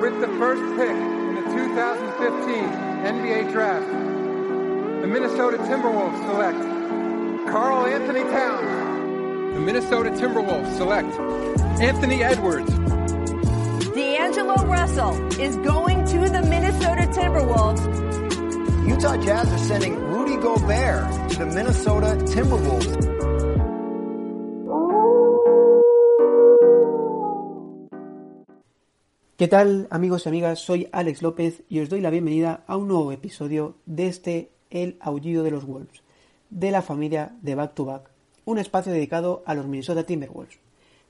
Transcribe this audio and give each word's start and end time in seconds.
With 0.00 0.20
the 0.20 0.28
first 0.38 0.62
pick 0.76 0.90
in 0.90 1.34
the 1.36 1.42
2015 1.42 2.68
NBA 3.02 3.50
Draft, 3.50 3.86
the 5.00 5.06
Minnesota 5.06 5.56
Timberwolves 5.56 6.18
select 6.26 6.58
Carl 7.50 7.86
Anthony 7.86 8.20
Towns. 8.24 9.54
The 9.54 9.60
Minnesota 9.60 10.10
Timberwolves 10.10 10.76
select 10.76 11.08
Anthony 11.80 12.22
Edwards. 12.22 12.70
D'Angelo 13.94 14.56
Russell 14.66 15.40
is 15.40 15.56
going 15.56 16.04
to 16.04 16.28
the 16.28 16.42
Minnesota 16.42 17.08
Timberwolves. 17.12 18.86
Utah 18.86 19.16
Jazz 19.16 19.50
are 19.50 19.58
sending 19.58 19.98
Rudy 19.98 20.36
Gobert 20.36 21.30
to 21.30 21.38
the 21.38 21.46
Minnesota 21.46 22.16
Timberwolves. 22.26 23.15
¿Qué 29.36 29.48
tal 29.48 29.86
amigos 29.90 30.24
y 30.24 30.30
amigas? 30.30 30.60
Soy 30.60 30.88
Alex 30.92 31.20
López 31.20 31.62
y 31.68 31.80
os 31.80 31.90
doy 31.90 32.00
la 32.00 32.08
bienvenida 32.08 32.64
a 32.66 32.78
un 32.78 32.88
nuevo 32.88 33.12
episodio 33.12 33.76
de 33.84 34.06
este 34.06 34.50
El 34.70 34.96
Aullido 34.98 35.42
de 35.42 35.50
los 35.50 35.66
Wolves, 35.66 36.00
de 36.48 36.70
la 36.70 36.80
familia 36.80 37.36
de 37.42 37.54
Back 37.54 37.74
to 37.74 37.84
Back, 37.84 38.08
un 38.46 38.56
espacio 38.58 38.92
dedicado 38.92 39.42
a 39.44 39.52
los 39.52 39.66
Minnesota 39.66 40.04
Timberwolves. 40.04 40.58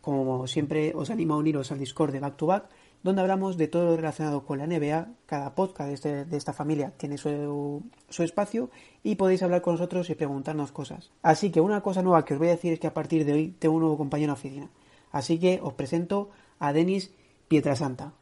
Como 0.00 0.44
siempre 0.48 0.92
os 0.96 1.10
animo 1.10 1.34
a 1.34 1.36
uniros 1.36 1.70
al 1.70 1.78
Discord 1.78 2.10
de 2.10 2.18
Back 2.18 2.36
to 2.36 2.46
Back, 2.46 2.64
donde 3.04 3.22
hablamos 3.22 3.56
de 3.56 3.68
todo 3.68 3.84
lo 3.84 3.96
relacionado 3.96 4.44
con 4.44 4.58
la 4.58 4.66
NBA, 4.66 5.06
cada 5.26 5.54
podcast 5.54 5.88
de, 5.90 5.94
este, 5.94 6.24
de 6.24 6.36
esta 6.36 6.52
familia 6.52 6.92
tiene 6.96 7.18
su, 7.18 7.84
su 8.08 8.24
espacio 8.24 8.70
y 9.04 9.14
podéis 9.14 9.44
hablar 9.44 9.62
con 9.62 9.74
nosotros 9.74 10.10
y 10.10 10.16
preguntarnos 10.16 10.72
cosas. 10.72 11.12
Así 11.22 11.52
que 11.52 11.60
una 11.60 11.80
cosa 11.80 12.02
nueva 12.02 12.24
que 12.24 12.34
os 12.34 12.40
voy 12.40 12.48
a 12.48 12.56
decir 12.56 12.72
es 12.72 12.80
que 12.80 12.88
a 12.88 12.94
partir 12.94 13.24
de 13.24 13.34
hoy 13.34 13.54
tengo 13.56 13.76
un 13.76 13.82
nuevo 13.82 13.96
compañero 13.96 14.32
en 14.32 14.36
oficina. 14.36 14.70
Así 15.12 15.38
que 15.38 15.60
os 15.62 15.74
presento 15.74 16.30
a 16.58 16.72
Denis 16.72 17.12
Pietrasanta. 17.48 18.12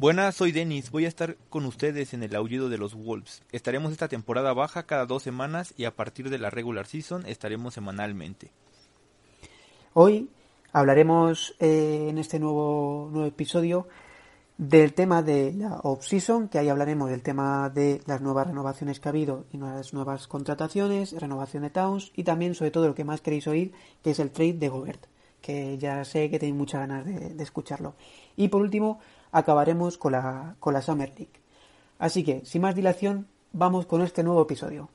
Buenas, 0.00 0.36
soy 0.36 0.50
Denis. 0.50 0.90
Voy 0.90 1.04
a 1.04 1.08
estar 1.08 1.36
con 1.50 1.66
ustedes 1.66 2.14
en 2.14 2.22
el 2.22 2.34
aullido 2.34 2.70
de 2.70 2.78
los 2.78 2.94
Wolves. 2.94 3.42
Estaremos 3.52 3.92
esta 3.92 4.08
temporada 4.08 4.54
baja 4.54 4.84
cada 4.84 5.04
dos 5.04 5.22
semanas 5.22 5.74
y 5.76 5.84
a 5.84 5.94
partir 5.94 6.30
de 6.30 6.38
la 6.38 6.48
regular 6.48 6.86
season 6.86 7.26
estaremos 7.26 7.74
semanalmente. 7.74 8.50
Hoy 9.92 10.30
hablaremos 10.72 11.54
eh, 11.60 12.06
en 12.08 12.16
este 12.16 12.38
nuevo, 12.38 13.10
nuevo 13.12 13.28
episodio 13.28 13.88
del 14.56 14.94
tema 14.94 15.22
de 15.22 15.52
la 15.52 15.80
off-season, 15.82 16.48
que 16.48 16.58
ahí 16.58 16.70
hablaremos 16.70 17.10
del 17.10 17.20
tema 17.20 17.68
de 17.68 18.00
las 18.06 18.22
nuevas 18.22 18.46
renovaciones 18.46 19.00
que 19.00 19.08
ha 19.10 19.12
habido 19.12 19.44
y 19.52 19.58
las 19.58 19.92
nuevas 19.92 20.26
contrataciones, 20.28 21.12
renovación 21.12 21.64
de 21.64 21.68
Towns 21.68 22.10
y 22.16 22.24
también 22.24 22.54
sobre 22.54 22.70
todo 22.70 22.88
lo 22.88 22.94
que 22.94 23.04
más 23.04 23.20
queréis 23.20 23.46
oír, 23.46 23.74
que 24.02 24.12
es 24.12 24.18
el 24.18 24.30
trade 24.30 24.54
de 24.54 24.68
Gobert 24.70 25.06
que 25.42 25.78
ya 25.78 26.04
sé 26.04 26.28
que 26.28 26.38
tenéis 26.38 26.56
muchas 26.56 26.82
ganas 26.82 27.06
de, 27.06 27.30
de, 27.30 27.42
escucharlo. 27.42 27.94
Y 28.36 28.48
por 28.48 28.60
último, 28.60 29.00
acabaremos 29.32 29.98
con 29.98 30.12
la, 30.12 30.56
con 30.60 30.74
la 30.74 30.82
Summer 30.82 31.08
League. 31.16 31.40
Así 31.98 32.24
que, 32.24 32.44
sin 32.44 32.62
más 32.62 32.74
dilación, 32.74 33.26
vamos 33.52 33.86
con 33.86 34.02
este 34.02 34.22
nuevo 34.22 34.42
episodio. 34.42 34.88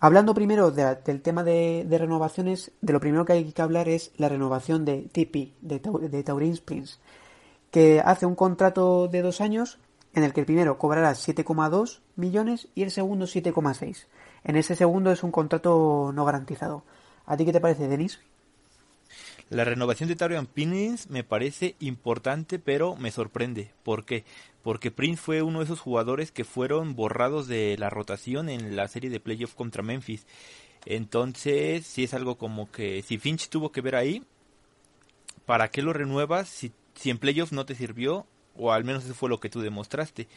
Hablando 0.00 0.34
primero 0.34 0.70
de, 0.70 0.96
del 0.96 1.22
tema 1.22 1.44
de, 1.44 1.86
de, 1.88 1.96
renovaciones, 1.96 2.72
de 2.82 2.92
lo 2.92 3.00
primero 3.00 3.24
que 3.24 3.32
hay 3.32 3.52
que 3.52 3.62
hablar 3.62 3.88
es 3.88 4.12
la 4.18 4.28
renovación 4.28 4.84
de 4.84 5.08
TP, 5.10 5.54
de, 5.62 5.80
de 6.10 6.22
Taurin 6.22 6.52
Springs, 6.52 7.00
que 7.74 8.00
hace 8.04 8.24
un 8.24 8.36
contrato 8.36 9.08
de 9.08 9.20
dos 9.20 9.40
años 9.40 9.80
en 10.14 10.22
el 10.22 10.32
que 10.32 10.38
el 10.38 10.46
primero 10.46 10.78
cobrará 10.78 11.10
7,2 11.10 12.02
millones 12.14 12.68
y 12.76 12.84
el 12.84 12.92
segundo 12.92 13.26
7,6. 13.26 14.06
En 14.44 14.54
ese 14.54 14.76
segundo 14.76 15.10
es 15.10 15.24
un 15.24 15.32
contrato 15.32 16.12
no 16.14 16.24
garantizado. 16.24 16.84
¿A 17.26 17.36
ti 17.36 17.44
qué 17.44 17.52
te 17.52 17.60
parece, 17.60 17.88
Denis? 17.88 18.20
La 19.50 19.64
renovación 19.64 20.08
de 20.08 20.14
Taurian 20.14 20.46
Prince 20.46 21.08
me 21.10 21.24
parece 21.24 21.74
importante, 21.80 22.60
pero 22.60 22.94
me 22.94 23.10
sorprende. 23.10 23.72
¿Por 23.82 24.04
qué? 24.04 24.24
Porque 24.62 24.92
Prince 24.92 25.20
fue 25.20 25.42
uno 25.42 25.58
de 25.58 25.64
esos 25.64 25.80
jugadores 25.80 26.30
que 26.30 26.44
fueron 26.44 26.94
borrados 26.94 27.48
de 27.48 27.76
la 27.76 27.90
rotación 27.90 28.50
en 28.50 28.76
la 28.76 28.86
serie 28.86 29.10
de 29.10 29.18
playoff 29.18 29.56
contra 29.56 29.82
Memphis. 29.82 30.28
Entonces, 30.86 31.84
si 31.84 32.04
es 32.04 32.14
algo 32.14 32.38
como 32.38 32.70
que 32.70 33.02
si 33.02 33.18
Finch 33.18 33.48
tuvo 33.48 33.72
que 33.72 33.80
ver 33.80 33.96
ahí, 33.96 34.22
¿para 35.44 35.72
qué 35.72 35.82
lo 35.82 35.92
renuevas 35.92 36.48
si, 36.48 36.72
si 36.94 37.10
en 37.10 37.18
playoff 37.18 37.52
no 37.52 37.66
te 37.66 37.74
sirvió? 37.74 38.26
O 38.56 38.72
al 38.72 38.84
menos 38.84 39.04
eso 39.04 39.14
fue 39.14 39.28
lo 39.28 39.40
que 39.40 39.50
tú 39.50 39.60
demostraste. 39.60 40.28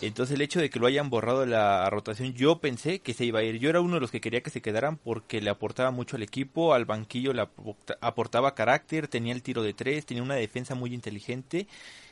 Entonces 0.00 0.34
el 0.34 0.42
hecho 0.42 0.60
de 0.60 0.70
que 0.70 0.78
lo 0.78 0.86
hayan 0.86 1.10
borrado 1.10 1.40
de 1.40 1.46
la 1.46 1.88
rotación, 1.90 2.32
yo 2.32 2.58
pensé 2.58 3.00
que 3.00 3.14
se 3.14 3.24
iba 3.24 3.40
a 3.40 3.42
ir. 3.42 3.58
Yo 3.58 3.68
era 3.68 3.80
uno 3.80 3.94
de 3.94 4.00
los 4.00 4.10
que 4.10 4.20
quería 4.20 4.42
que 4.42 4.50
se 4.50 4.62
quedaran 4.62 4.96
porque 4.96 5.40
le 5.40 5.50
aportaba 5.50 5.90
mucho 5.90 6.16
al 6.16 6.22
equipo, 6.22 6.74
al 6.74 6.84
banquillo 6.86 7.32
le 7.32 7.46
aportaba 8.00 8.54
carácter, 8.54 9.08
tenía 9.08 9.34
el 9.34 9.42
tiro 9.42 9.62
de 9.62 9.74
tres, 9.74 10.06
tenía 10.06 10.22
una 10.22 10.34
defensa 10.34 10.74
muy 10.74 10.94
inteligente 10.94 11.66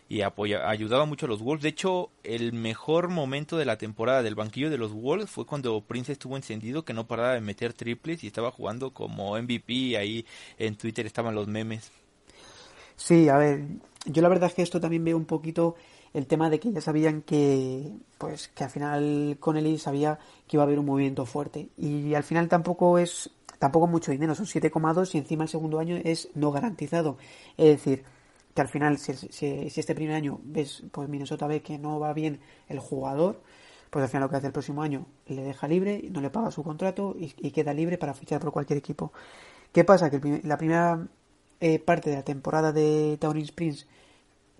y 0.08 0.22
ayudaba 0.22 1.04
mucho 1.04 1.26
a 1.26 1.28
los 1.28 1.40
Wolves. 1.40 1.62
De 1.62 1.68
hecho, 1.68 2.10
el 2.24 2.52
mejor 2.52 3.08
momento 3.08 3.56
de 3.56 3.64
la 3.64 3.78
temporada 3.78 4.22
del 4.22 4.34
banquillo 4.34 4.68
de 4.68 4.76
los 4.76 4.92
Wolves 4.92 5.30
fue 5.30 5.46
cuando 5.46 5.80
Prince 5.82 6.12
estuvo 6.12 6.36
encendido, 6.36 6.84
que 6.84 6.92
no 6.92 7.06
paraba 7.06 7.34
de 7.34 7.40
meter 7.40 7.72
triples 7.72 8.24
y 8.24 8.26
estaba 8.26 8.50
jugando 8.50 8.92
como 8.92 9.40
MVP. 9.40 9.96
Ahí 9.96 10.26
en 10.58 10.76
Twitter 10.76 11.06
estaban 11.06 11.36
los 11.36 11.46
memes. 11.46 11.92
Sí, 13.00 13.30
a 13.30 13.38
ver, 13.38 13.64
yo 14.04 14.20
la 14.20 14.28
verdad 14.28 14.50
es 14.50 14.54
que 14.54 14.60
esto 14.62 14.78
también 14.78 15.02
veo 15.02 15.16
un 15.16 15.24
poquito 15.24 15.74
el 16.12 16.26
tema 16.26 16.50
de 16.50 16.60
que 16.60 16.70
ya 16.70 16.82
sabían 16.82 17.22
que 17.22 17.90
pues 18.18 18.48
que 18.48 18.62
al 18.64 18.70
final 18.70 19.38
Connelly 19.40 19.78
sabía 19.78 20.18
que 20.46 20.56
iba 20.56 20.64
a 20.64 20.66
haber 20.66 20.78
un 20.78 20.84
movimiento 20.84 21.24
fuerte 21.24 21.70
y 21.78 22.12
al 22.14 22.24
final 22.24 22.48
tampoco 22.48 22.98
es 22.98 23.30
tampoco 23.58 23.86
mucho 23.86 24.12
dinero, 24.12 24.34
son 24.34 24.44
7,2 24.44 25.14
y 25.14 25.18
encima 25.18 25.44
el 25.44 25.48
segundo 25.48 25.78
año 25.78 25.96
es 26.04 26.28
no 26.34 26.52
garantizado. 26.52 27.16
Es 27.56 27.70
decir, 27.70 28.04
que 28.54 28.60
al 28.60 28.68
final 28.68 28.98
si, 28.98 29.14
si, 29.14 29.70
si, 29.70 29.80
este 29.80 29.94
primer 29.94 30.14
año 30.16 30.38
ves 30.44 30.82
pues 30.92 31.08
Minnesota 31.08 31.46
ve 31.46 31.62
que 31.62 31.78
no 31.78 32.00
va 32.00 32.12
bien 32.12 32.40
el 32.68 32.80
jugador, 32.80 33.40
pues 33.88 34.02
al 34.02 34.10
final 34.10 34.24
lo 34.24 34.30
que 34.30 34.36
hace 34.36 34.48
el 34.48 34.52
próximo 34.52 34.82
año 34.82 35.06
le 35.26 35.42
deja 35.42 35.66
libre, 35.68 36.04
no 36.10 36.20
le 36.20 36.28
paga 36.28 36.50
su 36.50 36.62
contrato 36.62 37.16
y, 37.18 37.30
queda 37.50 37.72
libre 37.72 37.96
para 37.96 38.12
fichar 38.12 38.40
por 38.42 38.52
cualquier 38.52 38.78
equipo. 38.78 39.10
¿Qué 39.72 39.84
pasa? 39.84 40.10
Que 40.10 40.16
el, 40.16 40.42
la 40.44 40.58
primera 40.58 41.08
eh, 41.60 41.78
parte 41.78 42.10
de 42.10 42.16
la 42.16 42.22
temporada 42.22 42.72
de 42.72 43.16
Towning 43.20 43.44
Springs 43.44 43.86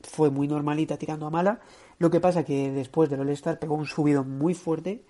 fue 0.03 0.31
muy 0.31 0.49
normalita 0.49 0.97
tirando 0.97 1.27
a 1.27 1.31
mala. 1.31 1.61
Lo 1.99 2.11
que 2.11 2.21
pasa 2.21 2.45
que 2.45 2.71
después 2.71 3.11
del 3.11 3.21
All-Star 3.21 3.59
pegó 3.59 3.75
un 3.75 3.87
subido 3.87 4.25
muy 4.25 4.55
fuerte 4.55 5.03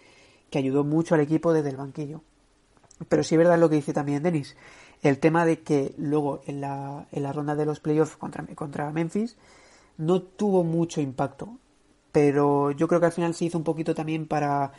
que 0.50 0.58
ayudó 0.58 0.84
mucho 0.84 1.14
al 1.14 1.20
equipo 1.20 1.52
desde 1.52 1.70
el 1.70 1.76
banquillo. 1.76 2.22
Pero 3.08 3.22
sí 3.22 3.34
es 3.34 3.38
verdad 3.38 3.58
lo 3.58 3.70
que 3.70 3.76
dice 3.76 3.92
también 3.92 4.22
Denis. 4.22 4.56
El 5.02 5.18
tema 5.18 5.46
de 5.46 5.60
que 5.60 5.94
luego 5.96 6.42
en 6.46 6.60
la, 6.60 7.06
en 7.12 7.22
la 7.22 7.32
ronda 7.32 7.54
de 7.54 7.64
los 7.64 7.80
playoffs 7.80 8.16
contra, 8.16 8.44
contra 8.54 8.90
Memphis 8.92 9.36
no 9.96 10.22
tuvo 10.22 10.64
mucho 10.64 11.00
impacto. 11.00 11.56
Pero 12.12 12.72
yo 12.72 12.88
creo 12.88 13.00
que 13.00 13.06
al 13.06 13.12
final 13.12 13.34
se 13.34 13.46
hizo 13.46 13.58
un 13.58 13.64
poquito 13.64 13.94
también 13.94 14.26
para... 14.26 14.72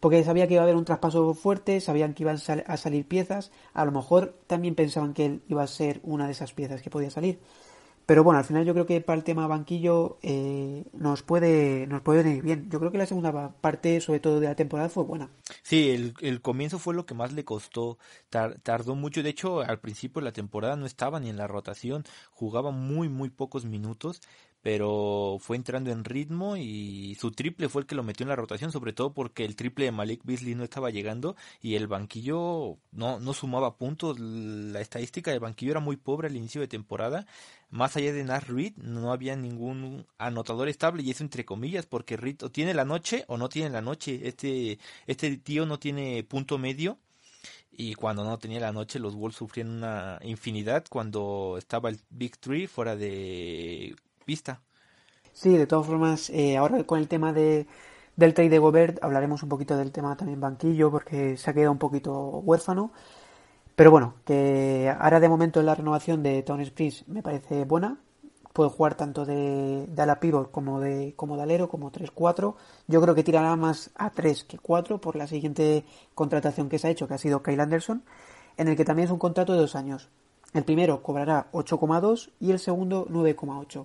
Porque 0.00 0.22
sabía 0.24 0.46
que 0.46 0.54
iba 0.54 0.62
a 0.62 0.64
haber 0.64 0.76
un 0.76 0.84
traspaso 0.84 1.34
fuerte, 1.34 1.80
sabían 1.80 2.14
que 2.14 2.22
iban 2.22 2.38
a 2.66 2.76
salir 2.76 3.06
piezas. 3.06 3.50
A 3.72 3.84
lo 3.84 3.92
mejor 3.92 4.38
también 4.46 4.74
pensaban 4.74 5.14
que 5.14 5.26
él 5.26 5.42
iba 5.48 5.62
a 5.62 5.66
ser 5.66 6.00
una 6.02 6.26
de 6.26 6.32
esas 6.32 6.52
piezas 6.52 6.82
que 6.82 6.90
podía 6.90 7.10
salir. 7.10 7.38
Pero 8.06 8.22
bueno, 8.22 8.38
al 8.38 8.44
final 8.44 8.64
yo 8.64 8.72
creo 8.72 8.86
que 8.86 9.00
para 9.00 9.18
el 9.18 9.24
tema 9.24 9.48
banquillo 9.48 10.18
eh, 10.22 10.84
nos 10.92 11.24
puede 11.24 11.88
nos 11.88 12.02
puede 12.02 12.22
venir 12.22 12.42
bien. 12.42 12.70
Yo 12.70 12.78
creo 12.78 12.92
que 12.92 12.98
la 12.98 13.06
segunda 13.06 13.50
parte, 13.60 14.00
sobre 14.00 14.20
todo 14.20 14.38
de 14.38 14.46
la 14.46 14.54
temporada, 14.54 14.88
fue 14.88 15.02
buena. 15.02 15.28
Sí, 15.64 15.90
el, 15.90 16.14
el 16.20 16.40
comienzo 16.40 16.78
fue 16.78 16.94
lo 16.94 17.04
que 17.04 17.14
más 17.14 17.32
le 17.32 17.44
costó. 17.44 17.98
Tar, 18.30 18.60
tardó 18.60 18.94
mucho. 18.94 19.24
De 19.24 19.30
hecho, 19.30 19.60
al 19.60 19.80
principio 19.80 20.20
de 20.20 20.26
la 20.26 20.32
temporada 20.32 20.76
no 20.76 20.86
estaba 20.86 21.18
ni 21.18 21.30
en 21.30 21.36
la 21.36 21.48
rotación. 21.48 22.04
Jugaba 22.30 22.70
muy, 22.70 23.08
muy 23.08 23.28
pocos 23.28 23.64
minutos 23.64 24.20
pero 24.66 25.38
fue 25.38 25.54
entrando 25.56 25.92
en 25.92 26.04
ritmo 26.04 26.56
y 26.56 27.16
su 27.20 27.30
triple 27.30 27.68
fue 27.68 27.82
el 27.82 27.86
que 27.86 27.94
lo 27.94 28.02
metió 28.02 28.24
en 28.24 28.30
la 28.30 28.34
rotación, 28.34 28.72
sobre 28.72 28.92
todo 28.92 29.14
porque 29.14 29.44
el 29.44 29.54
triple 29.54 29.84
de 29.84 29.92
Malik 29.92 30.22
Beasley 30.24 30.56
no 30.56 30.64
estaba 30.64 30.90
llegando 30.90 31.36
y 31.62 31.76
el 31.76 31.86
banquillo 31.86 32.76
no, 32.90 33.20
no 33.20 33.32
sumaba 33.32 33.76
puntos. 33.76 34.18
La 34.18 34.80
estadística 34.80 35.30
del 35.30 35.38
banquillo 35.38 35.70
era 35.70 35.78
muy 35.78 35.96
pobre 35.96 36.26
al 36.26 36.34
inicio 36.34 36.60
de 36.60 36.66
temporada. 36.66 37.26
Más 37.70 37.96
allá 37.96 38.12
de 38.12 38.24
Nash 38.24 38.46
Reed, 38.48 38.72
no 38.78 39.12
había 39.12 39.36
ningún 39.36 40.04
anotador 40.18 40.68
estable, 40.68 41.04
y 41.04 41.12
eso 41.12 41.22
entre 41.22 41.44
comillas, 41.44 41.86
porque 41.86 42.16
Reed 42.16 42.42
o 42.42 42.50
tiene 42.50 42.74
la 42.74 42.84
noche 42.84 43.24
o 43.28 43.38
no 43.38 43.48
tiene 43.48 43.70
la 43.70 43.82
noche. 43.82 44.22
Este, 44.24 44.80
este 45.06 45.36
tío 45.36 45.64
no 45.64 45.78
tiene 45.78 46.24
punto 46.24 46.58
medio 46.58 46.98
y 47.70 47.94
cuando 47.94 48.24
no 48.24 48.36
tenía 48.38 48.58
la 48.58 48.72
noche 48.72 48.98
los 48.98 49.14
Wolves 49.14 49.36
sufrían 49.36 49.70
una 49.70 50.18
infinidad 50.22 50.84
cuando 50.90 51.54
estaba 51.56 51.88
el 51.90 52.00
Big 52.10 52.36
Three 52.38 52.66
fuera 52.66 52.96
de 52.96 53.94
pista. 54.26 54.60
Sí, 55.32 55.56
de 55.56 55.66
todas 55.66 55.86
formas, 55.86 56.30
eh, 56.30 56.56
ahora 56.56 56.84
con 56.84 56.98
el 56.98 57.08
tema 57.08 57.32
de, 57.32 57.66
del 58.16 58.34
trade 58.34 58.50
de 58.50 58.58
Gobert 58.58 59.02
hablaremos 59.02 59.42
un 59.42 59.48
poquito 59.48 59.76
del 59.76 59.92
tema 59.92 60.16
también 60.16 60.40
banquillo 60.40 60.90
porque 60.90 61.36
se 61.36 61.50
ha 61.50 61.54
quedado 61.54 61.72
un 61.72 61.78
poquito 61.78 62.12
huérfano. 62.40 62.92
Pero 63.76 63.90
bueno, 63.90 64.14
que 64.24 64.92
ahora 64.98 65.20
de 65.20 65.28
momento 65.28 65.62
la 65.62 65.74
renovación 65.74 66.22
de 66.22 66.42
Tony 66.42 66.62
Springs 66.64 67.06
me 67.08 67.22
parece 67.22 67.64
buena, 67.64 67.98
puede 68.54 68.70
jugar 68.70 68.94
tanto 68.94 69.26
de, 69.26 69.86
de 69.86 70.02
ala 70.02 70.18
pivot 70.18 70.50
como 70.50 70.80
de, 70.80 71.12
como 71.14 71.36
de 71.36 71.42
alero, 71.42 71.68
como 71.68 71.92
3-4. 71.92 72.54
Yo 72.88 73.02
creo 73.02 73.14
que 73.14 73.22
tirará 73.22 73.54
más 73.56 73.90
a 73.96 74.08
3 74.10 74.44
que 74.44 74.58
4 74.58 74.98
por 74.98 75.14
la 75.14 75.26
siguiente 75.26 75.84
contratación 76.14 76.70
que 76.70 76.78
se 76.78 76.88
ha 76.88 76.90
hecho, 76.90 77.06
que 77.06 77.14
ha 77.14 77.18
sido 77.18 77.42
Kyle 77.42 77.60
Anderson, 77.60 78.02
en 78.56 78.68
el 78.68 78.76
que 78.76 78.86
también 78.86 79.06
es 79.06 79.12
un 79.12 79.18
contrato 79.18 79.52
de 79.52 79.58
dos 79.58 79.76
años. 79.76 80.08
El 80.54 80.64
primero 80.64 81.02
cobrará 81.02 81.48
8,2 81.52 82.30
y 82.40 82.50
el 82.52 82.58
segundo 82.58 83.06
9,8. 83.10 83.84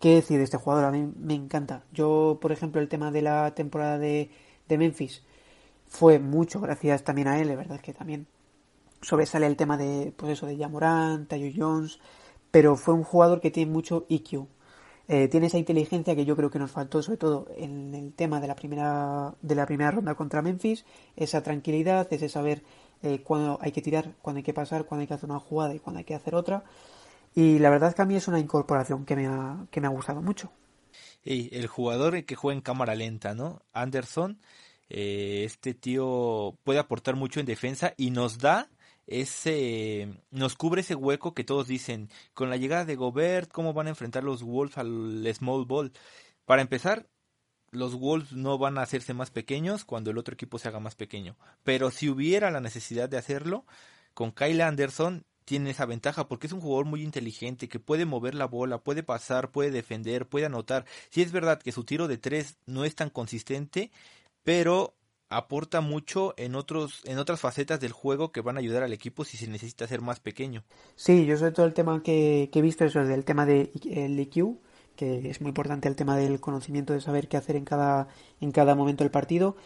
¿Qué 0.00 0.14
decir 0.14 0.38
de 0.38 0.44
este 0.44 0.56
jugador? 0.58 0.84
A 0.84 0.90
mí 0.92 1.12
me 1.16 1.34
encanta. 1.34 1.84
Yo, 1.92 2.38
por 2.40 2.52
ejemplo, 2.52 2.80
el 2.80 2.88
tema 2.88 3.10
de 3.10 3.22
la 3.22 3.54
temporada 3.54 3.98
de, 3.98 4.30
de 4.68 4.78
Memphis 4.78 5.22
fue 5.88 6.18
mucho 6.18 6.60
gracias 6.60 7.02
también 7.04 7.28
a 7.28 7.40
él, 7.40 7.48
de 7.48 7.56
verdad 7.56 7.80
que 7.80 7.92
también 7.92 8.26
sobresale 9.02 9.46
el 9.46 9.56
tema 9.56 9.76
de, 9.76 10.12
pues 10.16 10.32
eso, 10.32 10.46
de 10.46 10.56
Jamoran, 10.56 11.26
Tayo 11.26 11.50
Jones, 11.54 11.98
pero 12.50 12.76
fue 12.76 12.94
un 12.94 13.04
jugador 13.04 13.40
que 13.40 13.50
tiene 13.50 13.70
mucho 13.72 14.06
IQ. 14.08 14.46
Eh, 15.08 15.28
tiene 15.28 15.46
esa 15.46 15.58
inteligencia 15.58 16.14
que 16.14 16.24
yo 16.26 16.36
creo 16.36 16.50
que 16.50 16.58
nos 16.58 16.70
faltó, 16.70 17.02
sobre 17.02 17.18
todo 17.18 17.46
en 17.56 17.94
el 17.94 18.12
tema 18.12 18.40
de 18.40 18.48
la 18.48 18.54
primera, 18.54 19.34
de 19.40 19.54
la 19.54 19.66
primera 19.66 19.90
ronda 19.90 20.14
contra 20.14 20.42
Memphis, 20.42 20.84
esa 21.16 21.42
tranquilidad, 21.42 22.06
ese 22.12 22.28
saber 22.28 22.62
eh, 23.02 23.20
cuándo 23.22 23.58
hay 23.62 23.72
que 23.72 23.80
tirar, 23.80 24.14
cuándo 24.20 24.38
hay 24.38 24.42
que 24.42 24.52
pasar, 24.52 24.84
cuándo 24.84 25.02
hay 25.02 25.06
que 25.06 25.14
hacer 25.14 25.30
una 25.30 25.40
jugada 25.40 25.74
y 25.74 25.78
cuándo 25.78 25.98
hay 25.98 26.04
que 26.04 26.14
hacer 26.14 26.34
otra. 26.34 26.64
Y 27.38 27.60
la 27.60 27.70
verdad 27.70 27.94
que 27.94 28.02
a 28.02 28.04
mí 28.04 28.16
es 28.16 28.26
una 28.26 28.40
incorporación 28.40 29.04
que 29.04 29.14
me 29.14 29.28
ha, 29.28 29.64
que 29.70 29.80
me 29.80 29.86
ha 29.86 29.90
gustado 29.90 30.20
mucho. 30.20 30.50
Y 31.22 31.56
el 31.56 31.68
jugador 31.68 32.24
que 32.24 32.34
juega 32.34 32.56
en 32.56 32.62
cámara 32.62 32.96
lenta, 32.96 33.32
¿no? 33.32 33.62
Anderson, 33.72 34.40
eh, 34.88 35.44
este 35.44 35.72
tío 35.72 36.58
puede 36.64 36.80
aportar 36.80 37.14
mucho 37.14 37.38
en 37.38 37.46
defensa 37.46 37.94
y 37.96 38.10
nos 38.10 38.38
da 38.38 38.68
ese 39.06 40.08
nos 40.32 40.56
cubre 40.56 40.80
ese 40.80 40.96
hueco 40.96 41.32
que 41.32 41.44
todos 41.44 41.68
dicen 41.68 42.10
con 42.34 42.50
la 42.50 42.56
llegada 42.56 42.84
de 42.84 42.96
Gobert 42.96 43.52
cómo 43.52 43.72
van 43.72 43.86
a 43.86 43.90
enfrentar 43.90 44.24
los 44.24 44.42
Wolves 44.42 44.76
al 44.76 45.24
small 45.32 45.64
ball 45.64 45.92
para 46.44 46.60
empezar 46.60 47.06
los 47.70 47.94
Wolves 47.94 48.32
no 48.32 48.58
van 48.58 48.76
a 48.76 48.82
hacerse 48.82 49.14
más 49.14 49.30
pequeños 49.30 49.84
cuando 49.84 50.10
el 50.10 50.18
otro 50.18 50.34
equipo 50.34 50.58
se 50.58 50.68
haga 50.68 50.80
más 50.80 50.94
pequeño 50.94 51.36
pero 51.62 51.90
si 51.90 52.10
hubiera 52.10 52.50
la 52.50 52.60
necesidad 52.60 53.08
de 53.08 53.16
hacerlo 53.16 53.64
con 54.12 54.32
Kyle 54.32 54.60
Anderson 54.60 55.24
tiene 55.48 55.70
esa 55.70 55.86
ventaja 55.86 56.28
porque 56.28 56.46
es 56.46 56.52
un 56.52 56.60
jugador 56.60 56.84
muy 56.84 57.02
inteligente 57.02 57.68
que 57.68 57.80
puede 57.80 58.04
mover 58.04 58.34
la 58.34 58.44
bola, 58.44 58.82
puede 58.82 59.02
pasar, 59.02 59.50
puede 59.50 59.70
defender, 59.70 60.26
puede 60.28 60.44
anotar. 60.44 60.84
Si 61.08 61.22
es 61.22 61.32
verdad 61.32 61.58
que 61.58 61.72
su 61.72 61.84
tiro 61.84 62.06
de 62.06 62.18
tres 62.18 62.58
no 62.66 62.84
es 62.84 62.94
tan 62.94 63.08
consistente, 63.08 63.90
pero 64.44 64.92
aporta 65.30 65.80
mucho 65.80 66.34
en 66.36 66.54
otros 66.54 67.00
en 67.06 67.18
otras 67.18 67.40
facetas 67.40 67.80
del 67.80 67.92
juego 67.92 68.30
que 68.30 68.42
van 68.42 68.56
a 68.56 68.60
ayudar 68.60 68.82
al 68.82 68.92
equipo 68.92 69.24
si 69.24 69.38
se 69.38 69.48
necesita 69.48 69.86
ser 69.86 70.02
más 70.02 70.20
pequeño. 70.20 70.64
Sí, 70.96 71.24
yo 71.24 71.38
sobre 71.38 71.52
todo 71.52 71.64
el 71.64 71.72
tema 71.72 72.02
que, 72.02 72.50
que 72.52 72.58
he 72.58 72.62
visto 72.62 72.84
eso 72.84 73.02
del 73.02 73.24
tema 73.24 73.46
del 73.46 73.70
de 73.72 74.22
IQ, 74.22 74.58
que 74.96 75.30
es 75.30 75.40
muy 75.40 75.48
importante 75.48 75.88
el 75.88 75.96
tema 75.96 76.18
del 76.18 76.40
conocimiento 76.40 76.92
de 76.92 77.00
saber 77.00 77.26
qué 77.26 77.38
hacer 77.38 77.56
en 77.56 77.64
cada 77.64 78.08
en 78.42 78.52
cada 78.52 78.74
momento 78.74 79.02
del 79.02 79.10
partido 79.10 79.56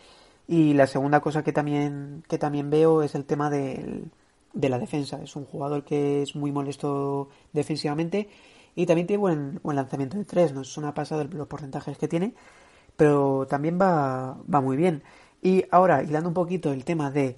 y 0.47 0.75
la 0.75 0.87
segunda 0.87 1.21
cosa 1.21 1.43
que 1.43 1.53
también 1.53 2.23
que 2.29 2.39
también 2.39 2.71
veo 2.71 3.03
es 3.03 3.17
el 3.17 3.25
tema 3.25 3.51
del, 3.51 4.13
de 4.53 4.69
la 4.69 4.79
defensa. 4.79 5.21
Es 5.23 5.37
un 5.37 5.45
jugador 5.45 5.85
que 5.85 6.23
es 6.23 6.35
muy 6.37 6.53
molesto 6.53 7.29
defensivamente 7.53 8.29
y 8.75 8.87
también 8.87 9.07
tiene 9.07 9.21
buen, 9.21 9.61
buen 9.63 9.77
lanzamiento 9.77 10.19
de 10.19 10.25
tres. 10.25 10.53
No 10.53 10.63
es 10.63 10.77
una 10.77 10.95
pasada 10.95 11.25
los 11.25 11.49
porcentajes 11.49 11.99
que 11.99 12.09
tiene, 12.09 12.35
pero 12.97 13.47
también 13.49 13.79
va, 13.81 14.39
va 14.53 14.61
muy 14.61 14.77
bien. 14.77 15.03
Y 15.43 15.65
ahora, 15.71 16.03
hilando 16.03 16.29
un 16.29 16.35
poquito 16.35 16.73
el 16.73 16.85
tema 16.85 17.11
de 17.11 17.37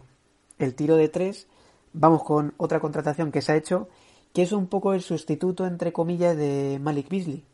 el 0.59 0.75
tiro 0.75 0.97
de 0.97 1.09
tres, 1.09 1.49
vamos 1.93 2.23
con 2.23 2.55
otra 2.57 2.81
contratación 2.81 3.33
que 3.33 3.43
se 3.43 3.53
ha 3.53 3.57
hecho, 3.57 3.89
que 4.33 4.43
es 4.43 4.53
un 4.53 4.67
poco 4.67 4.95
el 4.95 5.03
sustituto, 5.03 5.67
entre 5.67 5.93
comillas, 5.93 6.37
de 6.37 6.79
Malik 6.83 7.09
Beasley, 7.09 7.45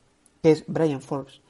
que 0.43 0.51
es 0.51 0.65
Brian 0.67 1.01
Forbes. 1.01 1.41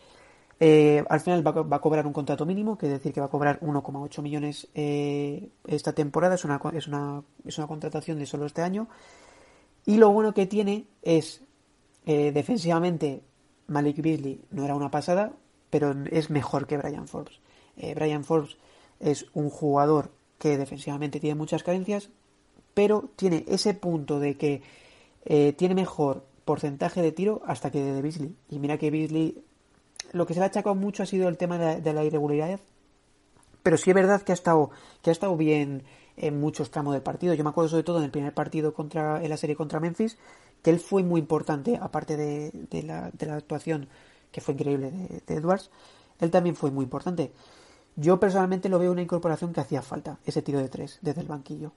Eh, 0.62 1.02
al 1.08 1.20
final 1.20 1.44
va, 1.46 1.76
a 1.76 1.80
cobrar 1.80 2.06
un 2.06 2.12
contrato 2.12 2.44
mínimo, 2.44 2.76
que 2.76 2.84
es 2.84 2.92
decir 2.92 3.14
que 3.14 3.20
va 3.20 3.26
a 3.26 3.30
cobrar 3.30 3.58
1,8 3.60 4.20
millones 4.20 4.68
eh, 4.74 5.48
esta 5.66 5.94
temporada, 5.94 6.34
es 6.34 6.44
una, 6.44 6.60
es, 6.74 6.86
una, 6.86 7.22
es 7.46 7.56
una 7.56 7.66
contratación 7.66 8.18
de 8.18 8.26
solo 8.26 8.44
este 8.44 8.60
año. 8.60 8.86
Y 9.86 9.96
lo 9.96 10.10
bueno 10.10 10.34
que 10.34 10.44
tiene 10.44 10.84
es, 11.00 11.42
eh, 12.04 12.30
defensivamente, 12.32 13.22
Malik 13.68 14.02
Beasley 14.02 14.42
no 14.50 14.66
era 14.66 14.74
una 14.74 14.90
pasada, 14.90 15.32
pero 15.70 15.94
es 16.10 16.28
mejor 16.28 16.66
que 16.66 16.76
Brian 16.76 17.08
Forbes. 17.08 17.40
Eh, 17.78 17.94
Brian 17.94 18.24
Forbes 18.24 18.58
es 18.98 19.26
un 19.32 19.48
jugador 19.48 20.10
que 20.38 20.58
defensivamente 20.58 21.20
tiene 21.20 21.36
muchas 21.36 21.62
carencias, 21.62 22.10
pero 22.74 23.08
tiene 23.16 23.46
ese 23.48 23.72
punto 23.72 24.20
de 24.20 24.36
que 24.36 24.62
tiene 25.56 25.74
mejor 25.74 26.24
porcentaje 26.44 27.02
de 27.02 27.12
tiro 27.12 27.42
hasta 27.46 27.70
que 27.70 27.82
de 27.82 28.02
Beasley. 28.02 28.34
Y 28.48 28.58
mira 28.58 28.78
que 28.78 28.90
Beasley, 28.90 29.44
lo 30.12 30.26
que 30.26 30.34
se 30.34 30.40
le 30.40 30.44
ha 30.44 30.48
achacado 30.48 30.74
mucho 30.74 31.02
ha 31.02 31.06
sido 31.06 31.28
el 31.28 31.36
tema 31.36 31.58
de 31.58 31.64
la, 31.64 31.80
de 31.80 31.92
la 31.92 32.04
irregularidad, 32.04 32.60
pero 33.62 33.76
sí 33.76 33.90
es 33.90 33.94
verdad 33.94 34.22
que 34.22 34.32
ha 34.32 34.34
estado, 34.34 34.70
que 35.02 35.10
ha 35.10 35.12
estado 35.12 35.36
bien 35.36 35.84
en 36.16 36.38
muchos 36.38 36.70
tramos 36.70 36.92
del 36.92 37.02
partido. 37.02 37.34
Yo 37.34 37.44
me 37.44 37.50
acuerdo 37.50 37.70
sobre 37.70 37.82
todo 37.82 37.98
en 37.98 38.04
el 38.04 38.10
primer 38.10 38.34
partido 38.34 38.74
contra, 38.74 39.22
en 39.22 39.30
la 39.30 39.36
serie 39.36 39.56
contra 39.56 39.80
Memphis, 39.80 40.18
que 40.62 40.70
él 40.70 40.78
fue 40.78 41.02
muy 41.02 41.20
importante, 41.20 41.78
aparte 41.80 42.16
de, 42.16 42.50
de, 42.52 42.82
la, 42.82 43.10
actuación 43.34 43.88
que 44.30 44.40
fue 44.40 44.54
increíble 44.54 44.90
de, 44.90 45.34
Edwards, 45.34 45.70
él 46.20 46.30
también 46.30 46.54
fue 46.54 46.70
muy 46.70 46.84
importante. 46.84 47.32
Yo 47.96 48.20
personalmente 48.20 48.68
lo 48.68 48.78
veo 48.78 48.92
una 48.92 49.02
incorporación 49.02 49.52
que 49.52 49.60
hacía 49.60 49.82
falta, 49.82 50.18
ese 50.24 50.42
tiro 50.42 50.58
de 50.58 50.68
tres 50.68 50.98
desde 51.02 51.22
el 51.22 51.26
banquillo. 51.26 51.72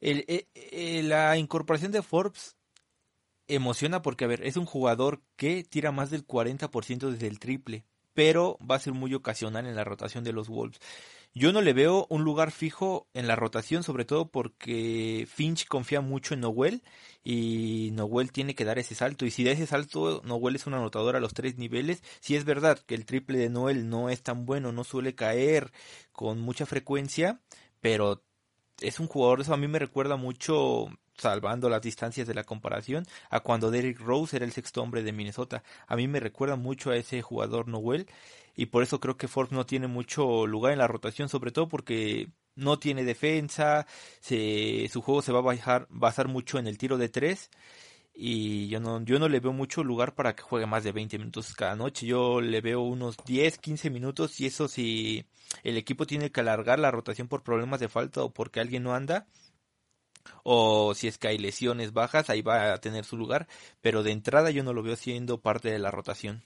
Eh, 0.00 0.46
el, 0.72 1.08
la 1.08 1.36
incorporación 1.36 1.92
de 1.92 2.02
Forbes 2.02 2.56
emociona 3.48 4.02
porque, 4.02 4.24
a 4.24 4.28
ver, 4.28 4.44
es 4.44 4.56
un 4.56 4.66
jugador 4.66 5.22
que 5.36 5.64
tira 5.64 5.92
más 5.92 6.10
del 6.10 6.26
40% 6.26 7.10
desde 7.10 7.26
el 7.26 7.38
triple, 7.38 7.84
pero 8.14 8.58
va 8.58 8.76
a 8.76 8.80
ser 8.80 8.92
muy 8.92 9.14
ocasional 9.14 9.66
en 9.66 9.76
la 9.76 9.84
rotación 9.84 10.24
de 10.24 10.32
los 10.32 10.48
Wolves. 10.48 10.80
Yo 11.34 11.52
no 11.52 11.60
le 11.60 11.74
veo 11.74 12.06
un 12.08 12.24
lugar 12.24 12.50
fijo 12.50 13.08
en 13.12 13.26
la 13.26 13.36
rotación, 13.36 13.82
sobre 13.82 14.06
todo 14.06 14.30
porque 14.30 15.28
Finch 15.30 15.68
confía 15.68 16.00
mucho 16.00 16.32
en 16.32 16.40
Noel 16.40 16.82
y 17.24 17.90
Noel 17.92 18.32
tiene 18.32 18.54
que 18.54 18.64
dar 18.64 18.78
ese 18.78 18.94
salto. 18.94 19.26
Y 19.26 19.30
si 19.30 19.44
da 19.44 19.50
ese 19.50 19.66
salto, 19.66 20.22
Noel 20.24 20.56
es 20.56 20.66
un 20.66 20.72
anotador 20.72 21.14
a 21.14 21.20
los 21.20 21.34
tres 21.34 21.58
niveles. 21.58 22.02
Si 22.20 22.36
es 22.36 22.46
verdad 22.46 22.78
que 22.78 22.94
el 22.94 23.04
triple 23.04 23.36
de 23.36 23.50
Noel 23.50 23.90
no 23.90 24.08
es 24.08 24.22
tan 24.22 24.46
bueno, 24.46 24.72
no 24.72 24.82
suele 24.82 25.14
caer 25.14 25.72
con 26.10 26.40
mucha 26.40 26.64
frecuencia, 26.64 27.38
pero 27.82 28.22
es 28.80 28.98
un 28.98 29.06
jugador, 29.06 29.42
eso 29.42 29.52
a 29.52 29.58
mí 29.58 29.68
me 29.68 29.78
recuerda 29.78 30.16
mucho 30.16 30.88
salvando 31.18 31.68
las 31.68 31.82
distancias 31.82 32.26
de 32.26 32.34
la 32.34 32.44
comparación, 32.44 33.06
a 33.30 33.40
cuando 33.40 33.70
Derrick 33.70 34.00
Rose 34.00 34.36
era 34.36 34.44
el 34.44 34.52
sexto 34.52 34.82
hombre 34.82 35.02
de 35.02 35.12
Minnesota. 35.12 35.62
A 35.86 35.96
mí 35.96 36.08
me 36.08 36.20
recuerda 36.20 36.56
mucho 36.56 36.90
a 36.90 36.96
ese 36.96 37.22
jugador 37.22 37.68
Noel 37.68 38.06
y 38.54 38.66
por 38.66 38.82
eso 38.82 39.00
creo 39.00 39.16
que 39.16 39.28
Forbes 39.28 39.52
no 39.52 39.66
tiene 39.66 39.86
mucho 39.86 40.46
lugar 40.46 40.72
en 40.72 40.78
la 40.78 40.88
rotación, 40.88 41.28
sobre 41.28 41.52
todo 41.52 41.68
porque 41.68 42.28
no 42.54 42.78
tiene 42.78 43.04
defensa, 43.04 43.86
se, 44.20 44.88
su 44.90 45.02
juego 45.02 45.22
se 45.22 45.32
va 45.32 45.40
a 45.40 45.42
bajar, 45.42 45.86
basar 45.90 46.28
mucho 46.28 46.58
en 46.58 46.66
el 46.66 46.78
tiro 46.78 46.98
de 46.98 47.08
tres 47.08 47.50
y 48.18 48.68
yo 48.68 48.80
no, 48.80 49.02
yo 49.04 49.18
no 49.18 49.28
le 49.28 49.40
veo 49.40 49.52
mucho 49.52 49.84
lugar 49.84 50.14
para 50.14 50.34
que 50.34 50.42
juegue 50.42 50.66
más 50.66 50.82
de 50.82 50.92
20 50.92 51.18
minutos 51.18 51.54
cada 51.54 51.76
noche, 51.76 52.06
yo 52.06 52.40
le 52.40 52.62
veo 52.62 52.80
unos 52.80 53.16
10, 53.26 53.58
15 53.58 53.90
minutos 53.90 54.40
y 54.40 54.46
eso 54.46 54.68
si 54.68 55.26
el 55.62 55.76
equipo 55.76 56.06
tiene 56.06 56.32
que 56.32 56.40
alargar 56.40 56.78
la 56.78 56.90
rotación 56.90 57.28
por 57.28 57.42
problemas 57.42 57.78
de 57.78 57.90
falta 57.90 58.22
o 58.22 58.32
porque 58.32 58.60
alguien 58.60 58.82
no 58.84 58.94
anda, 58.94 59.26
o 60.42 60.94
si 60.94 61.08
es 61.08 61.18
que 61.18 61.28
hay 61.28 61.38
lesiones 61.38 61.92
bajas, 61.92 62.30
ahí 62.30 62.42
va 62.42 62.72
a 62.72 62.78
tener 62.78 63.04
su 63.04 63.16
lugar, 63.16 63.46
pero 63.80 64.02
de 64.02 64.12
entrada 64.12 64.50
yo 64.50 64.62
no 64.62 64.72
lo 64.72 64.82
veo 64.82 64.96
siendo 64.96 65.38
parte 65.38 65.70
de 65.70 65.78
la 65.78 65.90
rotación. 65.90 66.42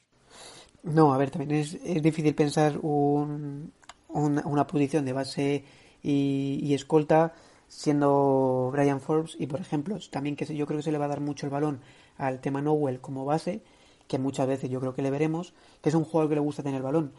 No, 0.82 1.12
a 1.12 1.18
ver, 1.18 1.30
también 1.30 1.60
es, 1.60 1.74
es 1.74 2.02
difícil 2.02 2.34
pensar 2.34 2.78
un, 2.82 3.72
una, 4.08 4.46
una, 4.46 4.66
posición 4.66 5.04
de 5.04 5.12
base 5.12 5.64
y, 6.02 6.72
escolta 6.72 7.34
siendo 7.68 8.70
Brian 8.72 9.00
Forbes 9.00 9.36
y, 9.38 9.46
por 9.46 9.60
ejemplo, 9.60 9.98
también 10.10 10.36
que 10.36 10.46
yo 10.46 10.66
creo 10.66 10.78
que 10.78 10.82
se 10.82 10.92
le 10.92 10.98
va 10.98 11.04
a 11.04 11.08
dar 11.08 11.20
mucho 11.20 11.46
el 11.46 11.50
balón 11.50 11.80
al 12.16 12.40
tema 12.40 12.62
Nowell 12.62 13.00
como 13.00 13.24
base, 13.24 13.62
que 14.08 14.18
muchas 14.18 14.48
veces 14.48 14.70
yo 14.70 14.80
creo 14.80 14.94
que 14.94 15.02
le 15.02 15.10
veremos, 15.10 15.54
que 15.82 15.90
es 15.90 15.94
un 15.94 16.04
jugador 16.04 16.30
que 16.30 16.34
le 16.34 16.40
gusta 16.40 16.62
tener 16.62 16.82
balón. 16.82 17.12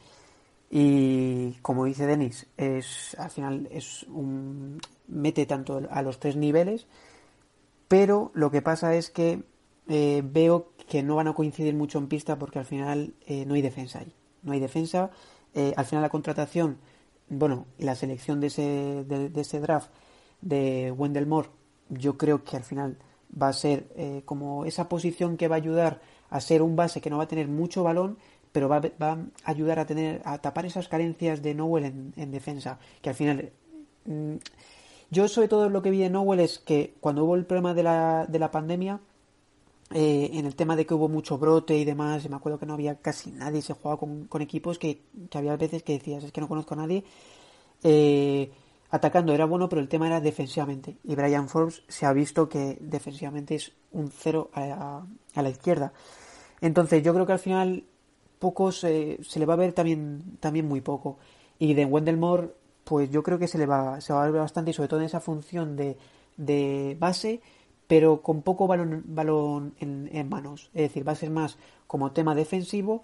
Y 0.73 1.51
como 1.61 1.83
dice 1.83 2.07
Denis, 2.07 2.47
es 2.55 3.13
al 3.19 3.29
final 3.29 3.67
es 3.71 4.03
un 4.03 4.79
mete 5.09 5.45
tanto 5.45 5.81
a 5.91 6.01
los 6.01 6.17
tres 6.17 6.37
niveles, 6.37 6.87
pero 7.89 8.31
lo 8.33 8.49
que 8.51 8.61
pasa 8.61 8.95
es 8.95 9.09
que 9.09 9.43
eh, 9.89 10.21
veo 10.23 10.71
que 10.87 11.03
no 11.03 11.17
van 11.17 11.27
a 11.27 11.33
coincidir 11.33 11.75
mucho 11.75 11.97
en 11.97 12.07
pista 12.07 12.39
porque 12.39 12.59
al 12.59 12.63
final 12.65 13.13
eh, 13.27 13.45
no 13.45 13.55
hay 13.55 13.61
defensa 13.61 13.99
ahí. 13.99 14.15
No 14.43 14.53
hay 14.53 14.61
defensa. 14.61 15.11
Eh, 15.53 15.73
al 15.75 15.83
final 15.83 16.03
la 16.03 16.09
contratación, 16.09 16.77
bueno, 17.27 17.65
la 17.77 17.95
selección 17.95 18.39
de 18.39 18.47
ese, 18.47 19.03
de, 19.05 19.27
de 19.27 19.41
ese 19.41 19.59
draft 19.59 19.89
de 20.39 20.93
Wendell 20.97 21.27
Moore, 21.27 21.49
yo 21.89 22.17
creo 22.17 22.45
que 22.45 22.55
al 22.55 22.63
final 22.63 22.97
va 23.39 23.49
a 23.49 23.53
ser 23.53 24.23
como 24.23 24.65
esa 24.65 24.87
posición 24.87 25.35
que 25.35 25.47
va 25.49 25.55
a 25.55 25.57
ayudar 25.57 26.01
a 26.29 26.39
ser 26.39 26.61
un 26.61 26.77
base 26.77 27.01
que 27.01 27.09
no 27.09 27.17
va 27.17 27.25
a 27.25 27.27
tener 27.27 27.49
mucho 27.49 27.83
balón, 27.83 28.17
pero 28.51 28.69
va, 28.69 28.81
va 29.01 29.11
a 29.11 29.17
ayudar 29.43 29.79
a 29.79 29.85
tener 29.85 30.21
a 30.25 30.37
tapar 30.39 30.65
esas 30.65 30.87
carencias 30.87 31.41
de 31.41 31.53
Nowell 31.53 31.85
en, 31.85 32.13
en 32.17 32.31
defensa, 32.31 32.79
que 33.01 33.09
al 33.09 33.15
final 33.15 33.51
mmm, 34.05 34.35
yo 35.11 35.27
sobre 35.27 35.49
todo 35.49 35.69
lo 35.69 35.81
que 35.81 35.91
vi 35.91 35.99
de 35.99 36.09
Nowell 36.09 36.39
es 36.39 36.57
que 36.59 36.95
cuando 37.01 37.25
hubo 37.25 37.35
el 37.35 37.45
problema 37.45 37.73
de 37.73 37.83
la, 37.83 38.25
de 38.27 38.39
la 38.39 38.49
pandemia, 38.49 39.01
eh, 39.93 40.29
en 40.33 40.45
el 40.45 40.55
tema 40.55 40.77
de 40.77 40.85
que 40.85 40.93
hubo 40.93 41.09
mucho 41.09 41.37
brote 41.37 41.77
y 41.77 41.83
demás, 41.83 42.29
me 42.29 42.37
acuerdo 42.37 42.57
que 42.57 42.65
no 42.65 42.75
había 42.75 42.95
casi 42.95 43.29
nadie, 43.29 43.61
se 43.61 43.73
jugaba 43.73 43.99
con, 43.99 44.27
con 44.27 44.41
equipos 44.41 44.79
que, 44.79 45.01
que, 45.29 45.37
había 45.37 45.57
veces 45.57 45.83
que 45.83 45.93
decías, 45.93 46.23
es 46.23 46.31
que 46.31 46.39
no 46.39 46.47
conozco 46.47 46.75
a 46.75 46.77
nadie. 46.77 47.03
Eh, 47.83 48.51
atacando 48.89 49.33
era 49.33 49.43
bueno, 49.43 49.67
pero 49.67 49.81
el 49.81 49.89
tema 49.89 50.07
era 50.07 50.21
defensivamente. 50.21 50.95
Y 51.03 51.15
Brian 51.15 51.49
Forbes 51.49 51.83
se 51.89 52.05
ha 52.05 52.13
visto 52.13 52.47
que 52.47 52.77
defensivamente 52.79 53.55
es 53.55 53.73
un 53.91 54.11
cero 54.11 54.49
a, 54.53 55.03
a 55.35 55.41
la 55.41 55.49
izquierda. 55.49 55.91
Entonces 56.61 57.03
yo 57.03 57.13
creo 57.13 57.25
que 57.25 57.33
al 57.33 57.39
final 57.39 57.83
pocos 58.41 58.83
eh, 58.83 59.19
se 59.21 59.39
le 59.39 59.45
va 59.45 59.53
a 59.53 59.57
ver 59.57 59.71
también, 59.71 60.37
también 60.41 60.67
muy 60.67 60.81
poco. 60.81 61.19
Y 61.59 61.75
de 61.75 61.85
Wendell 61.85 62.17
Moore, 62.17 62.49
pues 62.83 63.09
yo 63.11 63.23
creo 63.23 63.39
que 63.39 63.47
se 63.47 63.57
le 63.57 63.67
va, 63.67 64.01
se 64.01 64.11
va 64.11 64.23
a 64.23 64.29
ver 64.29 64.41
bastante 64.41 64.71
y 64.71 64.73
sobre 64.73 64.89
todo 64.89 64.99
en 64.99 65.05
esa 65.05 65.21
función 65.21 65.77
de, 65.77 65.95
de 66.35 66.97
base 66.99 67.41
pero 67.91 68.21
con 68.21 68.41
poco 68.41 68.67
balón, 68.67 69.03
balón 69.05 69.75
en, 69.77 70.29
manos. 70.29 70.69
Es 70.73 70.83
decir, 70.83 71.05
va 71.05 71.11
a 71.11 71.15
ser 71.15 71.29
más 71.29 71.57
como 71.87 72.13
tema 72.13 72.35
defensivo 72.35 73.03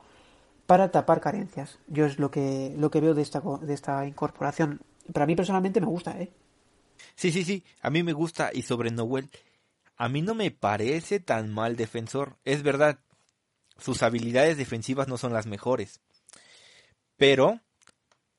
para 0.65 0.91
tapar 0.91 1.19
carencias. 1.19 1.77
Yo 1.87 2.05
es 2.05 2.19
lo 2.19 2.31
que, 2.31 2.73
lo 2.77 2.89
que 2.89 3.01
veo 3.01 3.13
de 3.13 3.21
esta, 3.21 3.41
de 3.41 3.73
esta 3.73 4.07
incorporación. 4.07 4.79
Para 5.11 5.25
mí 5.25 5.35
personalmente 5.35 5.81
me 5.81 5.87
gusta, 5.87 6.17
¿eh? 6.17 6.31
Sí, 7.15 7.33
sí, 7.33 7.43
sí, 7.43 7.65
a 7.81 7.89
mí 7.89 8.01
me 8.01 8.13
gusta 8.13 8.49
y 8.53 8.61
sobre 8.61 8.89
Noel, 8.89 9.29
a 9.97 10.07
mí 10.07 10.21
no 10.21 10.35
me 10.35 10.51
parece 10.51 11.19
tan 11.19 11.53
mal 11.53 11.75
defensor. 11.75 12.37
Es 12.45 12.63
verdad, 12.63 12.97
sus 13.79 14.03
habilidades 14.03 14.57
defensivas 14.57 15.07
no 15.07 15.17
son 15.17 15.33
las 15.33 15.47
mejores. 15.47 16.01
Pero 17.17 17.59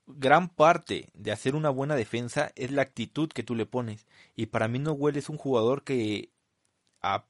gran 0.06 0.48
parte 0.48 1.10
de 1.14 1.32
hacer 1.32 1.54
una 1.54 1.70
buena 1.70 1.94
defensa 1.94 2.50
es 2.56 2.70
la 2.70 2.82
actitud 2.82 3.28
que 3.28 3.42
tú 3.42 3.54
le 3.54 3.66
pones. 3.66 4.06
Y 4.34 4.46
para 4.46 4.68
mí 4.68 4.78
Noel 4.78 5.16
es 5.16 5.28
un 5.28 5.36
jugador 5.36 5.84
que 5.84 6.30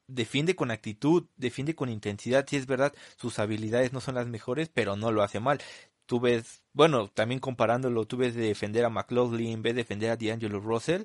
defiende 0.06 0.56
con 0.56 0.70
actitud, 0.70 1.26
defiende 1.36 1.74
con 1.74 1.88
intensidad, 1.88 2.46
si 2.48 2.56
es 2.56 2.66
verdad, 2.66 2.94
sus 3.16 3.38
habilidades 3.38 3.92
no 3.92 4.00
son 4.00 4.14
las 4.14 4.26
mejores, 4.26 4.70
pero 4.72 4.96
no 4.96 5.12
lo 5.12 5.22
hace 5.22 5.40
mal. 5.40 5.60
Tú 6.06 6.20
ves, 6.20 6.62
bueno, 6.72 7.08
también 7.08 7.40
comparándolo, 7.40 8.06
tú 8.06 8.16
ves 8.16 8.34
de 8.34 8.46
defender 8.46 8.84
a 8.84 8.90
McLaughlin, 8.90 9.62
ves 9.62 9.74
defender 9.74 10.10
a 10.10 10.16
D'Angelo 10.16 10.60
Russell, 10.60 11.04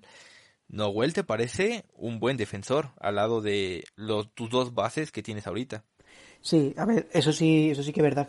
Noel 0.69 1.13
te 1.13 1.23
parece 1.23 1.85
un 1.93 2.19
buen 2.19 2.37
defensor 2.37 2.91
al 2.99 3.15
lado 3.15 3.41
de 3.41 3.83
los, 3.95 4.33
tus 4.33 4.49
dos 4.49 4.73
bases 4.73 5.11
que 5.11 5.21
tienes 5.21 5.45
ahorita. 5.45 5.83
Sí, 6.43 6.73
a 6.77 6.83
ver, 6.83 7.07
eso 7.13 7.31
sí, 7.31 7.69
eso 7.71 7.81
sí 7.83 7.93
que 7.93 8.01
es 8.01 8.03
verdad. 8.03 8.27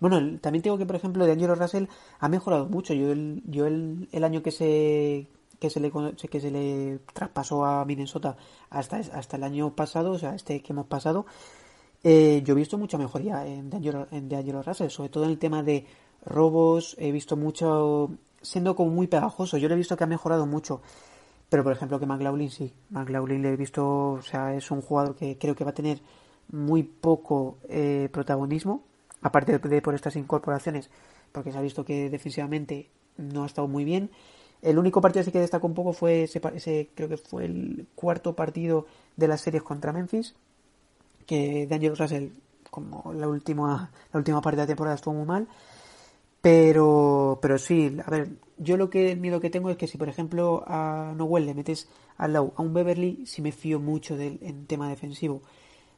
Bueno, 0.00 0.38
también 0.40 0.62
tengo 0.62 0.78
que, 0.78 0.86
por 0.86 0.96
ejemplo, 0.96 1.26
D'Angelo 1.26 1.54
Russell 1.54 1.84
ha 2.18 2.28
mejorado 2.28 2.66
mucho. 2.66 2.94
Yo 2.94 3.12
el, 3.12 3.42
yo 3.46 3.66
el, 3.66 4.08
el 4.12 4.24
año 4.24 4.42
que 4.42 4.50
se 4.50 5.26
que 5.58 5.68
se 5.68 5.78
le 5.78 5.92
que 6.30 6.40
se 6.40 6.50
le 6.50 7.00
traspasó 7.12 7.66
a 7.66 7.84
Minnesota 7.84 8.34
hasta 8.70 8.96
hasta 8.96 9.36
el 9.36 9.44
año 9.44 9.76
pasado, 9.76 10.12
o 10.12 10.18
sea, 10.18 10.34
este 10.34 10.62
que 10.62 10.72
hemos 10.72 10.86
pasado, 10.86 11.26
eh, 12.02 12.40
yo 12.46 12.54
he 12.54 12.56
visto 12.56 12.78
mucha 12.78 12.96
mejoría 12.96 13.46
en 13.46 13.68
D'Angelo, 13.68 14.08
en 14.10 14.62
Russell, 14.64 14.88
sobre 14.88 15.10
todo 15.10 15.24
en 15.24 15.30
el 15.30 15.38
tema 15.38 15.62
de 15.62 15.86
robos, 16.24 16.96
he 16.98 17.12
visto 17.12 17.36
mucho 17.36 18.10
siendo 18.40 18.74
como 18.74 18.90
muy 18.90 19.06
pegajoso, 19.06 19.58
yo 19.58 19.68
le 19.68 19.74
he 19.74 19.78
visto 19.78 19.98
que 19.98 20.04
ha 20.04 20.06
mejorado 20.06 20.46
mucho. 20.46 20.80
Pero 21.50 21.62
por 21.64 21.72
ejemplo 21.72 21.98
que 22.00 22.06
McLaughlin 22.06 22.50
sí, 22.50 22.72
McLaughlin 22.90 23.42
le 23.42 23.52
he 23.52 23.56
visto, 23.56 24.12
o 24.12 24.22
sea, 24.22 24.54
es 24.54 24.70
un 24.70 24.80
jugador 24.80 25.14
que 25.16 25.36
creo 25.36 25.54
que 25.54 25.64
va 25.64 25.72
a 25.72 25.74
tener 25.74 26.00
muy 26.52 26.82
poco 26.82 27.58
eh, 27.68 28.08
protagonismo, 28.12 28.82
aparte 29.22 29.58
de 29.58 29.82
por 29.82 29.94
estas 29.94 30.16
incorporaciones, 30.16 30.90
porque 31.32 31.52
se 31.52 31.58
ha 31.58 31.62
visto 31.62 31.84
que 31.84 32.10
defensivamente 32.10 32.88
no 33.16 33.44
ha 33.44 33.46
estado 33.46 33.68
muy 33.68 33.84
bien. 33.84 34.10
El 34.62 34.78
único 34.78 35.00
partido 35.00 35.22
así 35.22 35.32
que 35.32 35.40
destacó 35.40 35.66
un 35.66 35.74
poco 35.74 35.92
fue 35.92 36.24
ese, 36.24 36.88
creo 36.94 37.08
que 37.08 37.16
fue 37.16 37.46
el 37.46 37.86
cuarto 37.94 38.34
partido 38.34 38.86
de 39.16 39.28
las 39.28 39.40
series 39.40 39.62
contra 39.62 39.92
Memphis, 39.92 40.34
que 41.26 41.66
Daniel 41.66 41.96
Russell, 41.96 42.28
como 42.70 43.12
la 43.14 43.28
última, 43.28 43.90
la 44.12 44.18
última 44.18 44.40
parte 44.40 44.56
de 44.56 44.62
la 44.64 44.66
temporada 44.66 44.96
estuvo 44.96 45.14
muy 45.14 45.26
mal. 45.26 45.48
Pero, 46.42 47.38
pero 47.42 47.58
sí, 47.58 47.96
a 48.04 48.10
ver, 48.10 48.30
yo 48.56 48.76
lo 48.76 48.88
que 48.88 49.12
el 49.12 49.20
miedo 49.20 49.40
que 49.40 49.50
tengo 49.50 49.68
es 49.70 49.76
que 49.76 49.86
si 49.86 49.98
por 49.98 50.08
ejemplo 50.08 50.64
a 50.66 51.12
Noel 51.14 51.44
le 51.46 51.54
metes 51.54 51.88
al 52.16 52.32
lado 52.32 52.52
a 52.56 52.62
un 52.62 52.72
Beverly, 52.72 53.26
si 53.26 53.42
me 53.42 53.52
fío 53.52 53.78
mucho 53.78 54.16
del 54.16 54.38
en 54.42 54.66
tema 54.66 54.88
defensivo. 54.88 55.42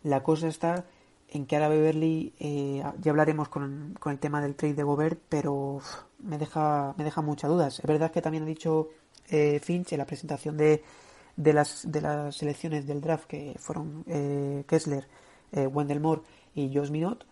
La 0.03 0.23
cosa 0.23 0.49
está 0.49 0.85
en 1.29 1.47
que 1.47 1.57
ahora 1.57 1.69
Beverly, 1.69 2.35
eh, 2.39 2.83
ya 3.01 3.11
hablaremos 3.11 3.49
con, 3.49 3.97
con, 3.99 4.13
el 4.13 4.19
tema 4.19 4.43
del 4.43 4.55
trade 4.55 4.75
de 4.75 4.83
Gobert, 4.83 5.19
pero 5.29 5.81
me 6.19 6.37
deja, 6.39 6.95
me 6.99 7.05
deja 7.05 7.23
muchas 7.23 7.51
dudas. 7.51 7.79
Es 7.79 7.87
verdad 7.87 8.11
que 8.11 8.21
también 8.21 8.45
ha 8.45 8.47
dicho 8.47 8.91
eh, 9.31 9.59
Finch 9.61 9.93
en 9.93 9.99
la 9.99 10.07
presentación 10.07 10.57
de, 10.57 10.83
de, 11.37 11.53
las, 11.53 11.91
de 11.91 12.01
las 12.01 12.37
selecciones 12.37 12.87
del 12.87 13.01
draft, 13.01 13.27
que 13.27 13.57
fueron 13.59 14.05
eh, 14.07 14.65
Kessler, 14.67 15.09
eh, 15.53 15.67
Wendell 15.67 16.01
Moore 16.01 16.23
y 16.55 16.75
Josh 16.75 16.91
Minot, 16.91 17.27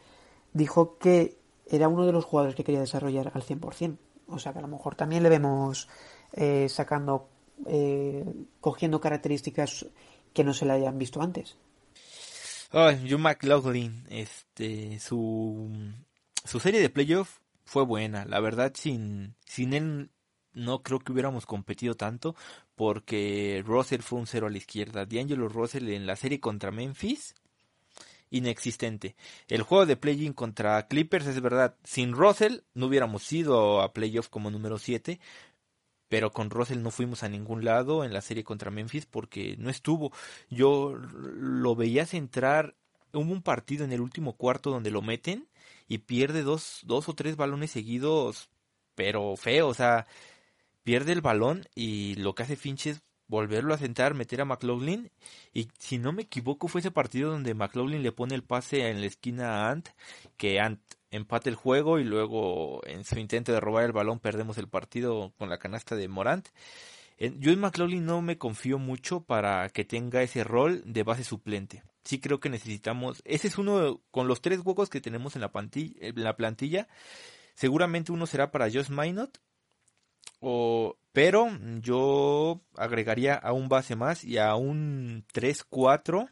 dijo 0.52 0.98
que 0.98 1.38
era 1.66 1.88
uno 1.88 2.06
de 2.06 2.12
los 2.12 2.24
jugadores 2.24 2.56
que 2.56 2.64
quería 2.64 2.80
desarrollar 2.80 3.30
al 3.34 3.42
100%. 3.42 3.96
O 4.28 4.38
sea 4.38 4.52
que 4.52 4.58
a 4.58 4.62
lo 4.62 4.68
mejor 4.68 4.94
también 4.94 5.22
le 5.22 5.28
vemos 5.28 5.88
eh, 6.32 6.68
sacando, 6.68 7.28
cogiendo 8.60 9.00
características 9.00 9.86
que 10.32 10.44
no 10.44 10.54
se 10.54 10.64
le 10.64 10.72
hayan 10.72 10.98
visto 10.98 11.20
antes. 11.20 11.56
Oh, 12.72 12.92
John 13.08 13.22
McLaughlin, 13.22 14.06
este, 14.10 15.00
su, 15.00 15.68
su 16.44 16.60
serie 16.60 16.80
de 16.80 16.88
playoff 16.88 17.38
fue 17.64 17.84
buena. 17.84 18.24
La 18.24 18.38
verdad, 18.38 18.72
sin, 18.76 19.34
sin 19.44 19.72
él 19.72 20.10
no 20.52 20.82
creo 20.82 21.00
que 21.00 21.10
hubiéramos 21.10 21.46
competido 21.46 21.94
tanto 21.94 22.36
porque 22.76 23.62
Russell 23.66 24.02
fue 24.02 24.20
un 24.20 24.28
cero 24.28 24.46
a 24.46 24.50
la 24.50 24.58
izquierda. 24.58 25.04
D'Angelo 25.04 25.48
Russell 25.48 25.88
en 25.88 26.06
la 26.06 26.14
serie 26.14 26.38
contra 26.38 26.70
Memphis, 26.70 27.34
inexistente. 28.30 29.16
El 29.48 29.62
juego 29.62 29.84
de 29.84 29.96
play-in 29.96 30.32
contra 30.32 30.86
Clippers 30.86 31.26
es 31.26 31.40
verdad. 31.40 31.74
Sin 31.82 32.12
Russell 32.12 32.60
no 32.74 32.86
hubiéramos 32.86 33.32
ido 33.32 33.80
a 33.80 33.92
playoff 33.92 34.28
como 34.28 34.48
número 34.48 34.78
7, 34.78 35.18
pero 36.10 36.32
con 36.32 36.50
Russell 36.50 36.82
no 36.82 36.90
fuimos 36.90 37.22
a 37.22 37.28
ningún 37.28 37.64
lado 37.64 38.04
en 38.04 38.12
la 38.12 38.20
serie 38.20 38.42
contra 38.42 38.72
Memphis 38.72 39.06
porque 39.06 39.54
no 39.58 39.70
estuvo. 39.70 40.12
Yo 40.50 40.96
lo 40.96 41.76
veía 41.76 42.04
centrar, 42.04 42.74
hubo 43.12 43.32
un 43.32 43.42
partido 43.42 43.84
en 43.84 43.92
el 43.92 44.00
último 44.00 44.32
cuarto 44.34 44.70
donde 44.70 44.90
lo 44.90 45.02
meten 45.02 45.48
y 45.86 45.98
pierde 45.98 46.42
dos, 46.42 46.80
dos 46.82 47.08
o 47.08 47.14
tres 47.14 47.36
balones 47.36 47.70
seguidos, 47.70 48.50
pero 48.96 49.36
feo, 49.36 49.68
o 49.68 49.74
sea, 49.74 50.08
pierde 50.82 51.12
el 51.12 51.20
balón 51.20 51.68
y 51.76 52.16
lo 52.16 52.34
que 52.34 52.42
hace 52.42 52.56
Finch 52.56 52.88
es 52.88 53.02
volverlo 53.28 53.72
a 53.72 53.78
sentar, 53.78 54.14
meter 54.14 54.40
a 54.40 54.44
McLaughlin 54.44 55.12
y 55.54 55.68
si 55.78 55.98
no 55.98 56.12
me 56.12 56.22
equivoco 56.22 56.66
fue 56.66 56.80
ese 56.80 56.90
partido 56.90 57.30
donde 57.30 57.54
McLaughlin 57.54 58.02
le 58.02 58.10
pone 58.10 58.34
el 58.34 58.42
pase 58.42 58.88
en 58.88 59.00
la 59.00 59.06
esquina 59.06 59.68
a 59.68 59.70
Ant, 59.70 59.90
que 60.36 60.58
Ant 60.58 60.80
empate 61.10 61.50
el 61.50 61.56
juego 61.56 61.98
y 61.98 62.04
luego 62.04 62.80
en 62.86 63.04
su 63.04 63.18
intento 63.18 63.52
de 63.52 63.60
robar 63.60 63.84
el 63.84 63.92
balón 63.92 64.18
perdemos 64.18 64.58
el 64.58 64.68
partido 64.68 65.32
con 65.38 65.48
la 65.48 65.58
canasta 65.58 65.96
de 65.96 66.08
Morant. 66.08 66.48
Yo 67.18 67.52
en 67.52 67.60
McLaughlin 67.60 68.06
no 68.06 68.22
me 68.22 68.38
confío 68.38 68.78
mucho 68.78 69.20
para 69.20 69.68
que 69.68 69.84
tenga 69.84 70.22
ese 70.22 70.42
rol 70.42 70.82
de 70.86 71.02
base 71.02 71.22
suplente. 71.22 71.82
Sí 72.02 72.18
creo 72.18 72.40
que 72.40 72.48
necesitamos, 72.48 73.20
ese 73.26 73.48
es 73.48 73.58
uno 73.58 74.00
con 74.10 74.26
los 74.26 74.40
tres 74.40 74.60
huecos 74.64 74.88
que 74.88 75.02
tenemos 75.02 75.34
en 75.34 75.42
la, 75.42 75.52
plantilla, 75.52 75.94
en 76.00 76.24
la 76.24 76.36
plantilla. 76.36 76.88
Seguramente 77.54 78.10
uno 78.10 78.26
será 78.26 78.50
para 78.50 78.70
Josh 78.70 78.88
Minot, 78.88 79.38
o, 80.40 80.96
pero 81.12 81.48
yo 81.80 82.62
agregaría 82.76 83.34
a 83.34 83.52
un 83.52 83.68
base 83.68 83.96
más 83.96 84.24
y 84.24 84.38
a 84.38 84.54
un 84.54 85.26
3-4 85.34 86.30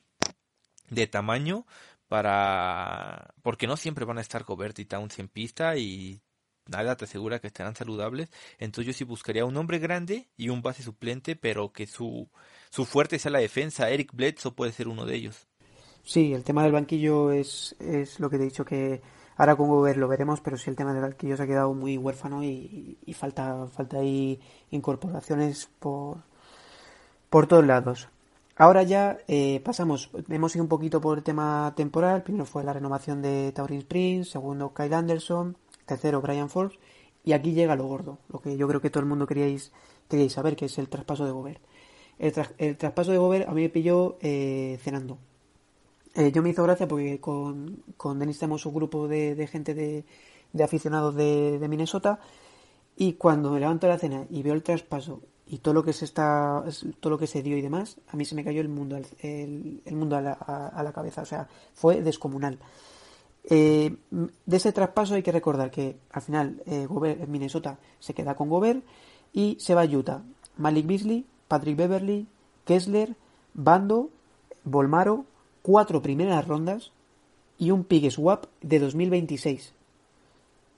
de 0.88 1.06
tamaño 1.06 1.66
para 2.08 3.34
porque 3.42 3.66
no 3.66 3.76
siempre 3.76 4.04
van 4.04 4.18
a 4.18 4.22
estar 4.22 4.44
Gobert 4.44 4.78
y 4.78 4.86
Towns 4.86 5.18
en 5.18 5.28
pista 5.28 5.76
y 5.76 6.22
nada 6.66 6.96
te 6.96 7.04
asegura 7.04 7.38
que 7.38 7.46
estarán 7.46 7.74
saludables. 7.74 8.30
Entonces 8.58 8.86
yo 8.86 8.92
sí 8.96 9.04
buscaría 9.04 9.44
un 9.44 9.56
hombre 9.56 9.78
grande 9.78 10.28
y 10.36 10.48
un 10.48 10.62
base 10.62 10.82
suplente 10.82 11.36
pero 11.36 11.72
que 11.72 11.86
su 11.86 12.28
su 12.70 12.84
fuerte 12.84 13.18
sea 13.18 13.30
la 13.30 13.38
defensa. 13.38 13.90
Eric 13.90 14.12
Bledsoe 14.12 14.52
puede 14.52 14.72
ser 14.72 14.88
uno 14.88 15.04
de 15.06 15.16
ellos. 15.16 15.46
Sí 16.02 16.32
el 16.32 16.44
tema 16.44 16.62
del 16.62 16.72
banquillo 16.72 17.30
es 17.30 17.76
es 17.78 18.20
lo 18.20 18.30
que 18.30 18.38
te 18.38 18.44
he 18.44 18.46
dicho 18.46 18.64
que 18.64 19.02
ahora 19.36 19.56
con 19.56 19.68
Gobert 19.68 19.98
lo 19.98 20.08
veremos 20.08 20.40
pero 20.40 20.56
sí 20.56 20.70
el 20.70 20.76
tema 20.76 20.92
del 20.92 21.02
banquillo 21.02 21.36
se 21.36 21.42
ha 21.42 21.46
quedado 21.46 21.74
muy 21.74 21.98
huérfano 21.98 22.42
y, 22.42 22.98
y 23.04 23.12
falta 23.12 23.66
falta 23.66 23.98
ahí 23.98 24.40
incorporaciones 24.70 25.68
por 25.78 26.24
por 27.28 27.46
todos 27.46 27.66
lados 27.66 28.08
Ahora 28.60 28.82
ya 28.82 29.18
eh, 29.28 29.60
pasamos, 29.64 30.10
hemos 30.28 30.56
ido 30.56 30.64
un 30.64 30.68
poquito 30.68 31.00
por 31.00 31.18
el 31.18 31.22
tema 31.22 31.72
temporal. 31.76 32.24
Primero 32.24 32.44
fue 32.44 32.64
la 32.64 32.72
renovación 32.72 33.22
de 33.22 33.52
Taurin 33.52 33.82
Prince, 33.82 34.32
segundo 34.32 34.74
Kyle 34.74 34.94
Anderson, 34.94 35.56
tercero 35.86 36.20
Brian 36.20 36.50
Forbes 36.50 36.76
y 37.24 37.34
aquí 37.34 37.52
llega 37.52 37.76
lo 37.76 37.86
gordo, 37.86 38.18
lo 38.28 38.40
que 38.40 38.56
yo 38.56 38.66
creo 38.66 38.80
que 38.80 38.90
todo 38.90 39.00
el 39.02 39.08
mundo 39.08 39.28
queríais, 39.28 39.70
queríais 40.08 40.32
saber, 40.32 40.56
que 40.56 40.64
es 40.64 40.76
el 40.78 40.88
traspaso 40.88 41.24
de 41.24 41.30
Gobert. 41.30 41.60
El, 42.18 42.76
traspaso 42.76 43.12
de 43.12 43.18
Gobert 43.18 43.48
a 43.48 43.52
mí 43.52 43.62
me 43.62 43.68
pilló 43.68 44.18
eh, 44.20 44.76
cenando. 44.82 45.18
Eh, 46.16 46.32
yo 46.32 46.42
me 46.42 46.50
hizo 46.50 46.64
gracia 46.64 46.88
porque 46.88 47.20
con, 47.20 47.84
con 47.96 48.18
Denis 48.18 48.40
tenemos 48.40 48.66
un 48.66 48.74
grupo 48.74 49.06
de, 49.06 49.46
gente 49.46 49.72
de, 49.72 50.04
aficionados 50.64 51.14
de, 51.14 51.60
de 51.60 51.68
Minnesota 51.68 52.18
y 52.96 53.12
cuando 53.12 53.52
me 53.52 53.60
levanto 53.60 53.86
la 53.86 53.98
cena 53.98 54.26
y 54.28 54.42
veo 54.42 54.54
el 54.54 54.64
traspaso 54.64 55.20
y 55.50 55.58
todo 55.58 55.74
lo 55.74 55.82
que 55.82 55.92
se 55.92 56.04
está 56.04 56.62
todo 57.00 57.10
lo 57.10 57.18
que 57.18 57.26
se 57.26 57.42
dio 57.42 57.56
y 57.56 57.62
demás 57.62 57.96
a 58.08 58.16
mí 58.16 58.24
se 58.24 58.34
me 58.34 58.44
cayó 58.44 58.60
el 58.60 58.68
mundo 58.68 58.98
el, 59.20 59.82
mundo 59.90 60.16
a 60.16 60.20
la, 60.20 60.32
a, 60.32 60.82
la, 60.82 60.92
cabeza 60.92 61.22
o 61.22 61.26
sea 61.26 61.48
fue 61.74 62.02
descomunal. 62.02 62.58
Eh, 63.50 63.96
de 64.10 64.56
ese 64.56 64.72
traspaso 64.72 65.14
hay 65.14 65.22
que 65.22 65.32
recordar 65.32 65.70
que 65.70 65.96
al 66.10 66.20
final 66.20 66.62
eh, 66.66 66.86
Minnesota 67.26 67.78
se 67.98 68.12
queda 68.12 68.34
con 68.34 68.50
Gobert 68.50 68.84
y 69.32 69.56
se 69.58 69.74
va 69.74 69.82
a 69.82 69.86
Utah. 69.86 70.22
Malik 70.58 70.86
Beasley 70.86 71.24
Patrick 71.46 71.76
Beverly 71.76 72.26
Kessler 72.66 73.16
Bando 73.54 74.10
Volmaro 74.64 75.24
cuatro 75.62 76.02
primeras 76.02 76.46
rondas 76.46 76.92
y 77.58 77.70
un 77.70 77.84
pick 77.84 78.10
swap 78.10 78.44
de 78.60 78.78
2026 78.80 79.72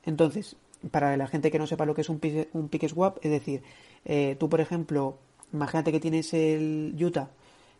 entonces 0.05 0.57
para 0.91 1.17
la 1.17 1.27
gente 1.27 1.50
que 1.50 1.59
no 1.59 1.67
sepa 1.67 1.85
lo 1.85 1.95
que 1.95 2.03
es 2.03 2.09
un 2.09 2.21
pick, 2.21 2.49
un 2.55 2.69
pick 2.69 2.89
swap 2.89 3.19
es 3.23 3.31
decir 3.31 3.62
eh, 4.04 4.37
tú, 4.38 4.49
por 4.49 4.61
ejemplo, 4.61 5.19
imagínate 5.52 5.92
que 5.92 6.00
tienes 6.00 6.33
el 6.35 6.97
Utah, 7.00 7.30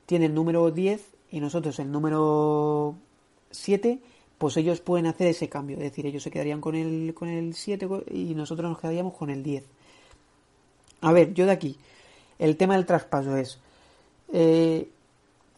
tiene 0.07 0.27
el 0.27 0.35
número 0.35 0.71
10 0.71 1.03
y 1.31 1.41
nosotros 1.41 1.79
el 1.79 1.91
número 1.91 2.97
7, 3.51 4.01
pues 4.39 4.57
ellos 4.57 4.81
pueden 4.81 5.07
hacer 5.07 5.29
ese 5.29 5.49
cambio. 5.49 5.77
Es 5.77 5.85
decir, 5.85 6.07
ellos 6.07 6.23
se 6.23 6.31
quedarían 6.31 6.61
con 6.61 6.75
el, 6.75 7.15
con 7.15 7.29
el 7.29 7.55
7 7.55 7.89
y 8.11 8.35
nosotros 8.35 8.69
nos 8.69 8.79
quedaríamos 8.79 9.15
con 9.15 9.31
el 9.31 9.43
10. 9.43 9.65
A 11.03 11.13
ver, 11.13 11.33
yo 11.35 11.47
de 11.47 11.53
aquí, 11.53 11.77
el 12.39 12.57
tema 12.57 12.75
del 12.75 12.87
traspaso 12.87 13.37
es, 13.37 13.59
eh, 14.33 14.91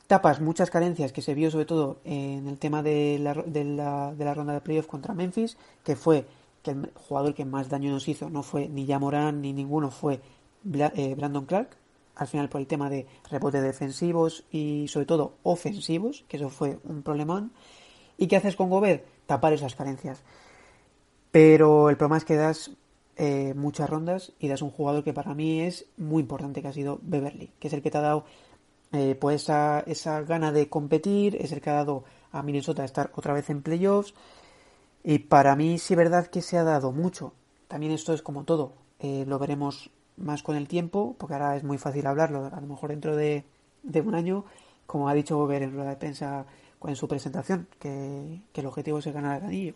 tapas 0.06 0.40
muchas 0.40 0.70
carencias 0.70 1.12
que 1.12 1.22
se 1.22 1.34
vio 1.34 1.50
sobre 1.50 1.64
todo 1.64 1.98
en 2.04 2.46
el 2.46 2.58
tema 2.58 2.82
de 2.82 3.18
la, 3.18 3.34
de 3.34 3.64
la, 3.64 4.14
de 4.14 4.24
la 4.24 4.34
ronda 4.34 4.52
de 4.52 4.60
playoff 4.60 4.86
contra 4.86 5.14
Memphis, 5.14 5.56
que 5.84 5.96
fue 5.96 6.26
que 6.62 6.72
el 6.72 6.90
jugador 6.94 7.34
que 7.34 7.44
más 7.44 7.68
daño 7.68 7.90
nos 7.90 8.06
hizo 8.08 8.30
no 8.30 8.42
fue 8.42 8.68
ni 8.68 8.84
Yamoran 8.84 9.40
ni 9.40 9.52
ninguno, 9.52 9.90
fue 9.90 10.20
Brandon 10.64 11.44
Clark, 11.46 11.76
al 12.14 12.28
final 12.28 12.48
por 12.48 12.60
el 12.60 12.66
tema 12.66 12.90
de 12.90 13.06
rebotes 13.30 13.62
defensivos 13.62 14.44
y 14.50 14.86
sobre 14.88 15.06
todo 15.06 15.34
ofensivos, 15.42 16.24
que 16.28 16.36
eso 16.36 16.50
fue 16.50 16.78
un 16.84 17.02
problemón. 17.02 17.52
¿Y 18.18 18.26
qué 18.26 18.36
haces 18.36 18.56
con 18.56 18.70
Gobert? 18.70 19.04
Tapar 19.26 19.52
esas 19.52 19.74
carencias. 19.74 20.22
Pero 21.30 21.88
el 21.88 21.96
problema 21.96 22.18
es 22.18 22.24
que 22.24 22.36
das 22.36 22.70
eh, 23.16 23.54
muchas 23.54 23.88
rondas 23.88 24.32
y 24.38 24.48
das 24.48 24.62
un 24.62 24.70
jugador 24.70 25.02
que 25.02 25.14
para 25.14 25.34
mí 25.34 25.60
es 25.62 25.86
muy 25.96 26.20
importante, 26.22 26.60
que 26.60 26.68
ha 26.68 26.72
sido 26.72 26.98
Beverly, 27.02 27.50
que 27.58 27.68
es 27.68 27.74
el 27.74 27.82
que 27.82 27.90
te 27.90 27.98
ha 27.98 28.02
dado 28.02 28.24
eh, 28.92 29.16
pues 29.18 29.42
esa, 29.42 29.80
esa 29.80 30.20
gana 30.22 30.52
de 30.52 30.68
competir, 30.68 31.36
es 31.36 31.52
el 31.52 31.62
que 31.62 31.70
ha 31.70 31.74
dado 31.74 32.04
a 32.30 32.42
Minnesota 32.42 32.84
estar 32.84 33.10
otra 33.16 33.32
vez 33.32 33.48
en 33.48 33.62
playoffs. 33.62 34.14
Y 35.02 35.20
para 35.20 35.56
mí 35.56 35.78
sí 35.78 35.94
verdad 35.94 36.26
que 36.26 36.42
se 36.42 36.58
ha 36.58 36.64
dado 36.64 36.92
mucho. 36.92 37.32
También 37.68 37.92
esto 37.92 38.12
es 38.12 38.22
como 38.22 38.44
todo. 38.44 38.74
lo 39.00 39.38
veremos 39.38 39.90
más 40.22 40.42
con 40.42 40.56
el 40.56 40.68
tiempo, 40.68 41.16
porque 41.18 41.34
ahora 41.34 41.56
es 41.56 41.64
muy 41.64 41.78
fácil 41.78 42.06
hablarlo, 42.06 42.50
a 42.52 42.60
lo 42.60 42.66
mejor 42.66 42.90
dentro 42.90 43.16
de, 43.16 43.44
un 43.82 44.14
año, 44.14 44.44
como 44.86 45.08
ha 45.08 45.14
dicho 45.14 45.36
Bober 45.36 45.62
en 45.62 45.72
rueda 45.72 45.90
de 45.90 45.96
prensa 45.96 46.46
en 46.84 46.96
su 46.96 47.08
presentación, 47.08 47.68
que, 47.78 48.40
el 48.54 48.66
objetivo 48.66 48.98
es 48.98 49.06
ganar 49.06 49.42
el 49.42 49.48
anillo. 49.48 49.74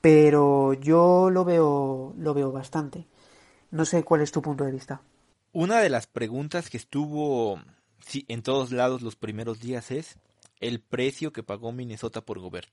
Pero 0.00 0.74
yo 0.74 1.30
lo 1.30 1.44
veo, 1.44 2.14
lo 2.16 2.34
veo 2.34 2.52
bastante. 2.52 3.06
No 3.70 3.84
sé 3.84 4.04
cuál 4.04 4.20
es 4.20 4.32
tu 4.32 4.42
punto 4.42 4.64
de 4.64 4.72
vista. 4.72 5.00
Una 5.52 5.80
de 5.80 5.88
las 5.88 6.06
preguntas 6.06 6.68
que 6.68 6.76
estuvo 6.76 7.60
en 8.28 8.42
todos 8.42 8.70
lados 8.70 9.02
los 9.02 9.16
primeros 9.16 9.60
días 9.60 9.90
es 9.90 10.18
el 10.60 10.80
precio 10.80 11.32
que 11.32 11.42
pagó 11.42 11.72
Minnesota 11.72 12.20
por 12.20 12.38
Gobert. 12.38 12.70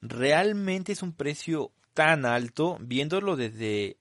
Realmente 0.00 0.92
es 0.92 1.02
un 1.02 1.12
precio 1.12 1.72
tan 1.94 2.24
alto, 2.24 2.78
viéndolo 2.80 3.36
desde 3.36 3.98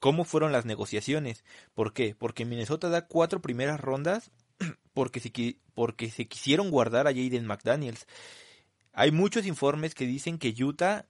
cómo 0.00 0.24
fueron 0.24 0.50
las 0.50 0.64
negociaciones. 0.64 1.44
¿Por 1.74 1.92
qué? 1.92 2.16
Porque 2.18 2.44
Minnesota 2.44 2.88
da 2.88 3.06
cuatro 3.06 3.40
primeras 3.40 3.80
rondas 3.80 4.32
porque 4.92 5.20
se, 5.20 5.30
porque 5.74 6.10
se 6.10 6.26
quisieron 6.26 6.70
guardar 6.70 7.06
a 7.06 7.12
Jaden 7.12 7.46
McDaniels. 7.46 8.06
Hay 8.92 9.12
muchos 9.12 9.46
informes 9.46 9.94
que 9.94 10.06
dicen 10.06 10.38
que 10.38 10.54
Utah 10.58 11.06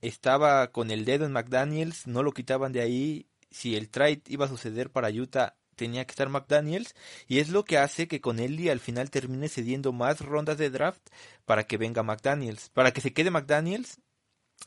estaba 0.00 0.72
con 0.72 0.90
el 0.90 1.04
dedo 1.04 1.26
en 1.26 1.32
McDaniels, 1.32 2.06
no 2.06 2.22
lo 2.22 2.32
quitaban 2.32 2.72
de 2.72 2.80
ahí. 2.80 3.26
Si 3.50 3.76
el 3.76 3.88
trade 3.88 4.22
iba 4.26 4.46
a 4.46 4.48
suceder 4.48 4.90
para 4.90 5.10
Utah, 5.10 5.56
tenía 5.76 6.04
que 6.04 6.12
estar 6.12 6.28
McDaniels. 6.28 6.94
Y 7.28 7.38
es 7.38 7.50
lo 7.50 7.64
que 7.64 7.78
hace 7.78 8.08
que 8.08 8.20
con 8.20 8.40
él 8.40 8.68
al 8.68 8.80
final 8.80 9.10
termine 9.10 9.48
cediendo 9.48 9.92
más 9.92 10.20
rondas 10.20 10.58
de 10.58 10.70
draft 10.70 11.02
para 11.44 11.64
que 11.64 11.76
venga 11.76 12.02
McDaniels. 12.02 12.70
Para 12.70 12.92
que 12.92 13.00
se 13.00 13.12
quede 13.12 13.30
McDaniels 13.30 13.98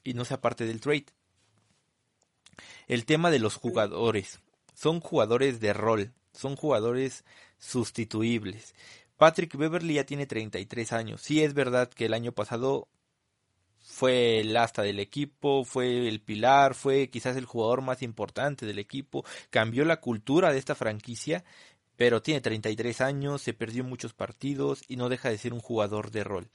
y 0.03 0.13
no 0.13 0.25
sea 0.25 0.41
parte 0.41 0.65
del 0.65 0.81
trade 0.81 1.05
el 2.87 3.05
tema 3.05 3.31
de 3.31 3.39
los 3.39 3.55
jugadores. 3.55 4.39
Son 4.73 4.99
jugadores 4.99 5.59
de 5.59 5.73
rol, 5.73 6.13
son 6.33 6.55
jugadores 6.55 7.23
sustituibles. 7.57 8.73
Patrick 9.17 9.55
Beverly 9.55 9.95
ya 9.95 10.05
tiene 10.05 10.25
33 10.25 10.93
años. 10.93 11.21
Sí 11.21 11.43
es 11.43 11.53
verdad 11.53 11.89
que 11.89 12.05
el 12.05 12.13
año 12.13 12.31
pasado 12.31 12.87
fue 13.79 14.39
el 14.39 14.55
asta 14.57 14.81
del 14.81 14.99
equipo, 14.99 15.63
fue 15.65 16.07
el 16.07 16.19
pilar, 16.21 16.73
fue 16.73 17.09
quizás 17.09 17.37
el 17.37 17.45
jugador 17.45 17.81
más 17.81 18.01
importante 18.01 18.65
del 18.65 18.79
equipo, 18.79 19.23
cambió 19.49 19.85
la 19.85 19.99
cultura 19.99 20.51
de 20.51 20.57
esta 20.57 20.73
franquicia, 20.73 21.43
pero 21.95 22.21
tiene 22.21 22.41
33 22.41 23.01
años, 23.01 23.41
se 23.41 23.53
perdió 23.53 23.83
muchos 23.83 24.13
partidos 24.13 24.81
y 24.87 24.95
no 24.95 25.09
deja 25.09 25.29
de 25.29 25.37
ser 25.37 25.53
un 25.53 25.59
jugador 25.59 26.11
de 26.11 26.23
rol. 26.23 26.49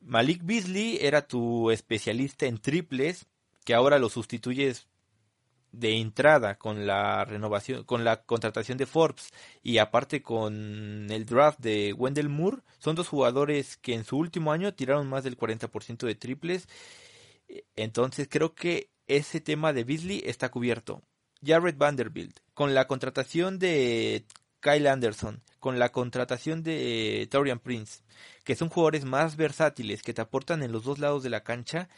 Malik 0.00 0.42
Beasley 0.42 0.98
era 1.00 1.26
tu 1.26 1.70
especialista 1.70 2.46
en 2.46 2.58
triples, 2.58 3.26
que 3.64 3.74
ahora 3.74 3.98
lo 3.98 4.08
sustituyes 4.08 4.86
de 5.72 5.98
entrada 5.98 6.56
con 6.56 6.86
la 6.86 7.24
renovación, 7.24 7.84
con 7.84 8.04
la 8.04 8.22
contratación 8.22 8.76
de 8.78 8.86
Forbes 8.86 9.30
y 9.62 9.78
aparte 9.78 10.22
con 10.22 11.06
el 11.10 11.26
draft 11.26 11.60
de 11.60 11.92
Wendell 11.92 12.28
Moore, 12.28 12.58
son 12.78 12.96
dos 12.96 13.08
jugadores 13.08 13.76
que 13.76 13.94
en 13.94 14.04
su 14.04 14.18
último 14.18 14.52
año 14.52 14.74
tiraron 14.74 15.08
más 15.08 15.24
del 15.24 15.38
40% 15.38 16.06
de 16.06 16.14
triples. 16.14 16.68
Entonces 17.76 18.28
creo 18.30 18.54
que 18.54 18.90
ese 19.06 19.40
tema 19.40 19.72
de 19.72 19.84
Beasley 19.84 20.22
está 20.24 20.50
cubierto. 20.50 21.02
Jared 21.44 21.76
Vanderbilt, 21.76 22.38
con 22.52 22.74
la 22.74 22.86
contratación 22.86 23.58
de 23.58 24.24
Kyle 24.60 24.86
Anderson, 24.88 25.42
con 25.58 25.78
la 25.78 25.90
contratación 25.90 26.62
de 26.62 27.26
Torian 27.30 27.60
Prince, 27.60 28.02
que 28.44 28.56
son 28.56 28.68
jugadores 28.68 29.04
más 29.04 29.36
versátiles 29.36 30.02
que 30.02 30.12
te 30.14 30.20
aportan 30.20 30.62
en 30.62 30.72
los 30.72 30.84
dos 30.84 30.98
lados 30.98 31.22
de 31.22 31.30
la 31.30 31.42
cancha, 31.42 31.88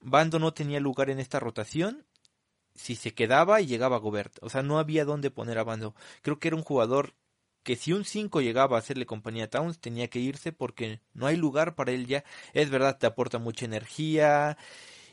Bando 0.00 0.38
no 0.38 0.52
tenía 0.52 0.80
lugar 0.80 1.10
en 1.10 1.20
esta 1.20 1.40
rotación 1.40 2.06
si 2.74 2.96
se 2.96 3.14
quedaba 3.14 3.60
y 3.60 3.66
llegaba 3.66 3.98
Gobert. 3.98 4.38
O 4.42 4.48
sea, 4.48 4.62
no 4.62 4.78
había 4.78 5.04
dónde 5.04 5.30
poner 5.30 5.58
a 5.58 5.64
Bando. 5.64 5.94
Creo 6.22 6.38
que 6.38 6.48
era 6.48 6.56
un 6.56 6.62
jugador 6.62 7.14
que 7.62 7.76
si 7.76 7.92
un 7.92 8.04
5 8.04 8.40
llegaba 8.40 8.76
a 8.76 8.80
hacerle 8.80 9.06
compañía 9.06 9.44
a 9.44 9.50
Towns 9.50 9.80
tenía 9.80 10.08
que 10.08 10.18
irse 10.18 10.52
porque 10.52 11.00
no 11.12 11.26
hay 11.26 11.36
lugar 11.36 11.74
para 11.74 11.92
él 11.92 12.06
ya. 12.06 12.24
Es 12.54 12.70
verdad, 12.70 12.98
te 12.98 13.06
aporta 13.06 13.38
mucha 13.38 13.66
energía 13.66 14.56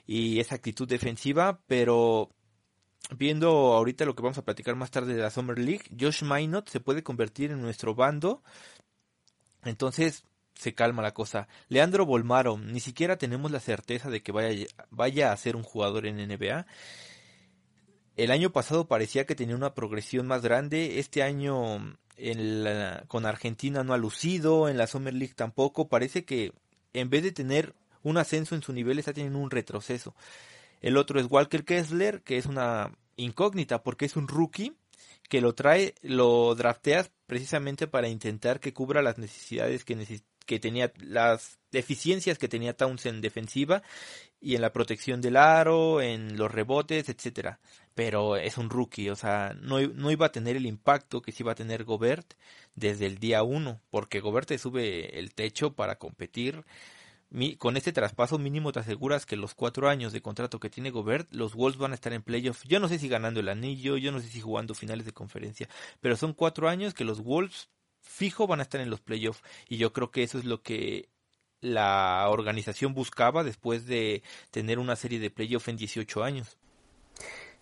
y 0.05 0.39
esa 0.39 0.55
actitud 0.55 0.87
defensiva, 0.87 1.61
pero 1.67 2.31
viendo 3.17 3.49
ahorita 3.73 4.05
lo 4.05 4.15
que 4.15 4.23
vamos 4.23 4.37
a 4.37 4.45
platicar 4.45 4.75
más 4.75 4.91
tarde 4.91 5.13
de 5.13 5.21
la 5.21 5.29
Summer 5.29 5.59
League, 5.59 5.85
Josh 5.99 6.23
Minot 6.23 6.69
se 6.69 6.79
puede 6.79 7.03
convertir 7.03 7.51
en 7.51 7.61
nuestro 7.61 7.95
bando. 7.95 8.43
Entonces, 9.63 10.23
se 10.57 10.73
calma 10.73 11.01
la 11.01 11.13
cosa. 11.13 11.47
Leandro 11.69 12.05
Bolmaro, 12.05 12.57
ni 12.57 12.79
siquiera 12.79 13.17
tenemos 13.17 13.51
la 13.51 13.59
certeza 13.59 14.09
de 14.09 14.21
que 14.21 14.31
vaya, 14.31 15.31
a 15.31 15.37
ser 15.37 15.55
un 15.55 15.63
jugador 15.63 16.05
en 16.05 16.17
NBA. 16.17 16.65
El 18.15 18.31
año 18.31 18.51
pasado 18.51 18.87
parecía 18.87 19.25
que 19.25 19.35
tenía 19.35 19.55
una 19.55 19.75
progresión 19.75 20.25
más 20.25 20.41
grande. 20.41 20.99
Este 20.99 21.21
año 21.21 21.97
con 23.07 23.25
Argentina 23.27 23.83
no 23.83 23.93
ha 23.93 23.97
lucido, 23.97 24.69
en 24.69 24.77
la 24.77 24.87
Summer 24.87 25.13
League 25.13 25.35
tampoco. 25.35 25.87
Parece 25.87 26.25
que 26.25 26.53
en 26.93 27.09
vez 27.11 27.21
de 27.21 27.31
tener 27.31 27.75
un 28.01 28.17
ascenso 28.17 28.55
en 28.55 28.63
su 28.63 28.73
nivel 28.73 28.97
está 28.97 29.13
teniendo 29.13 29.39
un 29.39 29.51
retroceso. 29.51 30.15
El 30.81 30.97
otro 30.97 31.19
es 31.19 31.27
Walker 31.29 31.63
Kessler, 31.63 32.23
que 32.23 32.37
es 32.37 32.47
una 32.47 32.91
incógnita 33.15 33.83
porque 33.83 34.05
es 34.05 34.15
un 34.15 34.27
rookie 34.27 34.75
que 35.29 35.41
lo 35.41 35.53
trae, 35.53 35.93
lo 36.01 36.55
drafteas 36.55 37.11
precisamente 37.25 37.87
para 37.87 38.07
intentar 38.07 38.59
que 38.59 38.73
cubra 38.73 39.01
las 39.01 39.17
necesidades 39.17 39.83
que, 39.83 39.95
que 40.47 40.59
tenía, 40.59 40.91
las 40.99 41.59
deficiencias 41.71 42.39
que 42.39 42.47
tenía 42.47 42.75
Towns 42.75 43.05
en 43.05 43.21
defensiva 43.21 43.83
y 44.39 44.55
en 44.55 44.61
la 44.61 44.73
protección 44.73 45.21
del 45.21 45.37
aro, 45.37 46.01
en 46.01 46.37
los 46.37 46.51
rebotes, 46.51 47.09
etcétera. 47.09 47.59
Pero 47.93 48.37
es 48.37 48.57
un 48.57 48.69
rookie, 48.69 49.09
o 49.09 49.15
sea, 49.15 49.55
no, 49.61 49.79
no 49.79 50.11
iba 50.11 50.27
a 50.27 50.31
tener 50.31 50.55
el 50.55 50.65
impacto 50.65 51.21
que 51.21 51.31
sí 51.31 51.43
iba 51.43 51.51
a 51.51 51.55
tener 51.55 51.83
Gobert 51.83 52.33
desde 52.75 53.05
el 53.07 53.17
día 53.19 53.43
uno, 53.43 53.81
porque 53.89 54.19
Gobert 54.21 54.47
te 54.47 54.57
sube 54.57 55.19
el 55.19 55.33
techo 55.33 55.73
para 55.73 55.97
competir. 55.97 56.63
con 57.57 57.77
este 57.77 57.91
traspaso 57.91 58.37
mínimo 58.37 58.71
te 58.71 58.79
aseguras 58.79 59.25
que 59.25 59.35
los 59.35 59.53
cuatro 59.55 59.89
años 59.89 60.13
de 60.13 60.21
contrato 60.21 60.59
que 60.59 60.69
tiene 60.69 60.91
Gobert, 60.91 61.33
los 61.33 61.55
Wolves 61.55 61.77
van 61.77 61.91
a 61.91 61.95
estar 61.95 62.13
en 62.13 62.23
playoff. 62.23 62.63
Yo 62.65 62.79
no 62.79 62.87
sé 62.87 62.99
si 62.99 63.09
ganando 63.09 63.39
el 63.39 63.49
anillo, 63.49 63.97
yo 63.97 64.11
no 64.11 64.21
sé 64.21 64.27
si 64.29 64.39
jugando 64.41 64.73
finales 64.75 65.05
de 65.05 65.13
conferencia, 65.13 65.67
pero 66.01 66.15
son 66.15 66.33
cuatro 66.33 66.69
años 66.69 66.93
que 66.93 67.03
los 67.03 67.21
Wolves 67.21 67.69
fijo 68.01 68.47
van 68.47 68.59
a 68.59 68.63
estar 68.63 68.81
en 68.81 68.89
los 68.89 69.01
playoffs. 69.01 69.41
Y 69.67 69.77
yo 69.77 69.93
creo 69.93 70.11
que 70.11 70.23
eso 70.23 70.37
es 70.37 70.45
lo 70.45 70.61
que 70.61 71.09
la 71.61 72.27
organización 72.29 72.93
buscaba 72.93 73.43
después 73.43 73.85
de 73.85 74.23
tener 74.51 74.79
una 74.79 74.95
serie 74.95 75.19
de 75.19 75.31
playoffs 75.31 75.67
en 75.67 75.77
18 75.77 76.23
años. 76.23 76.57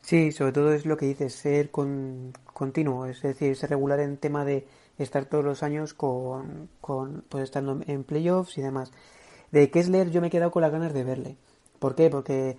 Sí, 0.01 0.31
sobre 0.31 0.51
todo 0.51 0.71
es 0.73 0.85
lo 0.85 0.97
que 0.97 1.07
dices, 1.07 1.33
ser 1.33 1.71
con, 1.71 2.33
continuo, 2.53 3.07
es 3.07 3.21
decir, 3.23 3.55
ser 3.55 3.71
regular 3.71 3.99
en 3.99 4.17
tema 4.17 4.45
de 4.45 4.67
estar 4.99 5.25
todos 5.25 5.43
los 5.43 5.63
años 5.63 5.93
con, 5.93 6.69
con 6.79 7.23
pues 7.27 7.45
estando 7.45 7.81
en 7.87 8.03
playoffs 8.03 8.57
y 8.57 8.61
demás. 8.61 8.91
De 9.51 9.71
Kessler 9.71 10.11
yo 10.11 10.21
me 10.21 10.27
he 10.27 10.29
quedado 10.29 10.51
con 10.51 10.61
las 10.61 10.71
ganas 10.71 10.93
de 10.93 11.03
verle. 11.03 11.37
¿Por 11.79 11.95
qué? 11.95 12.09
Porque 12.09 12.57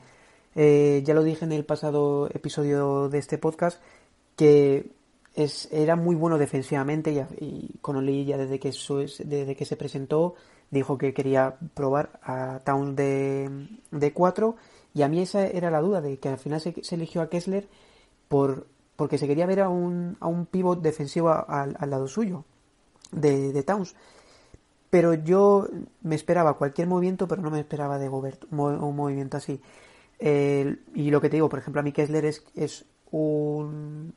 eh, 0.57 1.03
ya 1.05 1.15
lo 1.15 1.23
dije 1.23 1.45
en 1.45 1.53
el 1.53 1.65
pasado 1.65 2.29
episodio 2.33 3.09
de 3.09 3.19
este 3.19 3.39
podcast 3.39 3.81
que 4.37 4.91
era 5.37 5.97
muy 5.97 6.17
bueno 6.17 6.39
defensivamente 6.39 7.13
y, 7.13 7.45
y 7.45 7.79
Connolly 7.83 8.25
ya 8.25 8.39
desde 8.39 8.59
que, 8.59 8.71
desde 9.25 9.55
que 9.55 9.65
se 9.65 9.77
presentó 9.77 10.35
dijo 10.71 10.99
que 10.99 11.15
quería 11.15 11.57
probar 11.75 12.19
a 12.23 12.61
Town 12.65 12.97
de, 12.97 13.69
de 13.91 14.13
4 14.13 14.57
y 14.95 15.03
a 15.03 15.09
mí 15.09 15.21
esa 15.21 15.47
era 15.47 15.71
la 15.71 15.81
duda 15.81 16.01
de 16.01 16.19
que 16.19 16.29
al 16.29 16.39
final 16.39 16.61
se, 16.61 16.75
eligió 16.91 17.21
a 17.21 17.29
Kessler 17.29 17.69
por, 18.29 18.67
porque 18.97 19.19
se 19.19 19.27
quería 19.27 19.47
ver 19.47 19.61
a 19.61 19.69
un, 19.69 20.17
a 20.21 20.27
un 20.27 20.47
pivot 20.47 20.81
defensivo 20.81 21.31
al, 21.31 21.77
lado 21.87 22.09
suyo 22.09 22.45
de, 23.13 23.63
Towns. 23.63 23.95
Pero 24.89 25.15
yo 25.15 25.69
me 26.01 26.15
esperaba 26.15 26.55
cualquier 26.55 26.89
movimiento, 26.89 27.29
pero 27.29 27.43
no 27.43 27.51
me 27.51 27.61
esperaba 27.61 27.99
de 27.99 28.09
Gobert 28.09 28.45
un, 28.51 28.97
movimiento 28.97 29.37
así. 29.37 29.61
y 30.19 31.11
lo 31.11 31.21
que 31.21 31.29
te 31.29 31.37
digo, 31.37 31.51
por 31.51 31.59
ejemplo, 31.59 31.81
a 31.81 31.85
mí 31.85 31.93
Kessler 31.93 32.25
es, 32.25 32.43
es 32.55 32.87
un... 33.11 34.15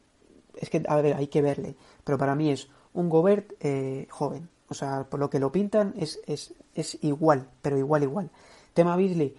Es 0.60 0.70
que, 0.70 0.84
a 0.88 0.96
ver, 1.02 1.16
hay 1.16 1.28
que 1.28 1.42
verle. 1.42 1.76
Pero 2.04 2.18
para 2.18 2.36
mí 2.36 2.52
es 2.52 2.68
un 2.94 3.10
Gobert 3.10 3.54
eh, 3.62 4.08
joven. 4.10 4.50
O 4.68 4.74
sea, 4.74 5.06
por 5.10 5.20
lo 5.20 5.30
que 5.30 5.40
lo 5.40 5.52
pintan 5.52 5.94
es, 5.98 6.20
es, 6.28 6.54
es 6.76 6.98
igual, 7.02 7.48
pero 7.62 7.78
igual, 7.78 8.04
igual. 8.04 8.30
Tema 8.74 8.96
Beasley, 8.96 9.36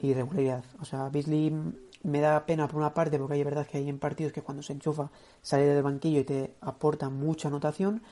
irregularidad. 0.00 0.64
O 0.80 0.84
sea, 0.84 1.08
Beasley 1.08 1.52
me 2.02 2.20
da 2.20 2.46
pena 2.46 2.66
por 2.66 2.76
una 2.80 2.94
parte 2.94 3.18
porque 3.18 3.34
hay 3.34 3.44
verdad 3.44 3.66
que 3.66 3.78
hay 3.78 3.88
en 3.88 3.98
partidos 3.98 4.32
que 4.32 4.42
cuando 4.42 4.62
se 4.62 4.72
enchufa 4.72 5.10
sale 5.40 5.64
del 5.64 5.82
banquillo 5.82 6.20
y 6.20 6.24
te 6.24 6.54
aporta 6.60 7.10
mucha 7.10 7.48
anotación, 7.48 8.02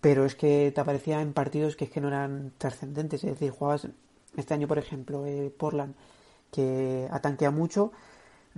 pero 0.00 0.24
es 0.24 0.34
que 0.34 0.72
te 0.74 0.80
aparecía 0.80 1.20
en 1.20 1.32
partidos 1.32 1.76
que 1.76 1.86
es 1.86 1.90
que 1.90 2.00
no 2.00 2.08
eran 2.08 2.52
trascendentes. 2.58 3.24
Es 3.24 3.30
decir, 3.32 3.50
jugabas 3.50 3.88
este 4.36 4.54
año, 4.54 4.68
por 4.68 4.78
ejemplo, 4.78 5.26
eh, 5.26 5.52
Portland, 5.56 5.94
que 6.52 7.08
atanquea 7.10 7.50
mucho, 7.50 7.92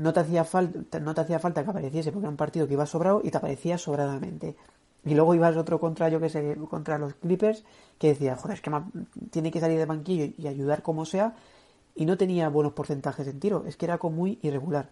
no 0.01 0.13
te 0.15 0.21
hacía 0.21 0.45
falta, 0.45 0.99
no 0.99 1.15
te 1.15 1.21
hacía 1.21 1.39
falta 1.39 1.63
que 1.63 1.71
apareciese 1.71 2.11
porque 2.11 2.25
era 2.25 2.31
un 2.31 2.37
partido 2.37 2.67
que 2.67 2.73
iba 2.73 2.87
sobrado 2.87 3.21
y 3.23 3.31
te 3.31 3.37
aparecía 3.37 3.77
sobradamente. 3.77 4.57
Y 5.05 5.15
luego 5.15 5.35
ibas 5.35 5.57
otro 5.57 5.79
contra, 5.79 6.09
yo 6.09 6.21
que 6.21 6.29
sé, 6.29 6.57
contra 6.69 6.99
los 6.99 7.15
Clippers, 7.15 7.65
que 7.99 8.09
decía, 8.09 8.37
joder, 8.37 8.57
es 8.57 8.63
que 8.63 8.71
tiene 9.31 9.51
que 9.51 9.61
salir 9.61 9.79
de 9.79 9.87
banquillo 9.87 10.33
y 10.37 10.47
ayudar 10.47 10.83
como 10.83 11.05
sea, 11.05 11.35
y 11.95 12.07
no 12.07 12.17
tenía 12.17 12.49
buenos 12.49 12.73
porcentajes 12.73 13.27
en 13.27 13.41
tiro, 13.41 13.65
es 13.67 13.77
que 13.77 13.85
era 13.87 13.99
como 13.99 14.17
muy 14.17 14.39
irregular. 14.43 14.89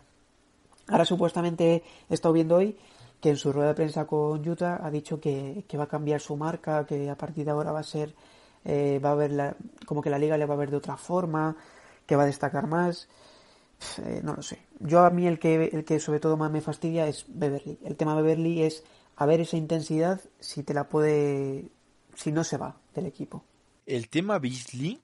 Ahora 0.89 1.05
supuestamente 1.05 1.83
he 2.09 2.15
estado 2.15 2.35
viendo 2.35 2.57
hoy 2.57 2.77
que 3.21 3.31
en 3.31 3.37
su 3.37 3.53
rueda 3.53 3.69
de 3.69 3.75
prensa 3.75 4.07
con 4.07 4.47
Utah 4.47 4.81
ha 4.83 4.91
dicho 4.91 5.21
que, 5.21 5.65
va 5.79 5.85
a 5.85 5.89
cambiar 5.89 6.21
su 6.21 6.37
marca, 6.37 6.85
que 6.87 7.09
a 7.09 7.17
partir 7.17 7.45
de 7.47 7.51
ahora 7.51 7.73
va 7.73 7.81
a 7.81 7.85
ser, 7.85 8.15
eh, 8.65 9.01
va 9.03 9.13
a 9.13 9.15
ver 9.15 9.33
la, 9.33 9.57
como 9.87 10.03
que 10.03 10.11
la 10.11 10.19
liga 10.19 10.37
le 10.37 10.47
va 10.47 10.55
a 10.55 10.59
ver 10.59 10.71
de 10.71 10.77
otra 10.77 10.97
forma, 10.97 11.57
que 12.07 12.17
va 12.17 12.23
a 12.25 12.27
destacar 12.27 12.67
más. 12.67 13.09
Eh, 13.99 14.21
no 14.23 14.35
lo 14.35 14.43
sé. 14.43 14.59
Yo 14.81 15.01
a 15.05 15.11
mí 15.11 15.27
el 15.27 15.39
que, 15.39 15.71
el 15.73 15.85
que 15.85 16.01
sobre 16.01 16.21
todo 16.21 16.37
más 16.37 16.51
me 16.51 16.61
fastidia 16.61 17.07
es 17.07 17.25
Beverly. 17.29 17.79
El 17.85 17.97
tema 17.97 18.15
Beverly 18.15 18.63
es 18.63 18.85
a 19.17 19.27
ver 19.27 19.41
esa 19.41 19.57
intensidad 19.57 20.21
si 20.41 20.63
te 20.63 20.75
la 20.75 20.89
puede, 20.89 21.71
si 22.15 22.33
no 22.33 22.45
se 22.45 22.57
va 22.57 22.77
del 22.95 23.07
equipo. 23.07 23.45
El 23.87 24.09
tema 24.09 24.39
Beasley 24.39 25.01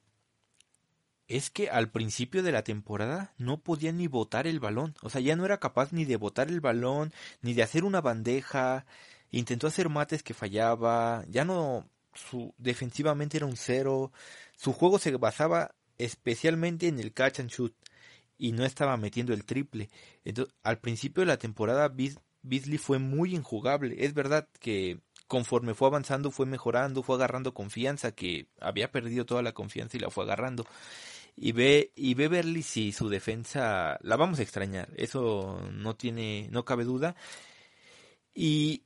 es 1.27 1.49
que 1.49 1.69
al 1.69 1.89
principio 1.89 2.43
de 2.43 2.51
la 2.51 2.63
temporada 2.63 3.33
no 3.37 3.57
podía 3.57 3.91
ni 3.91 4.07
botar 4.07 4.47
el 4.47 4.59
balón. 4.59 4.95
O 5.01 5.09
sea, 5.09 5.21
ya 5.21 5.35
no 5.35 5.45
era 5.45 5.59
capaz 5.59 5.91
ni 5.91 6.05
de 6.05 6.17
botar 6.17 6.49
el 6.49 6.61
balón, 6.61 7.11
ni 7.41 7.53
de 7.53 7.63
hacer 7.63 7.83
una 7.83 8.01
bandeja. 8.01 8.85
Intentó 9.31 9.67
hacer 9.67 9.89
mates 9.89 10.23
que 10.23 10.33
fallaba. 10.33 11.25
Ya 11.29 11.45
no. 11.45 11.89
Su, 12.13 12.53
defensivamente 12.57 13.37
era 13.37 13.45
un 13.45 13.57
cero. 13.57 14.11
Su 14.55 14.71
juego 14.71 14.99
se 14.99 15.11
basaba 15.17 15.75
especialmente 15.97 16.87
en 16.87 16.99
el 16.99 17.11
catch 17.11 17.39
and 17.39 17.49
shoot. 17.49 17.73
Y 18.37 18.51
no 18.51 18.65
estaba 18.65 18.97
metiendo 18.97 19.33
el 19.33 19.45
triple. 19.45 19.89
Entonces, 20.23 20.53
al 20.63 20.79
principio 20.79 21.21
de 21.21 21.27
la 21.27 21.37
temporada, 21.37 21.93
Beasley 22.41 22.77
fue 22.77 22.99
muy 22.99 23.35
injugable. 23.35 23.95
Es 23.99 24.13
verdad 24.13 24.47
que 24.59 24.99
conforme 25.27 25.73
fue 25.73 25.87
avanzando 25.87 26.31
fue 26.31 26.45
mejorando, 26.45 27.03
fue 27.03 27.15
agarrando 27.15 27.53
confianza, 27.53 28.13
que 28.13 28.47
había 28.59 28.91
perdido 28.91 29.25
toda 29.25 29.41
la 29.41 29.53
confianza 29.53 29.97
y 29.97 29.99
la 29.99 30.09
fue 30.09 30.23
agarrando. 30.23 30.65
Y 31.35 31.51
ve 31.51 31.91
y 31.95 32.13
Beverly 32.13 32.63
si 32.63 32.91
su 32.91 33.09
defensa 33.09 33.97
la 34.01 34.15
vamos 34.15 34.39
a 34.39 34.43
extrañar, 34.43 34.89
eso 34.95 35.59
no 35.73 35.95
tiene 35.95 36.47
no 36.51 36.63
cabe 36.65 36.85
duda. 36.85 37.15
Y 38.33 38.83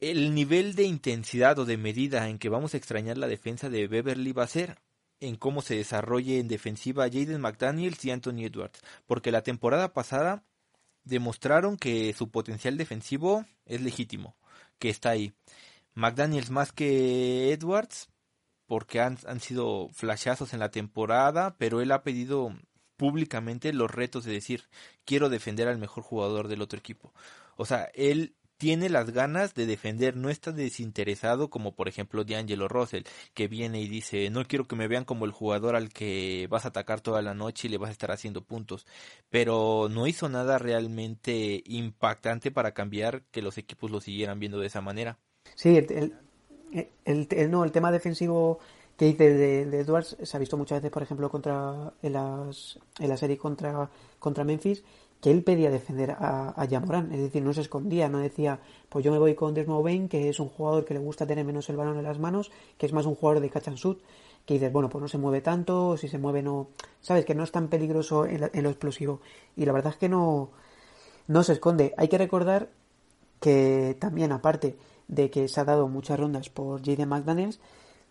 el 0.00 0.34
nivel 0.34 0.74
de 0.74 0.84
intensidad 0.84 1.58
o 1.58 1.64
de 1.64 1.76
medida 1.76 2.28
en 2.28 2.38
que 2.38 2.48
vamos 2.48 2.74
a 2.74 2.76
extrañar 2.78 3.18
la 3.18 3.28
defensa 3.28 3.68
de 3.70 3.86
Beverly 3.86 4.32
va 4.32 4.44
a 4.44 4.48
ser 4.48 4.78
en 5.20 5.36
cómo 5.36 5.62
se 5.62 5.76
desarrolle 5.76 6.38
en 6.38 6.48
defensiva 6.48 7.04
Jaden 7.04 7.40
McDaniels 7.40 8.04
y 8.04 8.10
Anthony 8.10 8.44
Edwards, 8.44 8.80
porque 9.06 9.30
la 9.30 9.42
temporada 9.42 9.92
pasada 9.92 10.44
demostraron 11.04 11.76
que 11.76 12.12
su 12.14 12.30
potencial 12.30 12.76
defensivo 12.76 13.44
es 13.66 13.80
legítimo, 13.80 14.36
que 14.78 14.90
está 14.90 15.10
ahí. 15.10 15.32
McDaniels 15.94 16.50
más 16.50 16.72
que 16.72 17.52
Edwards, 17.52 18.08
porque 18.66 19.00
han, 19.00 19.18
han 19.26 19.40
sido 19.40 19.88
flashazos 19.92 20.54
en 20.54 20.60
la 20.60 20.70
temporada, 20.70 21.56
pero 21.58 21.80
él 21.80 21.92
ha 21.92 22.02
pedido 22.02 22.54
públicamente 22.96 23.72
los 23.72 23.90
retos 23.90 24.24
de 24.24 24.32
decir, 24.32 24.64
quiero 25.04 25.28
defender 25.28 25.68
al 25.68 25.78
mejor 25.78 26.04
jugador 26.04 26.48
del 26.48 26.62
otro 26.62 26.78
equipo. 26.78 27.12
O 27.56 27.66
sea, 27.66 27.90
él 27.94 28.36
tiene 28.60 28.90
las 28.90 29.10
ganas 29.10 29.54
de 29.54 29.64
defender, 29.64 30.18
no 30.18 30.28
está 30.28 30.52
desinteresado 30.52 31.48
como 31.48 31.74
por 31.74 31.88
ejemplo 31.88 32.24
D'Angelo 32.24 32.68
Russell, 32.68 33.04
que 33.32 33.48
viene 33.48 33.80
y 33.80 33.88
dice, 33.88 34.28
no 34.28 34.44
quiero 34.44 34.68
que 34.68 34.76
me 34.76 34.86
vean 34.86 35.06
como 35.06 35.24
el 35.24 35.32
jugador 35.32 35.76
al 35.76 35.88
que 35.88 36.46
vas 36.50 36.66
a 36.66 36.68
atacar 36.68 37.00
toda 37.00 37.22
la 37.22 37.32
noche 37.32 37.68
y 37.68 37.70
le 37.70 37.78
vas 37.78 37.88
a 37.88 37.92
estar 37.92 38.10
haciendo 38.10 38.42
puntos, 38.42 38.86
pero 39.30 39.88
no 39.90 40.06
hizo 40.06 40.28
nada 40.28 40.58
realmente 40.58 41.62
impactante 41.64 42.50
para 42.50 42.72
cambiar 42.72 43.22
que 43.30 43.40
los 43.40 43.56
equipos 43.56 43.90
lo 43.90 44.02
siguieran 44.02 44.38
viendo 44.38 44.60
de 44.60 44.66
esa 44.66 44.82
manera. 44.82 45.16
Sí, 45.54 45.78
el, 45.78 46.14
el, 47.06 47.50
no, 47.50 47.64
el 47.64 47.72
tema 47.72 47.90
defensivo 47.90 48.58
que 48.98 49.06
dice 49.06 49.32
de, 49.32 49.80
Edwards 49.80 50.18
se 50.22 50.36
ha 50.36 50.40
visto 50.40 50.58
muchas 50.58 50.80
veces, 50.82 50.92
por 50.92 51.02
ejemplo, 51.02 51.30
contra 51.30 51.94
en, 52.02 52.12
las, 52.12 52.78
en 52.98 53.08
la 53.08 53.16
serie 53.16 53.38
contra, 53.38 53.88
contra 54.18 54.44
Memphis, 54.44 54.84
que 55.20 55.30
él 55.30 55.42
pedía 55.42 55.70
defender 55.70 56.12
a, 56.12 56.54
a 56.60 56.64
Yamoran, 56.64 57.12
es 57.12 57.20
decir, 57.20 57.42
no 57.42 57.52
se 57.52 57.60
escondía, 57.60 58.08
no 58.08 58.18
decía, 58.18 58.60
pues 58.88 59.04
yo 59.04 59.12
me 59.12 59.18
voy 59.18 59.34
con 59.34 59.52
Desmond 59.52 59.84
Bain, 59.84 60.08
que 60.08 60.28
es 60.28 60.40
un 60.40 60.48
jugador 60.48 60.84
que 60.84 60.94
le 60.94 61.00
gusta 61.00 61.26
tener 61.26 61.44
menos 61.44 61.68
el 61.68 61.76
balón 61.76 61.98
en 61.98 62.04
las 62.04 62.18
manos, 62.18 62.50
que 62.78 62.86
es 62.86 62.92
más 62.92 63.06
un 63.06 63.14
jugador 63.14 63.40
de 63.40 63.50
catch 63.50 63.68
and 63.68 63.76
shoot, 63.76 64.00
que 64.46 64.54
dices, 64.54 64.72
bueno, 64.72 64.88
pues 64.88 65.02
no 65.02 65.08
se 65.08 65.18
mueve 65.18 65.40
tanto, 65.40 65.96
si 65.96 66.08
se 66.08 66.18
mueve 66.18 66.42
no, 66.42 66.68
sabes, 67.00 67.24
que 67.24 67.34
no 67.34 67.44
es 67.44 67.52
tan 67.52 67.68
peligroso 67.68 68.26
en, 68.26 68.40
lo 68.40 68.70
explosivo. 68.70 69.20
Y 69.56 69.64
la 69.64 69.72
verdad 69.72 69.92
es 69.92 69.98
que 69.98 70.08
no, 70.08 70.50
no 71.28 71.42
se 71.42 71.52
esconde. 71.52 71.94
Hay 71.96 72.08
que 72.08 72.18
recordar 72.18 72.70
que 73.40 73.96
también, 74.00 74.32
aparte 74.32 74.76
de 75.08 75.30
que 75.30 75.48
se 75.48 75.60
ha 75.60 75.64
dado 75.64 75.88
muchas 75.88 76.18
rondas 76.18 76.48
por 76.48 76.84
Jaden 76.84 77.08
McDaniels, 77.08 77.60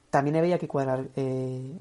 también 0.09 0.35
había 0.37 0.59
que 0.59 0.67
cuadrar 0.67 1.09
eh, 1.15 1.77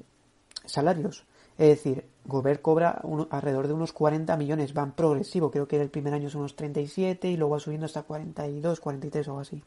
salarios. 0.65 1.25
Es 1.59 1.67
decir, 1.67 2.05
Gobert 2.23 2.61
cobra 2.61 3.01
alrededor 3.31 3.67
de 3.67 3.73
unos 3.73 3.91
40 3.91 4.37
millones, 4.37 4.73
van 4.73 4.93
progresivo, 4.93 5.51
creo 5.51 5.67
que 5.67 5.75
el 5.75 5.89
primer 5.89 6.13
año 6.13 6.29
son 6.29 6.39
unos 6.39 6.55
37 6.55 7.29
y 7.29 7.35
luego 7.35 7.55
va 7.55 7.59
subiendo 7.59 7.85
hasta 7.85 8.03
42, 8.03 8.79
43 8.79 9.27
o 9.27 9.31
algo 9.31 9.41
así. 9.41 9.61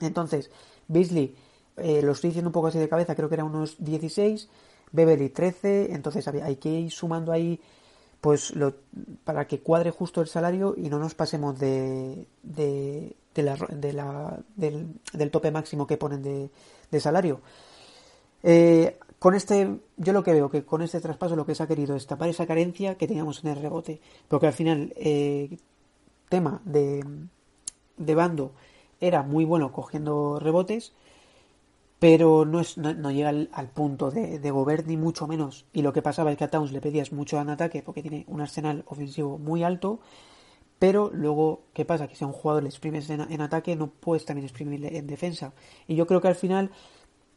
Entonces, 0.00 0.50
Beasley, 0.88 1.36
eh, 1.76 2.02
lo 2.02 2.10
estoy 2.10 2.30
diciendo 2.30 2.48
un 2.48 2.52
poco 2.52 2.66
así 2.66 2.80
de 2.80 2.88
cabeza, 2.88 3.14
creo 3.14 3.28
que 3.28 3.36
era 3.36 3.44
unos 3.44 3.76
16, 3.78 4.48
Beverly 4.90 5.28
13, 5.28 5.92
entonces 5.92 6.26
hay 6.26 6.56
que 6.56 6.68
ir 6.68 6.90
sumando 6.90 7.30
ahí 7.30 7.60
pues 8.20 8.52
para 9.22 9.46
que 9.46 9.60
cuadre 9.60 9.92
justo 9.92 10.20
el 10.20 10.26
salario 10.26 10.74
y 10.76 10.88
no 10.88 10.98
nos 10.98 11.14
pasemos 11.14 11.56
de, 11.56 12.26
la, 13.36 13.56
de 13.70 13.92
la, 13.92 14.40
del, 14.56 15.30
tope 15.30 15.52
máximo 15.52 15.86
que 15.86 15.96
ponen 15.96 16.22
de, 16.22 16.50
de 16.90 17.00
salario. 17.00 17.40
Eh, 18.42 18.98
con 19.22 19.36
este, 19.36 19.78
yo 19.98 20.12
lo 20.12 20.24
que 20.24 20.32
veo 20.32 20.50
que 20.50 20.64
con 20.64 20.82
este 20.82 21.00
traspaso 21.00 21.36
lo 21.36 21.46
que 21.46 21.54
se 21.54 21.62
ha 21.62 21.68
querido 21.68 21.94
es 21.94 22.08
tapar 22.08 22.28
esa 22.28 22.44
carencia 22.44 22.96
que 22.96 23.06
teníamos 23.06 23.44
en 23.44 23.50
el 23.50 23.62
rebote. 23.62 24.00
Porque 24.26 24.48
al 24.48 24.52
final, 24.52 24.92
eh, 24.96 25.58
tema 26.28 26.60
de, 26.64 27.04
de 27.98 28.14
bando 28.16 28.50
era 29.00 29.22
muy 29.22 29.44
bueno 29.44 29.70
cogiendo 29.70 30.40
rebotes, 30.40 30.92
pero 32.00 32.44
no, 32.44 32.58
es, 32.58 32.76
no, 32.78 33.12
llega 33.12 33.28
al, 33.28 33.68
punto 33.68 34.10
de, 34.10 34.40
de 34.40 34.84
ni 34.88 34.96
mucho 34.96 35.28
menos. 35.28 35.66
Y 35.72 35.82
lo 35.82 35.92
que 35.92 36.02
pasaba 36.02 36.32
es 36.32 36.36
que 36.36 36.42
a 36.42 36.50
Towns 36.50 36.72
le 36.72 36.80
pedías 36.80 37.12
mucho 37.12 37.40
en 37.40 37.48
ataque 37.48 37.80
porque 37.80 38.02
tiene 38.02 38.24
un 38.26 38.40
arsenal 38.40 38.82
ofensivo 38.88 39.38
muy 39.38 39.62
alto, 39.62 40.00
pero 40.80 41.12
luego, 41.14 41.62
¿qué 41.74 41.84
pasa? 41.84 42.08
Que 42.08 42.16
si 42.16 42.24
a 42.24 42.26
un 42.26 42.32
jugador 42.32 42.64
le 42.64 42.70
exprimes 42.70 43.08
en, 43.08 43.20
en 43.20 43.40
ataque, 43.40 43.76
no 43.76 43.86
puedes 43.86 44.24
también 44.24 44.46
exprimirle 44.46 44.98
en 44.98 45.06
defensa. 45.06 45.52
Y 45.86 45.94
yo 45.94 46.08
creo 46.08 46.20
que 46.20 46.26
al 46.26 46.34
final 46.34 46.72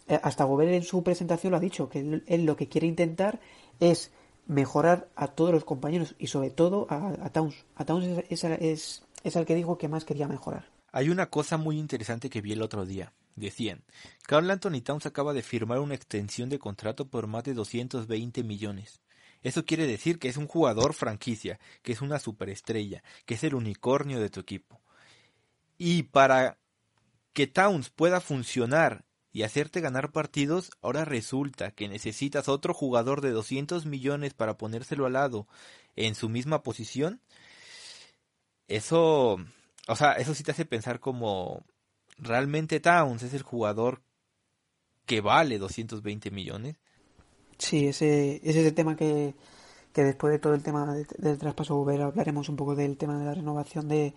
hasta 0.07 0.43
Gobert 0.43 0.71
en 0.71 0.83
su 0.83 1.03
presentación 1.03 1.51
lo 1.51 1.57
ha 1.57 1.61
dicho, 1.61 1.89
que 1.89 1.99
él, 1.99 2.45
lo 2.45 2.55
que 2.55 2.67
quiere 2.67 2.87
intentar 2.87 3.39
es 3.79 4.11
mejorar 4.47 5.07
a 5.15 5.27
todos 5.27 5.51
los 5.51 5.65
compañeros 5.65 6.15
y 6.19 6.27
sobre 6.27 6.51
todo 6.51 6.87
a, 6.89 7.29
Towns. 7.29 7.65
A 7.75 7.85
Towns 7.85 8.23
es, 8.29 9.03
es 9.23 9.35
el 9.35 9.45
que 9.45 9.55
dijo 9.55 9.77
que 9.77 9.87
más 9.87 10.05
quería 10.05 10.27
mejorar. 10.27 10.69
Hay 10.91 11.09
una 11.09 11.29
cosa 11.29 11.57
muy 11.57 11.77
interesante 11.77 12.29
que 12.29 12.41
vi 12.41 12.53
el 12.53 12.61
otro 12.61 12.85
día. 12.85 13.11
Decían, 13.35 13.83
Carl 14.25 14.49
Anthony 14.49 14.79
Towns 14.81 15.05
acaba 15.05 15.33
de 15.33 15.41
firmar 15.41 15.79
una 15.79 15.95
extensión 15.95 16.47
de 16.47 16.59
contrato 16.59 17.09
por 17.09 17.27
más 17.27 17.43
de 17.43 17.53
220 17.53 18.43
millones. 18.43 19.01
Eso 19.41 19.65
quiere 19.65 19.87
decir 19.87 20.19
que 20.19 20.29
es 20.29 20.37
un 20.37 20.47
jugador 20.47 20.93
franquicia, 20.93 21.59
que 21.81 21.91
es 21.91 22.01
una 22.01 22.17
superestrella, 22.19 23.03
que 23.25 23.33
es 23.33 23.43
el 23.43 23.55
unicornio 23.55 24.21
de 24.21 24.29
tu 24.29 24.39
equipo. 24.39 24.79
Y 25.77 26.03
para 26.03 26.57
que 27.33 27.45
Towns 27.45 27.89
pueda 27.89 28.21
funcionar 28.21 29.03
y 29.35 29.43
hacerte 29.43 29.81
ganar 29.81 30.13
partidos, 30.13 30.71
ahora 30.81 31.03
resulta 31.03 31.71
que 31.71 31.89
necesitas 31.89 32.47
otro 32.47 32.73
jugador 32.73 33.19
de 33.19 33.31
200 33.31 33.85
millones 33.85 34.33
para 34.33 34.57
ponérselo 34.57 35.05
al 35.05 35.11
lado 35.11 35.45
en 35.97 36.15
su 36.15 36.29
misma 36.29 36.63
posición. 36.63 37.19
Eso, 38.69 39.35
o 39.89 39.95
sea, 39.97 40.13
eso 40.13 40.33
sí 40.33 40.43
te 40.43 40.51
hace 40.51 40.63
pensar 40.63 41.01
como 41.01 41.65
realmente 42.17 42.79
Towns 42.79 43.23
es 43.23 43.33
el 43.33 43.41
jugador 43.41 44.01
que 45.05 45.19
vale 45.19 45.57
220 45.57 46.31
millones. 46.31 46.77
Sí, 47.57 47.87
ese, 47.87 48.37
ese 48.37 48.61
es 48.61 48.67
el 48.67 48.73
tema 48.73 48.95
que, 48.95 49.35
que 49.91 50.05
después 50.05 50.31
de 50.31 50.39
todo 50.39 50.53
el 50.53 50.63
tema 50.63 50.95
de, 50.95 51.05
del 51.17 51.37
traspaso 51.37 51.75
Uber 51.75 52.03
hablaremos 52.03 52.47
un 52.47 52.55
poco 52.55 52.73
del 52.73 52.95
tema 52.95 53.19
de 53.19 53.25
la 53.25 53.33
renovación 53.33 53.89
de, 53.89 54.13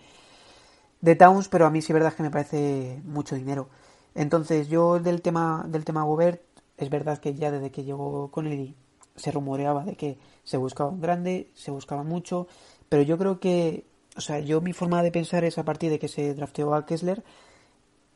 de 1.01 1.17
Towns, 1.17 1.49
pero 1.49 1.67
a 1.67 1.71
mí 1.71 1.83
sí 1.83 1.91
es 1.91 1.95
verdad 1.95 2.15
que 2.15 2.23
me 2.23 2.31
parece 2.31 3.01
mucho 3.03 3.35
dinero. 3.35 3.69
Entonces, 4.15 4.69
yo 4.69 5.01
del 5.01 5.23
tema 5.23 5.65
del 5.69 5.85
tema 5.85 6.03
Gobert, 6.03 6.43
es 6.77 6.91
verdad 6.91 7.19
que 7.19 7.35
ya 7.35 7.51
desde 7.51 7.71
que 7.71 7.85
llegó 7.85 8.31
con 8.31 8.47
el 8.47 8.75
se 9.17 9.33
rumoreaba 9.33 9.85
de 9.85 9.97
que 9.97 10.19
se 10.45 10.57
buscaba 10.57 10.91
un 10.91 11.01
grande, 11.01 11.51
se 11.55 11.71
buscaba 11.71 12.03
mucho, 12.05 12.47
pero 12.89 13.03
yo 13.03 13.19
creo 13.19 13.41
que, 13.41 13.85
o 14.17 14.21
sea, 14.21 14.39
yo 14.41 14.61
mi 14.61 14.73
forma 14.73 15.03
de 15.03 15.11
pensar 15.11 15.45
es 15.45 15.59
a 15.59 15.65
partir 15.65 15.91
de 15.91 15.99
que 15.99 16.09
se 16.09 16.35
drafteó 16.35 16.75
a 16.75 16.87
Kessler, 16.87 17.25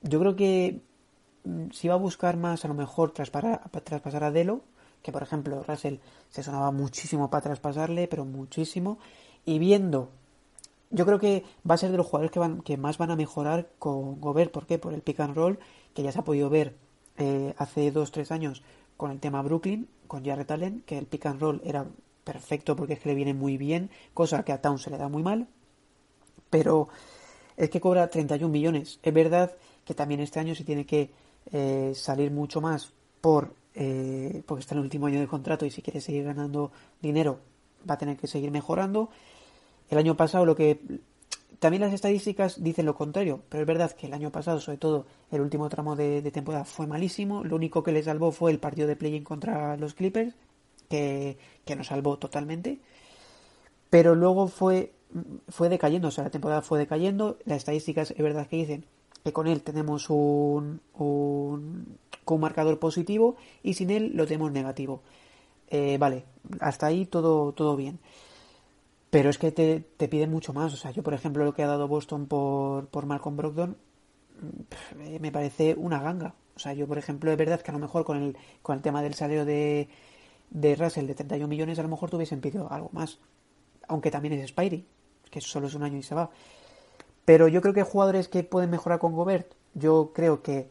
yo 0.02 0.20
creo 0.20 0.36
que 0.36 0.80
mm, 1.44 1.70
si 1.72 1.88
iba 1.88 1.94
a 1.94 1.98
buscar 1.98 2.36
más 2.36 2.64
a 2.64 2.68
lo 2.68 2.74
mejor 2.74 3.12
traspasar, 3.12 3.68
traspasar 3.84 4.24
a 4.24 4.30
Delo, 4.30 4.62
que 5.02 5.12
por 5.12 5.22
ejemplo 5.22 5.62
Russell 5.64 5.96
se 6.30 6.42
sonaba 6.42 6.70
muchísimo 6.70 7.30
para 7.30 7.42
traspasarle, 7.42 8.08
pero 8.08 8.24
muchísimo, 8.24 8.98
y 9.44 9.58
viendo 9.58 10.10
yo 10.92 11.06
creo 11.06 11.18
que 11.18 11.44
va 11.68 11.74
a 11.74 11.78
ser 11.78 11.90
de 11.90 11.96
los 11.96 12.06
jugadores 12.06 12.30
que, 12.30 12.38
van, 12.38 12.60
que 12.60 12.76
más 12.76 12.98
van 12.98 13.10
a 13.10 13.16
mejorar 13.16 13.70
con 13.78 14.20
Gobert. 14.20 14.52
¿Por 14.52 14.66
qué? 14.66 14.78
Por 14.78 14.92
el 14.92 15.00
pick 15.00 15.20
and 15.20 15.34
roll, 15.34 15.58
que 15.94 16.02
ya 16.02 16.12
se 16.12 16.20
ha 16.20 16.24
podido 16.24 16.50
ver 16.50 16.76
eh, 17.18 17.54
hace 17.58 17.90
dos, 17.90 18.12
tres 18.12 18.32
años 18.32 18.62
con 18.96 19.10
el 19.10 19.20
tema 19.20 19.42
Brooklyn, 19.42 19.88
con 20.06 20.24
Jarrett 20.24 20.50
Allen, 20.50 20.82
que 20.86 20.98
el 20.98 21.06
pick 21.06 21.26
and 21.26 21.40
roll 21.40 21.60
era 21.64 21.86
perfecto 22.24 22.76
porque 22.76 22.94
es 22.94 23.00
que 23.00 23.08
le 23.08 23.14
viene 23.14 23.34
muy 23.34 23.56
bien, 23.56 23.90
cosa 24.14 24.44
que 24.44 24.52
a 24.52 24.60
Town 24.60 24.78
se 24.78 24.90
le 24.90 24.98
da 24.98 25.08
muy 25.08 25.22
mal. 25.22 25.48
Pero 26.50 26.88
es 27.56 27.70
que 27.70 27.80
cobra 27.80 28.08
31 28.08 28.52
millones. 28.52 29.00
Es 29.02 29.14
verdad 29.14 29.56
que 29.84 29.94
también 29.94 30.20
este 30.20 30.40
año 30.40 30.54
se 30.54 30.64
tiene 30.64 30.86
que 30.86 31.10
eh, 31.50 31.92
salir 31.94 32.30
mucho 32.30 32.60
más 32.60 32.92
por 33.20 33.54
eh, 33.74 34.42
porque 34.46 34.60
está 34.60 34.74
en 34.74 34.80
el 34.80 34.84
último 34.84 35.06
año 35.06 35.20
de 35.20 35.26
contrato 35.26 35.64
y 35.64 35.70
si 35.70 35.80
quiere 35.80 36.00
seguir 36.00 36.24
ganando 36.24 36.72
dinero 37.00 37.40
va 37.88 37.94
a 37.94 37.98
tener 37.98 38.18
que 38.18 38.26
seguir 38.26 38.50
mejorando 38.50 39.08
el 39.88 39.98
año 39.98 40.16
pasado 40.16 40.44
lo 40.46 40.56
que... 40.56 40.80
También 41.58 41.82
las 41.82 41.92
estadísticas 41.92 42.62
dicen 42.62 42.86
lo 42.86 42.94
contrario, 42.94 43.42
pero 43.48 43.62
es 43.62 43.66
verdad 43.66 43.92
que 43.92 44.06
el 44.06 44.14
año 44.14 44.30
pasado, 44.30 44.60
sobre 44.60 44.78
todo 44.78 45.06
el 45.30 45.40
último 45.40 45.68
tramo 45.68 45.96
de, 45.96 46.22
temporada, 46.30 46.64
fue 46.64 46.86
malísimo. 46.86 47.44
Lo 47.44 47.56
único 47.56 47.82
que 47.82 47.92
le 47.92 48.02
salvó 48.02 48.32
fue 48.32 48.50
el 48.50 48.58
partido 48.58 48.88
de 48.88 48.96
play-in 48.96 49.24
contra 49.24 49.76
los 49.76 49.94
Clippers, 49.94 50.34
que, 50.88 51.38
que 51.64 51.76
nos 51.76 51.88
salvó 51.88 52.18
totalmente. 52.18 52.80
Pero 53.90 54.14
luego 54.14 54.48
fue, 54.48 54.92
fue 55.48 55.68
decayendo, 55.68 56.08
o 56.08 56.10
sea, 56.10 56.24
la 56.24 56.30
temporada 56.30 56.62
fue 56.62 56.78
decayendo. 56.78 57.38
Las 57.44 57.58
estadísticas 57.58 58.10
es 58.10 58.22
verdad 58.22 58.46
que 58.46 58.56
dicen 58.56 58.84
que 59.22 59.32
con 59.32 59.46
él 59.46 59.62
tenemos 59.62 60.10
un, 60.10 60.80
un, 60.94 61.98
un 62.24 62.40
marcador 62.40 62.78
positivo 62.78 63.36
y 63.62 63.74
sin 63.74 63.90
él 63.90 64.12
lo 64.14 64.26
tenemos 64.26 64.52
negativo. 64.52 65.02
Eh, 65.68 65.96
vale, 65.98 66.24
hasta 66.60 66.86
ahí 66.86 67.06
todo, 67.06 67.52
todo 67.52 67.76
bien. 67.76 67.98
Pero 69.12 69.28
es 69.28 69.36
que 69.36 69.52
te, 69.52 69.80
te 69.98 70.08
piden 70.08 70.30
mucho 70.30 70.54
más. 70.54 70.72
O 70.72 70.76
sea, 70.78 70.90
yo, 70.90 71.02
por 71.02 71.12
ejemplo, 71.12 71.44
lo 71.44 71.52
que 71.52 71.62
ha 71.62 71.66
dado 71.66 71.86
Boston 71.86 72.24
por, 72.24 72.86
por 72.86 73.04
Malcolm 73.04 73.36
Brogdon 73.36 73.76
me 75.20 75.30
parece 75.30 75.74
una 75.76 76.00
ganga. 76.00 76.34
O 76.56 76.58
sea, 76.58 76.72
yo, 76.72 76.88
por 76.88 76.96
ejemplo, 76.96 77.30
es 77.30 77.36
verdad 77.36 77.60
que 77.60 77.70
a 77.70 77.74
lo 77.74 77.78
mejor 77.78 78.06
con 78.06 78.16
el, 78.22 78.38
con 78.62 78.76
el 78.76 78.80
tema 78.80 79.02
del 79.02 79.12
salario 79.12 79.44
de, 79.44 79.90
de 80.48 80.76
Russell 80.76 81.06
de 81.06 81.14
31 81.14 81.46
millones, 81.46 81.78
a 81.78 81.82
lo 81.82 81.90
mejor 81.90 82.08
tuviesen 82.08 82.40
pedido 82.40 82.72
algo 82.72 82.88
más. 82.94 83.18
Aunque 83.86 84.10
también 84.10 84.32
es 84.32 84.48
Spidey, 84.48 84.86
que 85.30 85.42
solo 85.42 85.66
es 85.66 85.74
un 85.74 85.82
año 85.82 85.98
y 85.98 86.02
se 86.02 86.14
va. 86.14 86.30
Pero 87.26 87.48
yo 87.48 87.60
creo 87.60 87.74
que 87.74 87.82
jugadores 87.82 88.28
que 88.28 88.44
pueden 88.44 88.70
mejorar 88.70 88.98
con 88.98 89.12
Gobert, 89.12 89.52
yo 89.74 90.12
creo 90.14 90.42
que 90.42 90.70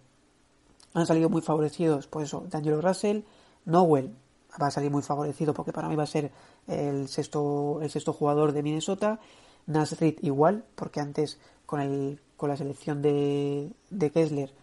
han 0.95 1.05
salido 1.05 1.29
muy 1.29 1.43
favorecidos, 1.43 2.07
por 2.07 2.23
eso, 2.23 2.47
D'Angelo 2.49 2.81
Russell, 2.81 3.21
Nowell 3.65 4.15
va 4.61 4.67
a 4.67 4.71
salir 4.71 4.91
muy 4.91 5.01
favorecido 5.01 5.53
porque 5.53 5.73
para 5.73 5.87
mí 5.87 5.95
va 5.95 6.03
a 6.03 6.07
ser 6.07 6.31
el 6.67 7.07
sexto, 7.07 7.79
el 7.81 7.89
sexto 7.89 8.13
jugador 8.13 8.51
de 8.51 8.63
Minnesota. 8.63 9.19
Nasrid 9.67 10.17
igual, 10.21 10.65
porque 10.75 10.99
antes 10.99 11.39
con, 11.65 11.81
el, 11.81 12.19
con 12.35 12.49
la 12.49 12.57
selección 12.57 13.01
de, 13.01 13.71
de 13.89 14.11
Kessler 14.11 14.53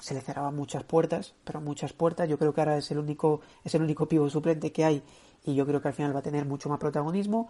se 0.00 0.14
le 0.14 0.20
cerraban 0.20 0.56
muchas 0.56 0.82
puertas, 0.84 1.34
pero 1.44 1.60
muchas 1.60 1.92
puertas. 1.92 2.28
Yo 2.28 2.38
creo 2.38 2.52
que 2.52 2.60
ahora 2.60 2.76
es 2.76 2.90
el 2.90 2.98
único, 2.98 3.40
es 3.64 3.74
el 3.74 3.82
único 3.82 4.06
pivo 4.06 4.28
suplente 4.28 4.72
que 4.72 4.84
hay 4.84 5.02
y 5.44 5.54
yo 5.54 5.66
creo 5.66 5.80
que 5.80 5.88
al 5.88 5.94
final 5.94 6.14
va 6.14 6.20
a 6.20 6.22
tener 6.22 6.44
mucho 6.44 6.68
más 6.68 6.78
protagonismo. 6.78 7.48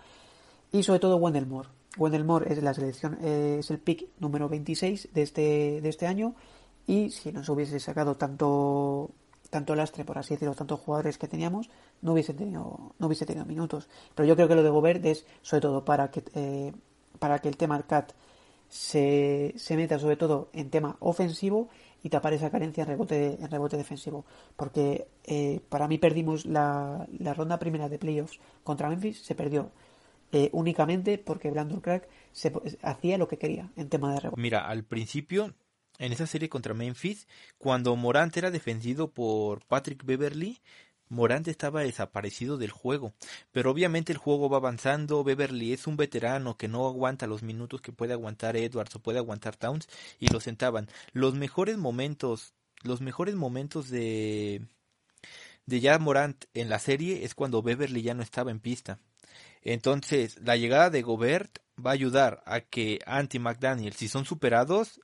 Y 0.70 0.82
sobre 0.82 1.00
todo 1.00 1.16
Wendell 1.16 1.46
Moore. 1.46 1.68
Wendell 1.98 2.24
Moore 2.24 2.52
es 2.52 2.62
la 2.62 2.72
selección, 2.72 3.18
eh, 3.20 3.56
es 3.60 3.70
el 3.70 3.78
pick 3.78 4.08
número 4.18 4.48
26 4.48 5.10
de 5.12 5.22
este, 5.22 5.80
de 5.82 5.88
este 5.88 6.06
año. 6.06 6.34
Y 6.86 7.10
si 7.10 7.30
nos 7.32 7.48
hubiese 7.48 7.78
sacado 7.78 8.16
tanto 8.16 9.10
tanto 9.52 9.74
lastre, 9.74 10.06
por 10.06 10.16
así 10.16 10.32
decirlo, 10.32 10.54
tantos 10.54 10.80
jugadores 10.80 11.18
que 11.18 11.28
teníamos, 11.28 11.68
no 12.00 12.14
hubiese 12.14 12.32
tenido, 12.32 12.94
no 12.98 13.06
hubiese 13.06 13.26
tenido 13.26 13.44
minutos. 13.44 13.86
Pero 14.14 14.26
yo 14.26 14.34
creo 14.34 14.48
que 14.48 14.54
lo 14.54 14.62
de 14.62 14.70
Gobert 14.70 15.04
es 15.04 15.26
sobre 15.42 15.60
todo 15.60 15.84
para 15.84 16.10
que, 16.10 16.24
eh, 16.34 16.72
para 17.18 17.38
que 17.38 17.48
el 17.48 17.58
tema 17.58 17.82
CAT 17.82 18.12
se, 18.70 19.52
se 19.56 19.76
meta 19.76 19.98
sobre 19.98 20.16
todo 20.16 20.48
en 20.54 20.70
tema 20.70 20.96
ofensivo 21.00 21.68
y 22.02 22.08
tapar 22.08 22.32
esa 22.32 22.50
carencia 22.50 22.84
en 22.84 22.88
rebote, 22.88 23.36
en 23.42 23.50
rebote 23.50 23.76
defensivo. 23.76 24.24
Porque 24.56 25.08
eh, 25.24 25.60
para 25.68 25.86
mí 25.86 25.98
perdimos 25.98 26.46
la, 26.46 27.06
la, 27.18 27.34
ronda 27.34 27.58
primera 27.58 27.90
de 27.90 27.98
playoffs 27.98 28.40
contra 28.64 28.88
Memphis, 28.88 29.22
se 29.22 29.34
perdió 29.34 29.70
eh, 30.32 30.48
únicamente 30.52 31.18
porque 31.18 31.50
Brandon 31.50 31.82
Crack 31.82 32.08
se, 32.32 32.50
hacía 32.80 33.18
lo 33.18 33.28
que 33.28 33.36
quería 33.36 33.70
en 33.76 33.90
tema 33.90 34.14
de 34.14 34.20
rebote. 34.20 34.40
Mira, 34.40 34.66
al 34.66 34.82
principio 34.84 35.52
en 35.98 36.12
esa 36.12 36.26
serie 36.26 36.48
contra 36.48 36.74
Memphis, 36.74 37.26
cuando 37.58 37.94
Morant 37.96 38.36
era 38.36 38.50
defendido 38.50 39.10
por 39.10 39.64
Patrick 39.66 40.04
Beverly, 40.04 40.60
Morant 41.08 41.46
estaba 41.48 41.82
desaparecido 41.82 42.56
del 42.56 42.70
juego. 42.70 43.12
Pero 43.52 43.70
obviamente 43.70 44.12
el 44.12 44.18
juego 44.18 44.48
va 44.48 44.56
avanzando, 44.56 45.22
Beverly 45.22 45.72
es 45.72 45.86
un 45.86 45.96
veterano 45.96 46.56
que 46.56 46.68
no 46.68 46.86
aguanta 46.86 47.26
los 47.26 47.42
minutos 47.42 47.82
que 47.82 47.92
puede 47.92 48.14
aguantar 48.14 48.56
Edwards 48.56 48.96
o 48.96 49.00
puede 49.00 49.18
aguantar 49.18 49.56
Towns 49.56 49.88
y 50.18 50.28
lo 50.28 50.40
sentaban. 50.40 50.88
Los 51.12 51.34
mejores 51.34 51.76
momentos, 51.76 52.54
los 52.82 53.00
mejores 53.02 53.34
momentos 53.34 53.90
de 53.90 54.62
de 55.66 55.80
ya 55.80 55.98
Morant 55.98 56.44
en 56.54 56.68
la 56.68 56.78
serie 56.78 57.24
es 57.24 57.34
cuando 57.34 57.62
Beverly 57.62 58.02
ya 58.02 58.14
no 58.14 58.22
estaba 58.22 58.50
en 58.50 58.60
pista. 58.60 58.98
Entonces, 59.62 60.40
la 60.42 60.56
llegada 60.56 60.90
de 60.90 61.02
Gobert 61.02 61.58
va 61.84 61.90
a 61.90 61.94
ayudar 61.94 62.42
a 62.46 62.60
que 62.60 62.98
Anti 63.06 63.38
McDaniel, 63.38 63.92
si 63.92 64.08
son 64.08 64.24
superados, 64.24 65.00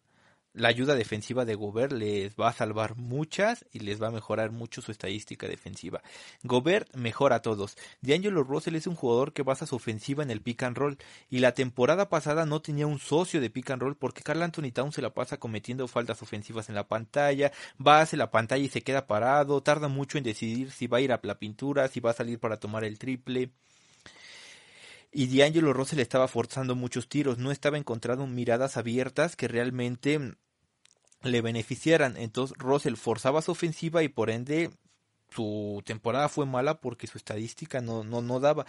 la 0.59 0.69
ayuda 0.69 0.95
defensiva 0.95 1.45
de 1.45 1.55
Gobert 1.55 1.93
les 1.93 2.35
va 2.35 2.49
a 2.49 2.53
salvar 2.53 2.97
muchas 2.97 3.65
y 3.73 3.79
les 3.81 4.03
va 4.03 4.09
a 4.09 4.11
mejorar 4.11 4.51
mucho 4.51 4.83
su 4.83 4.91
estadística 4.91 5.47
defensiva. 5.47 6.03
Gobert 6.43 6.93
mejora 6.95 7.37
a 7.37 7.43
todos. 7.43 7.77
D'Angelo 8.01 8.43
Russell 8.43 8.75
es 8.75 8.89
un 8.89 8.97
jugador 8.97 9.33
que 9.33 9.43
basa 9.45 9.67
su 9.67 9.77
ofensiva 9.77 10.23
en 10.23 10.31
el 10.31 10.43
pick 10.43 10.65
and 10.65 10.77
roll 10.77 10.99
y 11.31 11.39
la 11.39 11.53
temporada 11.53 12.09
pasada 12.09 12.45
no 12.45 12.61
tenía 12.61 12.87
un 12.87 12.99
socio 12.99 13.41
de 13.41 13.51
pick 13.51 13.71
and 13.71 13.83
roll 13.83 13.97
porque 13.97 14.23
Carl 14.23 14.43
Anthony 14.43 14.73
Town 14.73 14.93
se 14.93 15.03
la 15.03 15.15
pasa 15.15 15.39
cometiendo 15.39 15.87
faltas 15.87 16.23
ofensivas 16.23 16.69
en 16.69 16.75
la 16.75 16.89
pantalla, 16.89 17.53
va 17.85 18.01
hacia 18.01 18.19
la 18.19 18.31
pantalla 18.31 18.65
y 18.65 18.69
se 18.69 18.83
queda 18.83 19.07
parado, 19.07 19.63
tarda 19.63 19.89
mucho 19.89 20.19
en 20.19 20.25
decidir 20.25 20.73
si 20.73 20.89
va 20.89 20.99
a 20.99 21.01
ir 21.01 21.13
a 21.13 21.21
la 21.23 21.39
pintura, 21.39 21.89
si 21.89 22.01
va 22.01 22.11
a 22.11 22.15
salir 22.15 22.41
para 22.41 22.59
tomar 22.59 22.83
el 22.85 22.99
triple 22.99 23.53
y 25.11 25.37
D'Angelo 25.37 25.73
Russell 25.73 26.01
estaba 26.01 26.29
forzando 26.29 26.75
muchos 26.75 27.09
tiros, 27.09 27.39
no 27.39 27.51
estaba 27.51 27.79
encontrando 27.79 28.27
miradas 28.27 28.77
abiertas 28.77 29.37
que 29.37 29.49
realmente 29.49 30.37
le 31.23 31.41
beneficiaran. 31.41 32.17
Entonces 32.17 32.57
Russell 32.59 32.97
forzaba 32.97 33.43
su 33.43 33.53
ofensiva 33.53 34.03
y 34.03 34.09
por 34.09 34.31
ende 34.31 34.71
su 35.31 35.83
temporada 35.85 36.29
fue 36.29 36.47
mala 36.47 36.81
porque 36.81 37.07
su 37.07 37.19
estadística 37.19 37.81
no, 37.81 38.05
no, 38.05 38.23
no 38.23 38.41
daba. 38.41 38.67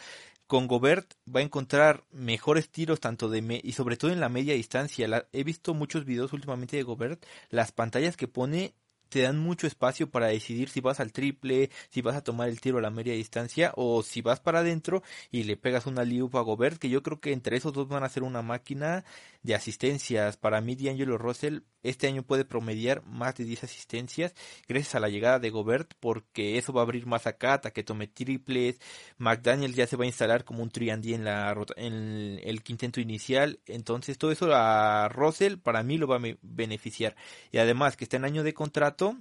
Con 0.48 0.68
Gobert 0.68 1.14
va 1.34 1.42
a 1.42 1.44
encontrar 1.44 2.04
mejores 2.12 2.70
tiros 2.70 3.00
tanto 3.00 3.30
de 3.30 3.42
me 3.42 3.62
y 3.64 3.74
sobre 3.74 3.98
todo 3.98 4.12
en 4.12 4.20
la 4.20 4.30
media 4.30 4.56
distancia. 4.56 5.28
he 5.32 5.44
visto 5.44 5.74
muchos 5.74 6.06
videos 6.06 6.34
últimamente 6.34 6.76
de 6.76 6.84
Gobert, 6.84 7.24
las 7.50 7.72
pantallas 7.72 8.18
que 8.18 8.28
pone 8.28 8.74
te 9.10 9.22
dan 9.22 9.40
mucho 9.40 9.68
espacio 9.68 10.10
para 10.10 10.28
decidir 10.28 10.70
si 10.70 10.82
vas 10.82 11.00
al 11.00 11.12
triple, 11.12 11.70
si 11.90 12.02
vas 12.02 12.16
a 12.16 12.24
tomar 12.24 12.48
el 12.48 12.62
tiro 12.62 12.78
a 12.78 12.82
la 12.82 12.92
media 12.92 13.14
distancia 13.14 13.74
o 13.76 14.04
si 14.04 14.22
vas 14.22 14.40
para 14.40 14.60
adentro 14.60 15.04
y 15.32 15.44
le 15.44 15.58
pegas 15.58 15.88
una 15.88 16.04
liupa 16.04 16.40
a 16.40 16.44
Gobert, 16.44 16.78
que 16.78 16.90
yo 16.90 17.04
creo 17.04 17.20
que 17.20 17.34
entre 17.34 17.58
esos 17.58 17.74
dos 17.74 17.88
van 17.88 18.04
a 18.04 18.10
ser 18.10 18.24
una 18.24 18.42
máquina 18.42 19.04
de 19.44 19.56
asistencias. 19.56 20.38
Para 20.38 20.62
mí, 20.62 20.76
D'Angelo 20.76 21.18
Russell 21.18 21.62
este 21.84 22.08
año 22.08 22.24
puede 22.24 22.46
promediar 22.46 23.04
más 23.06 23.36
de 23.36 23.46
10 23.46 23.64
asistencias 23.64 24.34
gracias 24.68 24.96
a 24.96 25.00
la 25.00 25.10
llegada 25.10 25.40
de 25.40 25.50
Gobert, 25.50 25.94
porque 26.00 26.58
eso 26.58 26.74
va 26.74 26.82
a 26.82 26.84
abrir 26.84 27.06
más 27.06 27.28
a 27.28 27.34
Kata, 27.34 27.72
que 27.72 27.84
tome 27.84 28.08
triples. 28.08 28.80
McDaniel 29.18 29.74
ya 29.74 29.88
se 29.88 29.98
va 29.98 30.04
a 30.04 30.08
instalar 30.08 30.44
como 30.46 30.64
un 30.64 30.72
triandí 30.72 31.14
en, 31.14 31.24
la, 31.24 31.56
en 31.76 32.40
el 32.44 32.64
quinteto 32.64 33.00
inicial. 33.00 33.60
Entonces, 33.66 34.18
todo 34.18 34.32
eso 34.32 34.50
a 34.54 35.10
Russell 35.10 35.58
para 35.58 35.84
mí 35.84 35.98
lo 35.98 36.08
va 36.08 36.18
a 36.18 36.36
beneficiar. 36.42 37.16
Y 37.52 37.58
además, 37.58 37.98
que 37.98 38.06
está 38.06 38.18
en 38.18 38.26
año 38.26 38.44
de 38.44 38.54
contrato, 38.54 39.18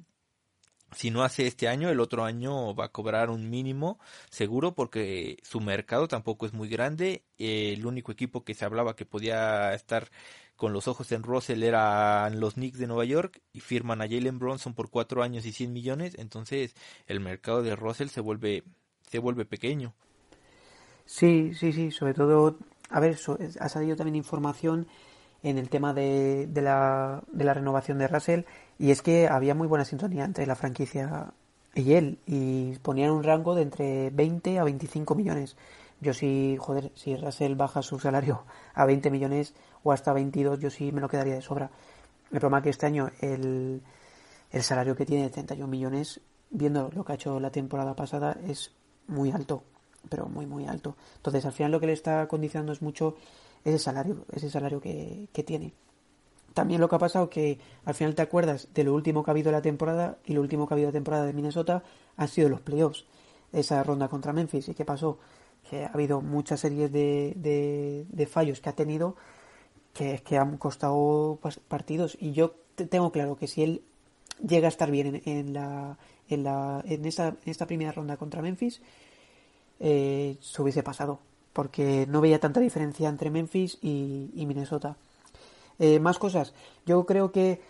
si 0.92 1.10
no 1.10 1.22
hace 1.22 1.46
este 1.46 1.68
año, 1.68 1.90
el 1.90 2.00
otro 2.00 2.24
año 2.24 2.74
va 2.74 2.86
a 2.86 2.92
cobrar 2.92 3.28
un 3.30 3.50
mínimo 3.50 3.98
seguro 4.30 4.74
porque 4.74 5.36
su 5.42 5.60
mercado 5.60 6.08
tampoco 6.08 6.46
es 6.46 6.54
muy 6.54 6.68
grande. 6.68 7.24
El 7.36 7.84
único 7.84 8.10
equipo 8.10 8.42
que 8.42 8.54
se 8.54 8.64
hablaba 8.64 8.96
que 8.96 9.04
podía 9.04 9.74
estar 9.74 10.08
con 10.58 10.72
los 10.72 10.88
ojos 10.88 11.10
en 11.12 11.22
Russell 11.22 11.62
eran 11.62 12.40
los 12.40 12.54
Knicks 12.54 12.78
de 12.78 12.88
Nueva 12.88 13.04
York 13.04 13.40
y 13.52 13.60
firman 13.60 14.02
a 14.02 14.08
Jalen 14.08 14.40
Bronson 14.40 14.74
por 14.74 14.90
cuatro 14.90 15.22
años 15.22 15.46
y 15.46 15.52
100 15.52 15.72
millones. 15.72 16.16
Entonces 16.18 16.74
el 17.06 17.20
mercado 17.20 17.62
de 17.62 17.76
Russell 17.76 18.08
se 18.08 18.20
vuelve, 18.20 18.64
se 19.08 19.20
vuelve 19.20 19.44
pequeño. 19.44 19.94
Sí, 21.06 21.54
sí, 21.54 21.72
sí. 21.72 21.92
Sobre 21.92 22.12
todo, 22.12 22.58
a 22.90 22.98
ver, 23.00 23.16
ha 23.60 23.68
salido 23.68 23.96
también 23.96 24.16
información 24.16 24.88
en 25.44 25.58
el 25.58 25.68
tema 25.70 25.94
de, 25.94 26.48
de, 26.48 26.60
la, 26.60 27.22
de 27.30 27.44
la 27.44 27.54
renovación 27.54 27.98
de 27.98 28.08
Russell 28.08 28.42
y 28.80 28.90
es 28.90 29.00
que 29.00 29.28
había 29.28 29.54
muy 29.54 29.68
buena 29.68 29.84
sintonía 29.84 30.24
entre 30.24 30.44
la 30.44 30.56
franquicia 30.56 31.32
y 31.76 31.92
él 31.92 32.18
y 32.26 32.76
ponían 32.78 33.12
un 33.12 33.22
rango 33.22 33.54
de 33.54 33.62
entre 33.62 34.10
20 34.10 34.58
a 34.58 34.64
25 34.64 35.14
millones. 35.14 35.56
Yo 36.00 36.14
sí, 36.14 36.56
joder, 36.58 36.92
si 36.94 37.16
Russell 37.16 37.54
baja 37.54 37.82
su 37.82 37.98
salario 37.98 38.44
a 38.74 38.84
20 38.84 39.10
millones 39.10 39.54
o 39.82 39.92
hasta 39.92 40.12
22, 40.12 40.60
yo 40.60 40.70
sí 40.70 40.92
me 40.92 41.00
lo 41.00 41.08
quedaría 41.08 41.34
de 41.34 41.42
sobra. 41.42 41.70
El 42.30 42.40
problema 42.40 42.58
es 42.58 42.64
que 42.64 42.70
este 42.70 42.86
año 42.86 43.10
el, 43.20 43.82
el 44.50 44.62
salario 44.62 44.94
que 44.94 45.06
tiene 45.06 45.24
de 45.24 45.30
31 45.30 45.68
millones, 45.68 46.20
viendo 46.50 46.90
lo 46.94 47.04
que 47.04 47.12
ha 47.12 47.14
hecho 47.16 47.40
la 47.40 47.50
temporada 47.50 47.94
pasada, 47.94 48.36
es 48.46 48.72
muy 49.08 49.30
alto, 49.32 49.64
pero 50.08 50.28
muy, 50.28 50.46
muy 50.46 50.66
alto. 50.66 50.96
Entonces, 51.16 51.44
al 51.44 51.52
final 51.52 51.72
lo 51.72 51.80
que 51.80 51.86
le 51.86 51.92
está 51.92 52.26
condicionando 52.28 52.72
es 52.72 52.82
mucho 52.82 53.16
ese 53.64 53.78
salario, 53.78 54.24
ese 54.32 54.50
salario 54.50 54.80
que, 54.80 55.28
tiene. 55.44 55.72
También 56.54 56.80
lo 56.80 56.88
que 56.88 56.96
ha 56.96 56.98
pasado 56.98 57.30
que 57.30 57.58
al 57.84 57.94
final 57.94 58.14
te 58.14 58.22
acuerdas 58.22 58.68
de 58.74 58.84
lo 58.84 58.94
último 58.94 59.22
que 59.22 59.30
ha 59.30 59.32
habido 59.32 59.52
la 59.52 59.62
temporada 59.62 60.18
y 60.24 60.32
lo 60.32 60.40
último 60.40 60.66
que 60.66 60.74
ha 60.74 60.76
habido 60.76 60.88
la 60.88 60.94
temporada 60.94 61.26
de 61.26 61.32
Minnesota 61.32 61.82
han 62.16 62.28
sido 62.28 62.48
los 62.48 62.60
playoffs, 62.60 63.04
esa 63.52 63.82
ronda 63.82 64.08
contra 64.08 64.32
Memphis. 64.32 64.68
¿Y 64.68 64.74
qué 64.74 64.84
pasó? 64.84 65.18
Que 65.68 65.84
ha 65.84 65.88
habido 65.88 66.20
muchas 66.20 66.60
series 66.60 66.90
de, 66.92 67.34
de, 68.08 68.26
fallos 68.26 68.60
que 68.60 68.68
ha 68.68 68.74
tenido 68.74 69.16
que, 69.92 70.22
que 70.24 70.38
han 70.38 70.56
costado 70.56 71.38
partidos. 71.68 72.16
Y 72.20 72.32
yo 72.32 72.54
tengo 72.88 73.12
claro 73.12 73.36
que 73.36 73.46
si 73.46 73.62
él 73.62 73.82
llega 74.46 74.68
a 74.68 74.70
estar 74.70 74.90
bien 74.90 75.22
en, 75.24 75.52
la, 75.52 75.98
en, 76.28 76.44
la, 76.44 76.82
en, 76.86 77.04
esta, 77.04 77.28
en 77.28 77.50
esta 77.50 77.66
primera 77.66 77.92
ronda 77.92 78.16
contra 78.16 78.42
Memphis, 78.42 78.80
eh, 79.80 80.36
se 80.40 80.62
hubiese 80.62 80.82
pasado 80.82 81.20
porque 81.52 82.06
no 82.08 82.20
veía 82.20 82.38
tanta 82.38 82.60
diferencia 82.60 83.08
entre 83.08 83.30
Memphis 83.30 83.78
y, 83.82 84.30
Minnesota. 84.46 84.96
Eh, 85.80 85.98
más 85.98 86.18
cosas. 86.18 86.54
Yo 86.86 87.04
creo 87.04 87.32
que 87.32 87.60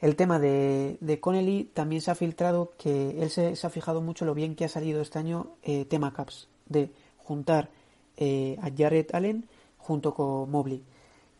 el 0.00 0.16
tema 0.16 0.38
de, 0.38 0.96
de 1.00 1.20
Connelly 1.20 1.64
también 1.74 2.00
se 2.00 2.10
ha 2.10 2.14
filtrado 2.14 2.72
que 2.78 3.22
él 3.22 3.28
se, 3.28 3.54
ha 3.62 3.70
fijado 3.70 4.00
mucho 4.00 4.24
lo 4.24 4.34
bien 4.34 4.54
que 4.54 4.64
ha 4.64 4.68
salido 4.68 5.02
este 5.02 5.18
año 5.18 5.48
eh, 5.62 5.84
tema 5.84 6.14
Caps, 6.14 6.48
de 6.70 6.90
juntar 7.24 7.70
eh, 8.16 8.56
a 8.62 8.70
Jared 8.76 9.06
Allen 9.12 9.48
junto 9.78 10.14
con 10.14 10.50
Mobley. 10.50 10.84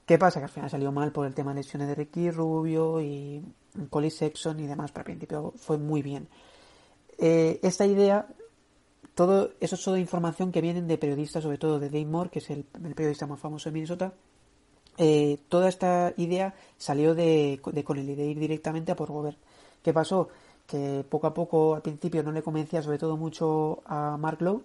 ¿Qué 0.06 0.18
pasa? 0.18 0.40
Que 0.40 0.44
al 0.44 0.50
final 0.50 0.70
salió 0.70 0.92
mal 0.92 1.12
por 1.12 1.26
el 1.26 1.34
tema 1.34 1.52
de 1.52 1.60
lesiones 1.60 1.88
de 1.88 1.94
Ricky 1.94 2.30
Rubio 2.30 3.00
y 3.00 3.42
Collie 3.88 4.10
Sexton 4.10 4.60
y 4.60 4.66
demás, 4.66 4.92
pero 4.92 5.04
principio 5.04 5.54
fue 5.56 5.78
muy 5.78 6.02
bien. 6.02 6.28
esta 7.18 7.86
idea 7.86 8.26
todo 9.14 9.52
eso 9.60 9.76
es 9.76 9.82
toda 9.82 9.98
información 9.98 10.50
que 10.50 10.60
vienen 10.60 10.88
de 10.88 10.98
periodistas, 10.98 11.42
sobre 11.42 11.58
todo 11.58 11.78
de 11.78 11.88
Dave 11.88 12.06
Moore, 12.06 12.30
que 12.30 12.40
es 12.40 12.50
el, 12.50 12.64
periodista 12.64 13.26
más 13.26 13.38
famoso 13.38 13.68
de 13.68 13.74
Minnesota. 13.74 14.12
Eh, 14.98 15.38
toda 15.48 15.68
esta 15.68 16.12
idea 16.16 16.54
salió 16.76 17.14
de, 17.14 17.60
de 17.64 17.84
Connelly, 17.84 18.14
de 18.14 18.26
ir 18.26 18.38
directamente 18.38 18.92
a 18.92 18.96
por 18.96 19.10
Gobert. 19.10 19.38
¿Qué 19.82 19.92
pasó? 19.92 20.28
Que 20.66 21.04
poco 21.08 21.28
a 21.28 21.34
poco, 21.34 21.74
al 21.74 21.82
principio, 21.82 22.22
no 22.22 22.32
le 22.32 22.42
convencía 22.42 22.82
sobre 22.82 22.98
todo 22.98 23.16
mucho 23.16 23.82
a 23.86 24.16
Mark 24.16 24.40
Lowe, 24.40 24.64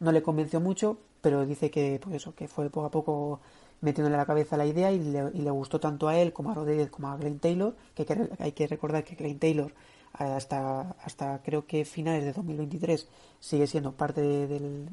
no 0.00 0.12
le 0.12 0.22
convenció 0.22 0.60
mucho, 0.60 0.98
pero 1.20 1.46
dice 1.46 1.70
que, 1.70 2.00
pues 2.02 2.16
eso, 2.16 2.34
que 2.34 2.48
fue 2.48 2.70
poco 2.70 2.86
a 2.86 2.90
poco 2.90 3.40
metiéndole 3.80 4.16
a 4.16 4.18
la 4.18 4.26
cabeza 4.26 4.56
la 4.56 4.66
idea 4.66 4.92
y 4.92 4.98
le, 4.98 5.50
gustó 5.50 5.78
tanto 5.78 6.08
a 6.08 6.18
él 6.18 6.32
como 6.32 6.50
a 6.50 6.54
Rodríguez 6.54 6.90
como 6.90 7.08
a 7.08 7.16
Glenn 7.16 7.38
Taylor, 7.38 7.74
que 7.94 8.06
hay 8.38 8.52
que 8.52 8.66
recordar 8.66 9.04
que 9.04 9.14
Glenn 9.14 9.38
Taylor 9.38 9.72
hasta, 10.14 10.96
hasta 11.04 11.42
creo 11.42 11.66
que 11.66 11.84
finales 11.84 12.24
de 12.24 12.32
2023 12.32 13.08
sigue 13.40 13.66
siendo 13.66 13.92
parte 13.92 14.20
de, 14.20 14.86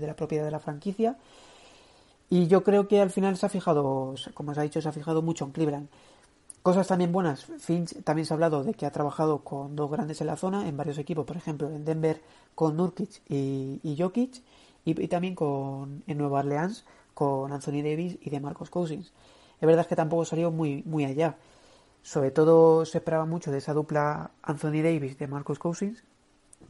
la 0.00 0.14
propiedad 0.14 0.44
de 0.44 0.50
la 0.50 0.60
franquicia. 0.60 1.16
Y 2.30 2.46
yo 2.46 2.62
creo 2.62 2.88
que 2.88 3.00
al 3.00 3.10
final 3.10 3.36
se 3.36 3.46
ha 3.46 3.48
fijado, 3.48 4.14
como 4.34 4.52
os 4.52 4.58
ha 4.58 4.62
dicho, 4.62 4.80
se 4.80 4.88
ha 4.88 4.92
fijado 4.92 5.22
mucho 5.22 5.44
en 5.44 5.52
Cleveland. 5.52 5.88
Cosas 6.68 6.86
también 6.86 7.12
buenas. 7.12 7.46
Finch 7.60 8.04
también 8.04 8.26
se 8.26 8.34
ha 8.34 8.36
hablado 8.36 8.62
de 8.62 8.74
que 8.74 8.84
ha 8.84 8.90
trabajado 8.90 9.38
con 9.38 9.74
dos 9.74 9.90
grandes 9.90 10.20
en 10.20 10.26
la 10.26 10.36
zona, 10.36 10.68
en 10.68 10.76
varios 10.76 10.98
equipos, 10.98 11.24
por 11.24 11.38
ejemplo, 11.38 11.66
en 11.70 11.82
Denver 11.82 12.20
con 12.54 12.76
Nurkic 12.76 13.22
y, 13.26 13.96
Jokic, 13.98 14.42
y, 14.84 15.08
también 15.08 15.34
con, 15.34 16.04
en 16.06 16.18
Nueva 16.18 16.40
Orleans 16.40 16.84
con 17.14 17.54
Anthony 17.54 17.80
Davis 17.82 18.18
y 18.20 18.28
de 18.28 18.40
Marcos 18.40 18.68
Cousins. 18.68 19.14
Es 19.58 19.66
verdad 19.66 19.86
que 19.86 19.96
tampoco 19.96 20.26
salió 20.26 20.50
muy, 20.50 20.82
muy 20.84 21.06
allá. 21.06 21.38
Sobre 22.02 22.32
todo 22.32 22.84
se 22.84 22.98
esperaba 22.98 23.24
mucho 23.24 23.50
de 23.50 23.56
esa 23.56 23.72
dupla 23.72 24.32
Anthony 24.42 24.82
Davis 24.82 25.16
de 25.16 25.26
Marcus 25.26 25.58
Cousins, 25.58 26.04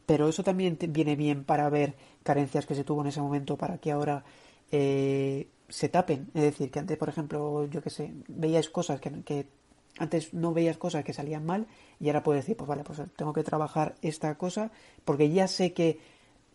pero 0.05 0.29
eso 0.29 0.45
también 0.45 0.77
viene 0.79 1.17
bien 1.17 1.43
para 1.43 1.69
ver 1.69 1.95
carencias 2.23 2.65
que 2.65 2.73
se 2.73 2.85
tuvo 2.85 3.01
en 3.01 3.07
ese 3.07 3.19
momento 3.19 3.57
para 3.57 3.79
que 3.79 3.91
ahora 3.91 4.23
eh, 4.71 5.49
se 5.67 5.89
tapen. 5.89 6.31
Es 6.33 6.43
decir, 6.43 6.71
que 6.71 6.79
antes, 6.79 6.97
por 6.97 7.09
ejemplo, 7.09 7.65
yo 7.65 7.81
que 7.81 7.89
sé, 7.89 8.13
veías 8.29 8.69
cosas 8.69 9.01
que, 9.01 9.58
antes 9.97 10.33
no 10.33 10.53
veías 10.53 10.77
cosas 10.77 11.03
que 11.03 11.13
salían 11.13 11.45
mal 11.45 11.67
y 11.99 12.07
ahora 12.07 12.23
puedes 12.23 12.43
decir, 12.43 12.55
pues 12.55 12.67
vale, 12.67 12.83
pues 12.83 13.01
tengo 13.15 13.33
que 13.33 13.43
trabajar 13.43 13.95
esta 14.01 14.35
cosa 14.37 14.71
porque 15.05 15.29
ya 15.29 15.47
sé 15.47 15.73
que 15.73 15.99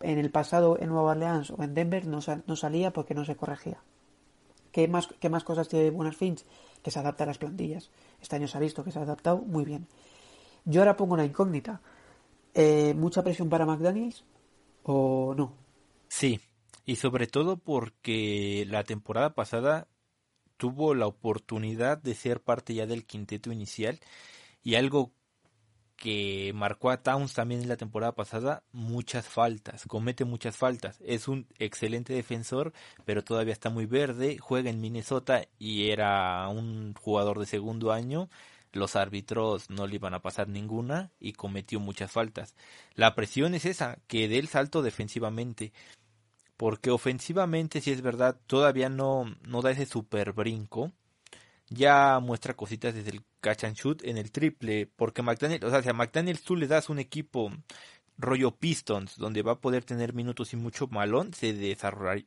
en 0.01 0.19
el 0.19 0.31
pasado 0.31 0.77
en 0.79 0.89
Nueva 0.89 1.11
Orleans 1.11 1.51
o 1.51 1.63
en 1.63 1.73
Denver 1.73 2.05
no, 2.05 2.19
no 2.47 2.55
salía 2.55 2.91
porque 2.91 3.13
no 3.13 3.25
se 3.25 3.35
corregía. 3.35 3.79
¿Qué 4.71 4.87
más, 4.87 5.07
¿Qué 5.19 5.29
más 5.29 5.43
cosas 5.43 5.69
tiene 5.69 5.89
Buenas 5.89 6.17
Finch? 6.17 6.43
Que 6.83 6.91
se 6.91 6.99
adapta 6.99 7.23
a 7.23 7.27
las 7.27 7.37
plantillas. 7.37 7.89
Este 8.21 8.35
año 8.35 8.47
se 8.47 8.57
ha 8.57 8.61
visto 8.61 8.83
que 8.83 8.91
se 8.91 8.99
ha 8.99 9.03
adaptado 9.03 9.37
muy 9.37 9.63
bien. 9.63 9.87
Yo 10.65 10.81
ahora 10.81 10.97
pongo 10.97 11.13
una 11.13 11.25
incógnita. 11.25 11.81
Eh, 12.53 12.93
¿Mucha 12.93 13.23
presión 13.23 13.49
para 13.49 13.65
McDaniels 13.65 14.25
o 14.83 15.33
no? 15.35 15.53
Sí, 16.07 16.41
y 16.85 16.97
sobre 16.97 17.27
todo 17.27 17.57
porque 17.57 18.65
la 18.67 18.83
temporada 18.83 19.33
pasada 19.33 19.87
tuvo 20.57 20.93
la 20.93 21.07
oportunidad 21.07 21.97
de 21.97 22.15
ser 22.15 22.41
parte 22.41 22.73
ya 22.73 22.85
del 22.85 23.05
quinteto 23.05 23.51
inicial 23.51 23.99
y 24.63 24.75
algo 24.75 25.11
que 25.95 26.51
marcó 26.53 26.91
a 26.91 27.01
Towns 27.01 27.33
también 27.33 27.61
en 27.61 27.69
la 27.69 27.77
temporada 27.77 28.13
pasada, 28.13 28.63
muchas 28.71 29.27
faltas, 29.27 29.85
comete 29.87 30.25
muchas 30.25 30.57
faltas. 30.57 30.99
Es 31.01 31.27
un 31.27 31.47
excelente 31.57 32.13
defensor, 32.13 32.73
pero 33.05 33.23
todavía 33.23 33.53
está 33.53 33.69
muy 33.69 33.85
verde, 33.85 34.37
juega 34.39 34.69
en 34.69 34.81
Minnesota 34.81 35.47
y 35.57 35.89
era 35.89 36.47
un 36.49 36.93
jugador 36.95 37.39
de 37.39 37.45
segundo 37.45 37.91
año. 37.91 38.29
Los 38.73 38.97
árbitros 38.97 39.69
no 39.69 39.87
le 39.87 39.95
iban 39.95 40.13
a 40.13 40.21
pasar 40.21 40.49
ninguna 40.49 41.11
y 41.19 41.31
cometió 41.31 41.79
muchas 41.79 42.11
faltas. 42.11 42.55
La 42.93 43.15
presión 43.15 43.55
es 43.55 43.63
esa, 43.65 43.99
que 44.07 44.27
dé 44.27 44.37
el 44.37 44.49
salto 44.49 44.81
defensivamente. 44.81 45.71
Porque 46.57 46.91
ofensivamente, 46.91 47.81
si 47.81 47.91
es 47.91 48.01
verdad, 48.01 48.39
todavía 48.47 48.89
no, 48.89 49.25
no 49.47 49.61
da 49.61 49.71
ese 49.71 49.85
super 49.85 50.33
brinco 50.33 50.91
ya 51.69 52.19
muestra 52.19 52.55
cositas 52.55 52.93
desde 52.93 53.11
el 53.11 53.23
catch 53.41 53.63
and 53.65 53.75
shoot 53.75 54.03
en 54.03 54.17
el 54.17 54.31
triple, 54.31 54.87
porque 54.95 55.21
McDaniel, 55.21 55.63
o 55.65 55.69
sea, 55.69 55.81
si 55.81 55.89
a 55.89 55.93
McDaniel 55.93 56.39
tú 56.39 56.55
le 56.55 56.67
das 56.67 56.89
un 56.89 56.99
equipo 56.99 57.51
rollo 58.17 58.51
Pistons, 58.55 59.17
donde 59.17 59.41
va 59.41 59.53
a 59.53 59.59
poder 59.59 59.83
tener 59.83 60.13
minutos 60.13 60.53
y 60.53 60.57
mucho 60.57 60.87
malón, 60.87 61.33
se, 61.33 61.75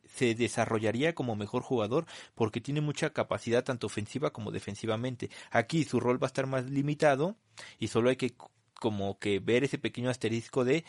se 0.05 0.35
desarrollaría 0.35 1.15
como 1.15 1.37
mejor 1.37 1.63
jugador 1.63 2.07
porque 2.35 2.61
tiene 2.61 2.81
mucha 2.81 3.11
capacidad 3.11 3.65
tanto 3.65 3.87
ofensiva 3.87 4.33
como 4.33 4.51
defensivamente. 4.51 5.31
Aquí 5.51 5.85
su 5.85 6.01
rol 6.01 6.23
va 6.23 6.27
a 6.27 6.29
estar 6.29 6.47
más 6.47 6.69
limitado 6.71 7.37
y 7.79 7.89
solo 7.89 8.11
hay 8.11 8.17
que 8.17 8.35
como 8.75 9.19
que 9.19 9.41
ver 9.41 9.65
ese 9.65 9.79
pequeño 9.79 10.11
asterisco 10.11 10.65
de 10.65 10.85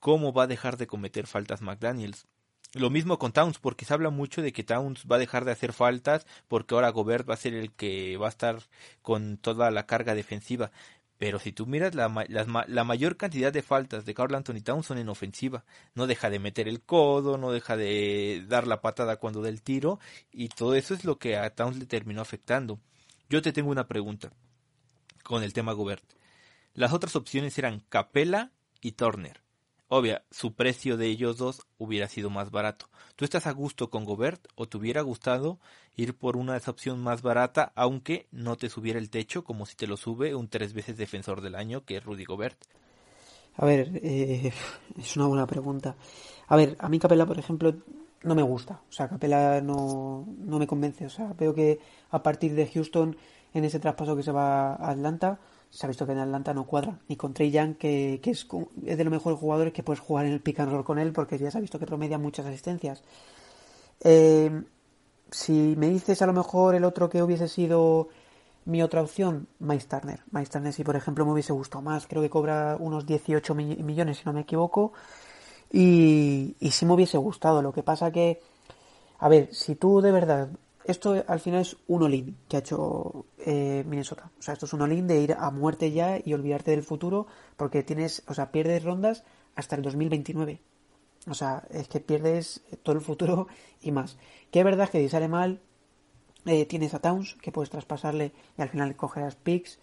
cómo 0.00 0.32
va 0.32 0.44
a 0.44 0.46
dejar 0.48 0.76
de 0.76 0.86
cometer 0.86 1.26
faltas 1.26 1.62
McDaniels. 1.62 2.26
Lo 2.74 2.90
mismo 2.90 3.18
con 3.20 3.32
Towns, 3.32 3.58
porque 3.58 3.84
se 3.84 3.94
habla 3.94 4.10
mucho 4.10 4.42
de 4.42 4.52
que 4.52 4.64
Towns 4.64 5.04
va 5.10 5.16
a 5.16 5.20
dejar 5.20 5.44
de 5.44 5.52
hacer 5.52 5.72
faltas, 5.72 6.26
porque 6.48 6.74
ahora 6.74 6.90
Gobert 6.90 7.28
va 7.28 7.34
a 7.34 7.36
ser 7.36 7.54
el 7.54 7.70
que 7.70 8.16
va 8.16 8.26
a 8.26 8.30
estar 8.30 8.58
con 9.00 9.36
toda 9.36 9.70
la 9.70 9.86
carga 9.86 10.14
defensiva. 10.16 10.72
Pero 11.16 11.38
si 11.38 11.52
tú 11.52 11.66
miras 11.66 11.94
la, 11.94 12.08
la, 12.28 12.84
mayor 12.84 13.16
cantidad 13.16 13.52
de 13.52 13.62
faltas 13.62 14.04
de 14.04 14.14
Carl 14.14 14.34
Anthony 14.34 14.60
Towns 14.64 14.86
son 14.86 14.98
en 14.98 15.08
ofensiva. 15.08 15.64
No 15.94 16.08
deja 16.08 16.28
de 16.30 16.40
meter 16.40 16.66
el 16.66 16.82
codo, 16.82 17.38
no 17.38 17.52
deja 17.52 17.76
de 17.76 18.44
dar 18.48 18.66
la 18.66 18.80
patada 18.80 19.16
cuando 19.16 19.40
da 19.40 19.48
el 19.48 19.62
tiro. 19.62 20.00
Y 20.32 20.48
todo 20.48 20.74
eso 20.74 20.94
es 20.94 21.04
lo 21.04 21.18
que 21.18 21.36
a 21.36 21.54
Towns 21.54 21.78
le 21.78 21.86
terminó 21.86 22.20
afectando. 22.20 22.80
Yo 23.30 23.40
te 23.40 23.52
tengo 23.52 23.70
una 23.70 23.86
pregunta 23.86 24.32
con 25.22 25.44
el 25.44 25.52
tema 25.52 25.72
Gobert. 25.72 26.04
Las 26.74 26.92
otras 26.92 27.14
opciones 27.14 27.56
eran 27.56 27.80
Capella 27.88 28.50
y 28.80 28.92
Turner. 28.92 29.43
Obvia, 29.88 30.24
su 30.30 30.54
precio 30.54 30.96
de 30.96 31.06
ellos 31.06 31.36
dos 31.36 31.66
hubiera 31.76 32.08
sido 32.08 32.30
más 32.30 32.50
barato. 32.50 32.86
¿Tú 33.16 33.24
estás 33.24 33.46
a 33.46 33.52
gusto 33.52 33.90
con 33.90 34.04
Gobert 34.04 34.46
o 34.54 34.66
te 34.66 34.78
hubiera 34.78 35.02
gustado 35.02 35.58
ir 35.94 36.16
por 36.16 36.36
una 36.36 36.56
opción 36.66 37.02
más 37.02 37.22
barata, 37.22 37.72
aunque 37.74 38.26
no 38.32 38.56
te 38.56 38.70
subiera 38.70 38.98
el 38.98 39.10
techo, 39.10 39.44
como 39.44 39.66
si 39.66 39.76
te 39.76 39.86
lo 39.86 39.96
sube 39.96 40.34
un 40.34 40.48
tres 40.48 40.72
veces 40.72 40.96
defensor 40.96 41.42
del 41.42 41.54
año, 41.54 41.84
que 41.84 41.98
es 41.98 42.04
Rudy 42.04 42.24
Gobert? 42.24 42.58
A 43.56 43.66
ver, 43.66 44.00
eh, 44.02 44.52
es 44.98 45.16
una 45.16 45.26
buena 45.26 45.46
pregunta. 45.46 45.94
A 46.48 46.56
ver, 46.56 46.76
a 46.80 46.88
mí 46.88 46.98
Capela, 46.98 47.26
por 47.26 47.38
ejemplo, 47.38 47.74
no 48.22 48.34
me 48.34 48.42
gusta. 48.42 48.80
O 48.88 48.92
sea, 48.92 49.08
Capela 49.08 49.60
no, 49.60 50.26
no 50.38 50.58
me 50.58 50.66
convence. 50.66 51.06
O 51.06 51.10
sea, 51.10 51.32
veo 51.34 51.54
que 51.54 51.78
a 52.10 52.22
partir 52.22 52.54
de 52.54 52.66
Houston, 52.66 53.16
en 53.52 53.64
ese 53.64 53.78
traspaso 53.78 54.16
que 54.16 54.22
se 54.22 54.32
va 54.32 54.74
a 54.74 54.90
Atlanta, 54.90 55.38
se 55.74 55.86
ha 55.86 55.88
visto 55.88 56.06
que 56.06 56.12
en 56.12 56.20
Atlanta 56.20 56.54
no 56.54 56.66
cuadra. 56.66 57.00
Ni 57.08 57.16
con 57.16 57.34
Trey 57.34 57.50
Young, 57.50 57.76
que, 57.76 58.20
es, 58.24 58.46
de 58.76 59.04
los 59.04 59.12
mejores 59.12 59.38
jugadores 59.40 59.72
que 59.72 59.82
puedes 59.82 59.98
jugar 59.98 60.24
en 60.26 60.32
el 60.32 60.40
pick 60.40 60.60
and 60.60 60.70
roll 60.70 60.84
con 60.84 61.00
él, 61.00 61.12
porque 61.12 61.36
ya 61.36 61.50
se 61.50 61.58
ha 61.58 61.60
visto 61.60 61.80
que 61.80 61.86
promedia 61.86 62.16
muchas 62.16 62.46
asistencias. 62.46 63.02
Eh, 64.00 64.62
si 65.32 65.74
me 65.76 65.88
dices 65.88 66.22
a 66.22 66.26
lo 66.26 66.32
mejor 66.32 66.76
el 66.76 66.84
otro 66.84 67.10
que 67.10 67.24
hubiese 67.24 67.48
sido 67.48 68.08
mi 68.66 68.82
otra 68.84 69.02
opción, 69.02 69.48
Miles 69.58 69.88
Turner. 69.88 70.20
Turner, 70.48 70.72
si 70.72 70.84
por 70.84 70.94
ejemplo 70.94 71.26
me 71.26 71.32
hubiese 71.32 71.52
gustado 71.52 71.82
más, 71.82 72.06
creo 72.06 72.22
que 72.22 72.30
cobra 72.30 72.76
unos 72.78 73.04
18 73.04 73.52
millones, 73.56 74.18
si 74.18 74.24
no 74.26 74.32
me 74.32 74.42
equivoco. 74.42 74.92
Y, 75.72 76.54
y 76.60 76.70
sí 76.70 76.86
me 76.86 76.92
hubiese 76.92 77.18
gustado. 77.18 77.62
Lo 77.62 77.72
que 77.72 77.82
pasa 77.82 78.12
que, 78.12 78.40
a 79.18 79.28
ver, 79.28 79.52
si 79.52 79.74
tú 79.74 80.00
de 80.00 80.12
verdad 80.12 80.50
esto 80.84 81.24
al 81.26 81.40
final 81.40 81.62
es 81.62 81.76
un 81.86 82.02
all 82.02 82.34
que 82.48 82.56
ha 82.56 82.60
hecho 82.60 83.26
eh, 83.38 83.84
Minnesota. 83.86 84.30
O 84.38 84.42
sea, 84.42 84.54
esto 84.54 84.66
es 84.66 84.72
un 84.72 84.82
all 84.82 85.06
de 85.06 85.20
ir 85.20 85.32
a 85.32 85.50
muerte 85.50 85.90
ya 85.92 86.20
y 86.22 86.34
olvidarte 86.34 86.70
del 86.72 86.82
futuro 86.82 87.26
porque 87.56 87.82
tienes, 87.82 88.22
o 88.28 88.34
sea, 88.34 88.52
pierdes 88.52 88.84
rondas 88.84 89.24
hasta 89.54 89.76
el 89.76 89.82
2029. 89.82 90.60
O 91.26 91.34
sea, 91.34 91.64
es 91.70 91.88
que 91.88 92.00
pierdes 92.00 92.62
todo 92.82 92.94
el 92.94 93.00
futuro 93.00 93.48
y 93.80 93.92
más. 93.92 94.18
Que 94.50 94.58
es 94.58 94.64
verdad 94.64 94.90
que 94.90 95.00
si 95.00 95.08
sale 95.08 95.28
mal, 95.28 95.60
eh, 96.44 96.66
tienes 96.66 96.92
a 96.92 97.00
Towns 97.00 97.36
que 97.40 97.52
puedes 97.52 97.70
traspasarle 97.70 98.32
y 98.58 98.62
al 98.62 98.68
final 98.68 98.94
cogerás 98.96 99.36
picks. 99.36 99.78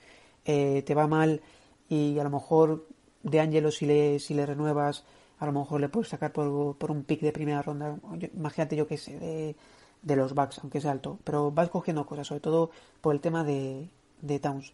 Eh, 0.45 0.84
te 0.86 0.93
va 0.93 1.08
mal 1.08 1.41
y 1.89 2.18
a 2.20 2.24
lo 2.24 2.30
mejor 2.30 2.88
de 3.24 3.39
Angelo 3.39 3.72
si 3.72 3.86
le, 3.86 4.20
si 4.20 4.34
le 4.34 4.45
renuevas, 4.45 5.04
a 5.39 5.45
lo 5.45 5.52
mejor 5.52 5.82
le 5.82 5.89
puedes 5.89 6.10
sacar 6.10 6.32
por, 6.32 6.78
por 6.78 6.91
un 6.91 7.04
pick 7.04 7.22
de 7.22 7.32
primera 7.32 7.62
ronda. 7.62 7.97
Imagínate 8.36 8.76
yo 8.76 8.88
que 8.88 8.97
sé, 8.97 9.20
de 9.20 9.56
de 10.02 10.16
los 10.16 10.34
backs, 10.34 10.60
aunque 10.60 10.82
sea 10.82 10.91
alto. 10.91 11.20
Pero 11.24 11.52
vas 11.52 11.70
cogiendo 11.70 12.06
cosas, 12.06 12.28
sobre 12.28 12.41
todo 12.41 12.72
por 13.02 13.14
el 13.14 13.22
tema 13.22 13.43
de, 13.43 13.89
de 14.22 14.39
Towns. 14.39 14.74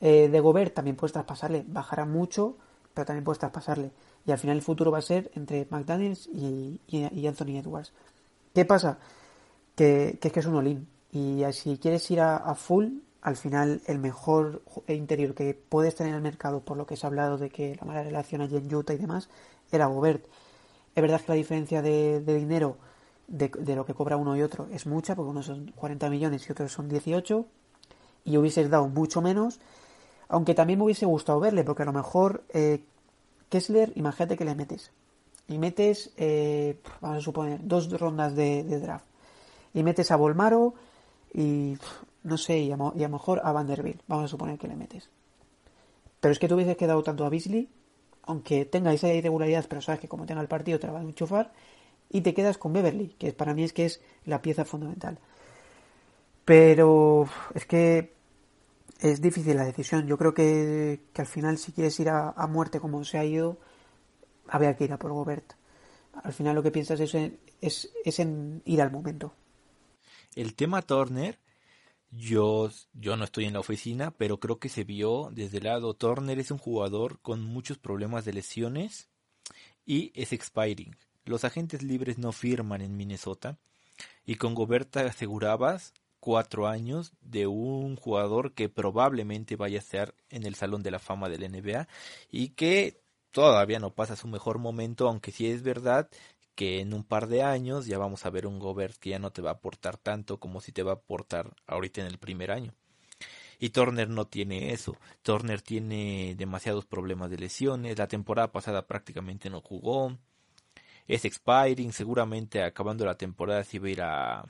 Eh, 0.00 0.28
de 0.28 0.40
Gobert 0.40 0.74
también 0.74 0.96
puedes 0.96 1.12
traspasarle, 1.12 1.64
bajará 1.66 2.04
mucho, 2.06 2.56
pero 2.94 3.06
también 3.06 3.24
puedes 3.24 3.38
traspasarle. 3.38 3.90
Y 4.26 4.32
al 4.32 4.38
final 4.38 4.56
el 4.56 4.62
futuro 4.62 4.90
va 4.90 4.98
a 4.98 5.02
ser 5.02 5.30
entre 5.34 5.66
McDaniels 5.70 6.28
y, 6.32 6.80
Anthony 7.26 7.58
Edwards. 7.58 7.92
¿Qué 8.54 8.64
pasa? 8.64 8.98
Que, 9.76 10.18
es 10.20 10.32
que 10.32 10.40
es 10.40 10.46
un 10.46 10.56
all 10.56 10.86
Y 11.12 11.42
si 11.52 11.78
quieres 11.78 12.10
ir 12.10 12.20
a, 12.20 12.54
full, 12.54 12.86
al 13.22 13.36
final 13.36 13.80
el 13.86 13.98
mejor 13.98 14.62
interior 14.88 15.34
que 15.34 15.54
puedes 15.54 15.94
tener 15.94 16.10
en 16.10 16.16
el 16.16 16.22
mercado, 16.22 16.60
por 16.60 16.76
lo 16.76 16.86
que 16.86 16.96
se 16.96 17.06
ha 17.06 17.08
hablado 17.08 17.38
de 17.38 17.50
que 17.50 17.76
la 17.76 17.86
mala 17.86 18.02
relación 18.02 18.40
allí 18.40 18.56
en 18.56 18.74
Utah 18.74 18.94
y 18.94 18.98
demás, 18.98 19.28
era 19.70 19.86
Gobert. 19.86 20.24
Es 20.94 21.02
verdad 21.02 21.20
que 21.20 21.32
la 21.32 21.36
diferencia 21.36 21.82
de 21.82 22.20
dinero 22.20 22.76
de, 23.30 23.76
lo 23.76 23.86
que 23.86 23.94
cobra 23.94 24.16
uno 24.16 24.36
y 24.36 24.42
otro 24.42 24.68
es 24.72 24.86
mucha, 24.86 25.14
porque 25.14 25.30
uno 25.30 25.42
son 25.42 25.72
40 25.76 26.10
millones 26.10 26.46
y 26.46 26.52
otros 26.52 26.72
son 26.72 26.88
18, 26.88 27.46
y 28.24 28.36
hubieses 28.36 28.68
dado 28.68 28.88
mucho 28.88 29.22
menos, 29.22 29.60
aunque 30.28 30.54
también 30.54 30.78
me 30.78 30.84
hubiese 30.84 31.06
gustado 31.06 31.40
verle, 31.40 31.64
porque 31.64 31.84
a 31.84 31.86
lo 31.86 31.92
mejor 31.92 32.42
eh, 32.50 32.82
Kessler, 33.48 33.92
imagínate 33.94 34.36
que 34.36 34.44
le 34.44 34.54
metes, 34.54 34.90
y 35.48 35.58
metes, 35.58 36.10
eh, 36.16 36.80
vamos 37.00 37.18
a 37.18 37.20
suponer, 37.20 37.60
dos 37.62 37.90
rondas 37.98 38.34
de, 38.34 38.62
draft, 38.64 39.06
y 39.72 39.82
metes 39.82 40.10
a 40.10 40.16
Volmaro, 40.16 40.74
y 41.32 41.78
no 42.24 42.36
sé, 42.36 42.58
y 42.58 42.72
a, 42.72 42.76
lo 42.76 42.92
mejor 43.08 43.40
a 43.44 43.52
Vanderbilt, 43.52 44.02
vamos 44.08 44.24
a 44.24 44.28
suponer 44.28 44.58
que 44.58 44.68
le 44.68 44.76
metes. 44.76 45.08
Pero 46.20 46.32
es 46.32 46.38
que 46.38 46.48
tú 46.48 46.56
hubieses 46.56 46.76
quedado 46.76 47.02
tanto 47.02 47.24
a 47.24 47.30
Beasley, 47.30 47.68
aunque 48.24 48.64
tenga 48.64 48.92
esa 48.92 49.12
irregularidad, 49.12 49.64
pero 49.68 49.80
sabes 49.80 50.00
que 50.00 50.08
como 50.08 50.26
tenga 50.26 50.42
el 50.42 50.48
partido 50.48 50.78
te 50.78 50.86
la 50.86 50.92
va 50.92 50.98
a 50.98 51.02
enchufar, 51.02 51.52
y 52.10 52.20
te 52.22 52.34
quedas 52.34 52.58
con 52.58 52.72
Beverly, 52.72 53.14
que 53.18 53.32
para 53.32 53.54
mí 53.54 53.62
es 53.62 53.72
que 53.72 53.86
es 53.86 54.00
la 54.24 54.42
pieza 54.42 54.64
fundamental. 54.64 55.18
Pero 56.44 57.28
es 57.54 57.64
que 57.64 58.12
es 59.00 59.20
difícil 59.20 59.56
la 59.56 59.64
decisión. 59.64 60.06
Yo 60.06 60.18
creo 60.18 60.34
que, 60.34 61.00
al 61.14 61.26
final 61.26 61.56
si 61.56 61.72
quieres 61.72 61.98
ir 62.00 62.08
a, 62.10 62.34
muerte 62.48 62.80
como 62.80 63.04
se 63.04 63.18
ha 63.18 63.24
ido, 63.24 63.58
habría 64.48 64.76
que 64.76 64.84
ir 64.84 64.92
a 64.92 64.98
por 64.98 65.12
Gobert. 65.12 65.54
Al 66.24 66.32
final 66.32 66.56
lo 66.56 66.62
que 66.62 66.72
piensas 66.72 66.98
es 66.98 67.14
en, 67.14 67.38
es, 67.60 67.90
es 68.04 68.18
en 68.18 68.62
ir 68.64 68.82
al 68.82 68.90
momento. 68.90 69.32
El 70.34 70.54
tema 70.54 70.82
Turner, 70.82 71.38
yo, 72.10 72.70
yo 72.92 73.16
no 73.16 73.24
estoy 73.24 73.44
en 73.44 73.52
la 73.52 73.60
oficina, 73.60 74.10
pero 74.10 74.40
creo 74.40 74.58
que 74.58 74.68
se 74.68 74.82
vio 74.82 75.30
desde 75.32 75.58
el 75.58 75.64
lado. 75.64 75.94
Turner 75.94 76.38
es 76.40 76.50
un 76.50 76.58
jugador 76.58 77.20
con 77.20 77.42
muchos 77.44 77.78
problemas 77.78 78.24
de 78.24 78.32
lesiones 78.32 79.08
y 79.86 80.10
es 80.20 80.32
expiring. 80.32 80.96
Los 81.24 81.44
agentes 81.44 81.82
libres 81.82 82.18
no 82.18 82.32
firman 82.32 82.80
en 82.80 82.96
Minnesota 82.96 83.58
y 84.24 84.36
con 84.36 84.54
Goberta 84.54 85.00
asegurabas 85.00 85.92
cuatro 86.20 86.68
años 86.68 87.12
de 87.20 87.46
un 87.46 87.96
jugador 87.96 88.52
que 88.52 88.68
probablemente 88.68 89.56
vaya 89.56 89.78
a 89.78 89.82
estar 89.82 90.14
en 90.28 90.46
el 90.46 90.54
Salón 90.54 90.82
de 90.82 90.90
la 90.90 90.98
Fama 90.98 91.28
del 91.28 91.50
NBA 91.50 91.88
y 92.30 92.50
que 92.50 93.00
todavía 93.30 93.78
no 93.78 93.94
pasa 93.94 94.16
su 94.16 94.28
mejor 94.28 94.58
momento, 94.58 95.08
aunque 95.08 95.32
sí 95.32 95.50
es 95.50 95.62
verdad 95.62 96.08
que 96.54 96.80
en 96.80 96.92
un 96.92 97.04
par 97.04 97.26
de 97.26 97.42
años 97.42 97.86
ya 97.86 97.98
vamos 97.98 98.26
a 98.26 98.30
ver 98.30 98.46
un 98.46 98.58
Gobert 98.58 98.96
que 98.98 99.10
ya 99.10 99.18
no 99.18 99.32
te 99.32 99.40
va 99.40 99.50
a 99.50 99.54
aportar 99.54 99.96
tanto 99.96 100.38
como 100.38 100.60
si 100.60 100.72
te 100.72 100.82
va 100.82 100.92
a 100.92 100.94
aportar 100.96 101.54
ahorita 101.66 102.02
en 102.02 102.06
el 102.06 102.18
primer 102.18 102.50
año. 102.50 102.74
Y 103.58 103.70
Turner 103.70 104.08
no 104.08 104.26
tiene 104.26 104.72
eso. 104.72 104.96
Turner 105.22 105.60
tiene 105.60 106.34
demasiados 106.36 106.86
problemas 106.86 107.30
de 107.30 107.38
lesiones. 107.38 107.98
La 107.98 108.08
temporada 108.08 108.52
pasada 108.52 108.86
prácticamente 108.86 109.50
no 109.50 109.60
jugó 109.60 110.16
es 111.10 111.24
expiring, 111.24 111.92
seguramente 111.92 112.62
acabando 112.62 113.04
la 113.04 113.16
temporada 113.16 113.64
si 113.64 113.78
va 113.78 113.88
a 113.88 113.90
ir 113.90 114.02
a 114.02 114.44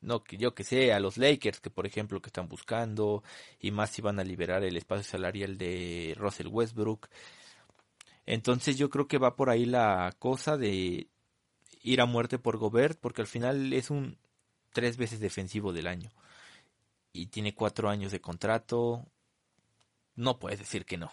no 0.00 0.24
yo 0.30 0.52
que 0.52 0.64
sé, 0.64 0.92
a 0.92 0.98
los 0.98 1.16
Lakers 1.16 1.60
que 1.60 1.70
por 1.70 1.86
ejemplo 1.86 2.20
que 2.20 2.28
están 2.28 2.48
buscando 2.48 3.22
y 3.60 3.70
más 3.70 3.90
si 3.90 4.02
van 4.02 4.18
a 4.18 4.24
liberar 4.24 4.64
el 4.64 4.76
espacio 4.76 5.04
salarial 5.04 5.56
de 5.58 6.14
Russell 6.18 6.48
Westbrook. 6.48 7.08
Entonces 8.26 8.76
yo 8.78 8.90
creo 8.90 9.06
que 9.06 9.18
va 9.18 9.36
por 9.36 9.48
ahí 9.48 9.64
la 9.64 10.12
cosa 10.18 10.56
de 10.56 11.06
ir 11.82 12.00
a 12.00 12.06
muerte 12.06 12.38
por 12.40 12.58
Gobert 12.58 12.98
porque 13.00 13.22
al 13.22 13.28
final 13.28 13.72
es 13.72 13.90
un 13.90 14.18
tres 14.72 14.96
veces 14.96 15.20
defensivo 15.20 15.72
del 15.72 15.86
año 15.86 16.10
y 17.12 17.26
tiene 17.26 17.54
cuatro 17.54 17.88
años 17.88 18.10
de 18.10 18.20
contrato. 18.20 19.06
No 20.16 20.40
puedes 20.40 20.58
decir 20.58 20.84
que 20.84 20.98
no. 20.98 21.12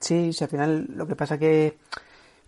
Sí, 0.00 0.34
sí, 0.34 0.44
al 0.44 0.50
final 0.50 0.86
lo 0.90 1.06
que 1.06 1.16
pasa 1.16 1.38
que 1.38 1.78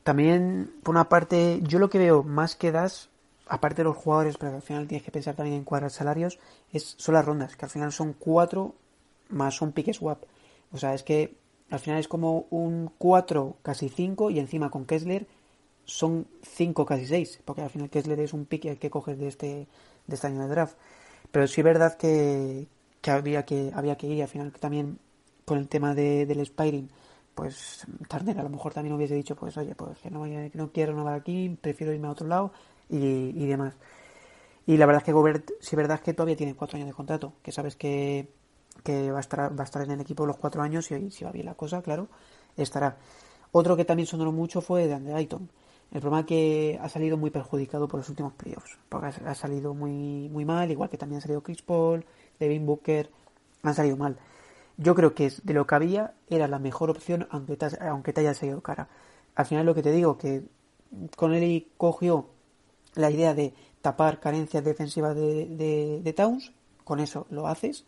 también, 0.09 0.73
por 0.83 0.95
una 0.95 1.11
parte, 1.11 1.61
yo 1.65 1.79
lo 1.79 1.91
que 1.91 1.99
veo 1.99 2.23
más 2.23 2.57
que 2.57 2.73
das, 2.73 3.11
aparte 3.47 3.83
de 3.83 3.85
los 3.85 3.97
jugadores, 3.99 4.39
pero 4.39 4.55
al 4.55 4.63
final 4.63 4.89
tienes 4.89 5.05
que 5.05 5.11
pensar 5.11 5.35
también 5.35 5.59
en 5.59 5.65
cuadrar 5.65 5.91
salarios, 5.91 6.39
es, 6.73 6.95
son 6.97 7.13
las 7.13 7.27
rondas, 7.27 7.57
que 7.57 7.67
al 7.67 7.71
final 7.71 7.93
son 7.93 8.15
cuatro 8.15 8.75
más 9.29 9.61
un 9.61 9.73
pick 9.73 9.93
swap. 9.93 10.23
O 10.73 10.79
sea, 10.79 10.95
es 10.95 11.03
que 11.03 11.37
al 11.69 11.79
final 11.79 12.01
es 12.01 12.09
como 12.09 12.47
un 12.49 12.91
4 12.97 13.57
casi 13.61 13.91
5 13.91 14.31
y 14.31 14.39
encima 14.39 14.71
con 14.71 14.87
Kessler 14.87 15.27
son 15.85 16.27
5 16.41 16.87
casi 16.87 17.05
6, 17.05 17.43
porque 17.45 17.61
al 17.61 17.69
final 17.69 17.91
Kessler 17.91 18.19
es 18.21 18.33
un 18.33 18.47
pick 18.47 18.79
que 18.79 18.89
coges 18.89 19.19
de 19.19 19.29
este, 19.29 19.67
de 20.07 20.15
este 20.15 20.27
año 20.27 20.41
de 20.41 20.49
draft. 20.49 20.79
Pero 21.31 21.47
sí 21.49 21.61
es 21.61 21.65
verdad 21.67 21.99
que, 21.99 22.67
había 23.07 23.45
que 23.45 23.73
había 23.75 23.97
que 23.99 24.07
ir 24.07 24.23
al 24.23 24.29
final 24.29 24.53
también 24.53 25.01
con 25.45 25.59
el 25.59 25.69
tema 25.69 25.95
de, 25.95 26.25
del 26.25 26.41
Spiring 26.41 26.89
pues 27.39 27.87
Turner 28.09 28.41
a 28.41 28.43
lo 28.43 28.49
mejor 28.49 28.75
también 28.75 28.97
hubiese 28.97 29.15
dicho, 29.15 29.37
pues 29.37 29.57
oye, 29.57 29.73
pues 29.77 29.97
que 29.99 30.11
no, 30.11 30.27
no 30.27 30.73
quiero 30.73 30.91
renovar 30.91 31.15
aquí, 31.15 31.57
prefiero 31.61 31.93
irme 31.93 32.09
a 32.09 32.11
otro 32.11 32.27
lado 32.27 32.51
y, 32.91 33.47
demás. 33.47 33.75
Y 34.67 34.77
la 34.77 34.87
verdad 34.87 35.03
es 35.03 35.05
que 35.05 35.13
Gobert, 35.13 35.49
si 35.61 35.77
verdad 35.77 35.99
es 35.99 36.03
que 36.03 36.15
todavía 36.15 36.35
tiene 36.35 36.57
cuatro 36.57 36.75
años 36.75 36.89
de 36.89 36.95
contrato, 36.95 37.35
que 37.41 37.53
sabes 37.53 37.77
que, 37.77 38.27
va, 38.89 39.19
a 39.19 39.21
estar, 39.21 39.57
va 39.57 39.63
a 39.63 39.65
estar 39.65 39.83
en 39.83 39.93
el 39.93 40.01
equipo 40.01 40.27
los 40.27 40.37
cuatro 40.37 40.63
años 40.63 40.91
y 40.91 41.13
si 41.13 41.25
va 41.25 41.31
bien 41.31 41.47
la 41.47 41.55
cosa, 41.55 41.81
claro, 41.81 42.09
estará. 42.57 42.97
Otro 43.53 43.77
que 43.77 43.85
también 43.85 44.09
sonó 44.09 44.33
mucho 44.33 44.61
fue 44.61 44.89
de 44.89 44.95
Andre 44.95 45.15
Ayton. 45.15 45.49
El 45.93 46.01
problema 46.01 46.21
es 46.23 46.27
que 46.27 46.79
ha 46.83 46.89
salido 46.89 47.17
muy 47.17 47.31
perjudicado 47.31 47.87
por 47.87 48.01
los 48.01 48.09
últimos 48.09 48.33
playoffs, 48.33 48.79
porque 48.89 49.13
ha, 49.25 49.35
salido 49.37 49.75
muy, 49.75 50.29
muy 50.29 50.45
mal, 50.45 50.69
igual 50.73 50.91
que 50.91 50.99
también 50.99 51.19
ha 51.19 51.23
salido 51.23 51.41
Chris 51.41 51.63
Paul, 51.63 52.05
Devin 52.41 52.67
Booker, 52.67 53.09
han 53.63 53.75
salido 53.75 53.97
mal. 53.97 54.19
Yo 54.79 54.95
creo 54.95 55.15
que 55.15 55.31
de 55.43 55.55
lo 55.55 55.67
que 55.67 55.75
había, 55.75 56.15
era 56.31 56.49
la 56.49 56.59
mejor 56.59 56.89
opción 56.89 57.27
aunque 57.31 57.57
te, 57.57 57.67
aunque 57.87 58.13
te 58.13 58.21
haya 58.23 58.33
salido 58.33 58.63
cara. 58.63 58.89
Al 59.35 59.45
final 59.45 59.67
lo 59.67 59.75
que 59.75 59.83
te 59.83 59.93
digo, 59.93 60.17
que 60.17 60.45
Connelly 61.17 61.69
cogió 61.77 62.31
la 62.95 63.11
idea 63.11 63.35
de 63.35 63.53
tapar 63.83 64.21
carencias 64.21 64.65
defensivas 64.65 65.15
de, 65.15 66.01
de, 66.03 66.13
Towns, 66.13 66.53
con 66.85 67.01
eso 67.01 67.27
lo 67.31 67.47
haces, 67.47 67.85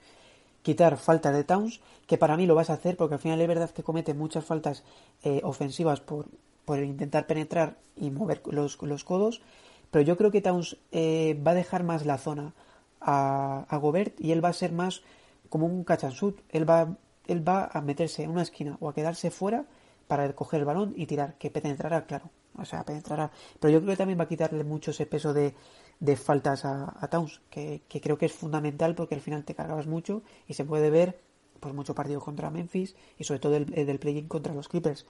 quitar 0.63 0.97
faltas 0.99 1.35
de 1.35 1.45
Towns, 1.45 1.81
que 2.07 2.19
para 2.19 2.37
mí 2.37 2.47
lo 2.47 2.55
vas 2.55 2.71
a 2.71 2.75
hacer 2.75 2.97
porque 2.97 3.15
al 3.15 3.21
final 3.21 3.41
es 3.41 3.49
verdad 3.49 3.71
que 3.71 3.83
comete 3.83 4.13
muchas 4.13 4.45
faltas 4.45 4.85
eh, 5.23 5.41
ofensivas 5.45 6.01
por, 6.01 6.27
por 6.65 6.79
intentar 6.81 7.27
penetrar 7.27 7.77
y 7.97 8.11
mover 8.11 8.43
los, 8.47 8.81
los 8.83 9.05
codos, 9.05 9.43
pero 9.91 10.03
yo 10.03 10.17
creo 10.17 10.31
que 10.31 10.41
Towns 10.41 10.77
eh, 10.93 11.41
va 11.47 11.53
a 11.53 11.55
dejar 11.55 11.83
más 11.83 12.05
la 12.05 12.19
zona 12.19 12.53
a, 13.01 13.65
a, 13.69 13.77
Gobert 13.79 14.21
y 14.21 14.33
él 14.33 14.45
va 14.45 14.51
a 14.51 14.53
ser 14.53 14.73
más 14.73 15.03
como 15.51 15.67
un 15.67 15.85
catch 15.85 16.05
Él 16.49 16.69
va, 16.69 16.97
él 17.27 17.47
va 17.47 17.69
a 17.71 17.83
meterse 17.83 18.23
en 18.23 18.31
una 18.31 18.43
esquina 18.43 18.79
o 18.81 18.89
a 18.89 18.95
quedarse 18.95 19.31
fuera 19.31 19.67
para 20.09 20.33
coger 20.35 20.61
el 20.61 20.67
balón 20.67 20.95
y 20.97 21.07
tirar, 21.07 21.37
que 21.37 21.51
penetrará, 21.51 22.07
claro. 22.07 22.31
O 22.57 22.65
sea, 22.65 22.85
penetrará. 22.85 23.31
Pero 23.61 23.73
yo 23.73 23.81
creo 23.81 23.93
que 23.93 23.97
también 23.97 24.19
va 24.19 24.25
a 24.25 24.29
quitarle 24.29 24.65
mucho 24.65 24.91
ese 24.91 25.07
peso 25.07 25.33
de, 25.33 25.55
de 26.01 26.17
faltas 26.17 26.65
a, 26.65 26.97
a 26.99 27.09
Towns, 27.09 27.41
que, 27.51 27.83
que, 27.89 28.01
creo 28.01 28.19
que 28.19 28.27
es 28.27 28.33
fundamental 28.33 28.95
porque 28.95 29.15
al 29.15 29.21
final 29.21 29.45
te 29.45 29.55
cargabas 29.55 29.87
mucho 29.87 30.23
y 30.49 30.55
se 30.55 30.65
puede 30.65 30.91
ver 30.91 31.21
pues 31.61 31.75
mucho 31.75 31.95
partido 31.95 32.21
contra 32.21 32.51
Memphis 32.51 32.97
y 33.19 33.25
sobre 33.25 33.41
todo 33.41 33.57
el, 33.57 33.67
del 33.67 33.99
play-in 33.99 34.27
contra 34.27 34.55
los 34.55 34.69
Clippers. 34.69 35.07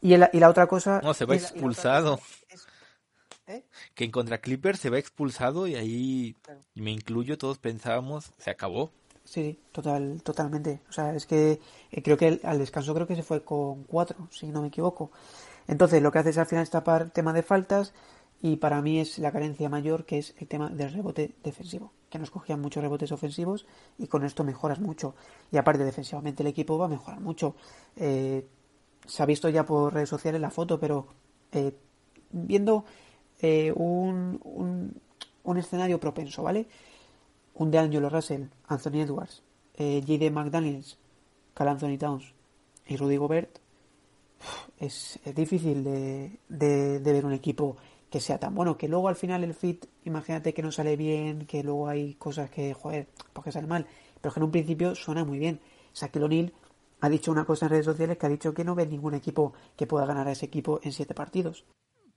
Y, 0.00 0.14
el, 0.14 0.28
y, 0.32 0.40
la 0.40 0.48
otra 0.48 0.66
cosa... 0.66 1.00
No, 1.02 1.12
se 1.12 1.26
va 1.26 1.36
expulsado. 1.36 2.18
¿eh? 3.46 3.64
Que 3.94 4.04
en 4.04 4.10
contra 4.10 4.40
Clippers 4.40 4.80
se 4.80 4.90
va 4.90 4.98
expulsado 4.98 5.66
y 5.66 5.74
ahí 5.74 6.36
me 6.74 6.90
incluyo, 6.90 7.36
todos 7.36 7.58
pensábamos, 7.58 8.32
se 8.38 8.50
acabó. 8.50 8.90
Sí, 9.30 9.60
total, 9.70 10.22
totalmente. 10.24 10.80
O 10.88 10.92
sea, 10.92 11.14
es 11.14 11.24
que 11.24 11.60
eh, 11.92 12.02
creo 12.02 12.16
que 12.16 12.40
al 12.42 12.58
descanso 12.58 12.92
creo 12.94 13.06
que 13.06 13.14
se 13.14 13.22
fue 13.22 13.44
con 13.44 13.84
cuatro, 13.84 14.16
si 14.30 14.48
no 14.48 14.60
me 14.60 14.68
equivoco. 14.68 15.12
Entonces, 15.68 16.02
lo 16.02 16.10
que 16.10 16.18
hace 16.18 16.30
es 16.30 16.38
al 16.38 16.46
final 16.46 16.64
es 16.64 16.70
tapar 16.70 17.10
tema 17.10 17.32
de 17.32 17.44
faltas 17.44 17.92
y 18.42 18.56
para 18.56 18.82
mí 18.82 18.98
es 18.98 19.18
la 19.20 19.30
carencia 19.30 19.68
mayor 19.68 20.04
que 20.04 20.18
es 20.18 20.34
el 20.38 20.48
tema 20.48 20.68
del 20.70 20.92
rebote 20.92 21.36
defensivo, 21.44 21.92
que 22.10 22.18
nos 22.18 22.30
cogían 22.32 22.60
muchos 22.60 22.82
rebotes 22.82 23.12
ofensivos 23.12 23.66
y 23.98 24.08
con 24.08 24.24
esto 24.24 24.42
mejoras 24.42 24.80
mucho. 24.80 25.14
Y 25.52 25.58
aparte, 25.58 25.84
defensivamente 25.84 26.42
el 26.42 26.48
equipo 26.48 26.76
va 26.76 26.86
a 26.86 26.88
mejorar 26.88 27.20
mucho. 27.20 27.54
Eh, 27.96 28.44
se 29.06 29.22
ha 29.22 29.26
visto 29.26 29.48
ya 29.48 29.64
por 29.64 29.94
redes 29.94 30.08
sociales 30.08 30.40
la 30.40 30.50
foto, 30.50 30.80
pero 30.80 31.06
eh, 31.52 31.72
viendo 32.32 32.84
un, 33.76 34.40
un, 34.44 35.00
un 35.44 35.56
escenario 35.58 35.98
propenso, 36.00 36.42
¿vale? 36.42 36.66
Un 37.54 37.70
de 37.70 37.78
Angelo 37.78 38.08
Russell, 38.08 38.44
Anthony 38.66 39.02
Edwards, 39.02 39.42
eh, 39.74 40.00
J.D. 40.06 40.30
McDaniels, 40.30 40.98
Carl 41.54 41.70
Anthony 41.70 41.98
Towns 41.98 42.34
y 42.86 42.96
Rudy 42.96 43.16
Gobert, 43.16 43.58
es, 44.78 45.20
difícil 45.34 45.84
de, 45.84 46.38
ver 46.48 47.26
un 47.26 47.32
equipo 47.32 47.76
que 48.10 48.20
sea 48.20 48.38
tan 48.38 48.54
bueno. 48.54 48.76
Que 48.76 48.88
luego 48.88 49.08
al 49.08 49.16
final 49.16 49.44
el 49.44 49.54
fit, 49.54 49.86
imagínate 50.04 50.54
que 50.54 50.62
no 50.62 50.72
sale 50.72 50.96
bien, 50.96 51.46
que 51.46 51.62
luego 51.62 51.88
hay 51.88 52.14
cosas 52.14 52.50
que, 52.50 52.74
joder, 52.74 53.08
porque 53.32 53.52
sale 53.52 53.66
mal. 53.66 53.86
Pero 54.20 54.32
que 54.32 54.40
en 54.40 54.44
un 54.44 54.50
principio 54.50 54.94
suena 54.94 55.24
muy 55.24 55.38
bien. 55.38 55.60
Shaquille 55.94 56.24
O'Neal 56.24 56.52
ha 57.00 57.08
dicho 57.08 57.32
una 57.32 57.44
cosa 57.44 57.66
en 57.66 57.70
redes 57.70 57.86
sociales 57.86 58.18
que 58.18 58.26
ha 58.26 58.30
dicho 58.30 58.54
que 58.54 58.64
no 58.64 58.74
ve 58.74 58.86
ningún 58.86 59.14
equipo 59.14 59.52
que 59.76 59.86
pueda 59.86 60.06
ganar 60.06 60.28
a 60.28 60.32
ese 60.32 60.46
equipo 60.46 60.80
en 60.82 60.92
siete 60.92 61.14
partidos. 61.14 61.64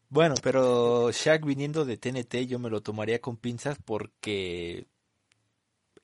Bueno, 0.10 0.36
pero 0.44 1.12
Shaq 1.12 1.44
viniendo 1.44 1.86
de 1.86 1.98
TNT 1.98 2.46
yo 2.46 2.60
me 2.60 2.70
lo 2.70 2.82
tomaría 2.82 3.20
con 3.20 3.36
pinzas 3.36 3.78
porque 3.84 4.86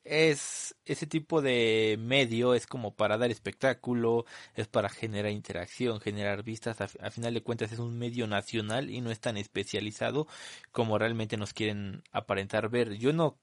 es 0.09 0.75
ese 0.85 1.05
tipo 1.07 1.41
de 1.41 1.97
medio 1.99 2.53
es 2.53 2.67
como 2.67 2.95
para 2.95 3.17
dar 3.17 3.31
espectáculo, 3.31 4.25
es 4.55 4.67
para 4.67 4.89
generar 4.89 5.31
interacción, 5.31 6.01
generar 6.01 6.43
vistas, 6.43 6.81
a, 6.81 7.11
final 7.11 7.33
de 7.33 7.43
cuentas 7.43 7.71
es 7.71 7.79
un 7.79 7.97
medio 7.97 8.27
nacional 8.27 8.89
y 8.89 9.01
no 9.01 9.11
es 9.11 9.19
tan 9.19 9.37
especializado 9.37 10.27
como 10.71 10.97
realmente 10.97 11.37
nos 11.37 11.53
quieren 11.53 12.03
aparentar 12.11 12.69
ver. 12.69 12.95
Yo 12.97 13.13
no 13.13 13.37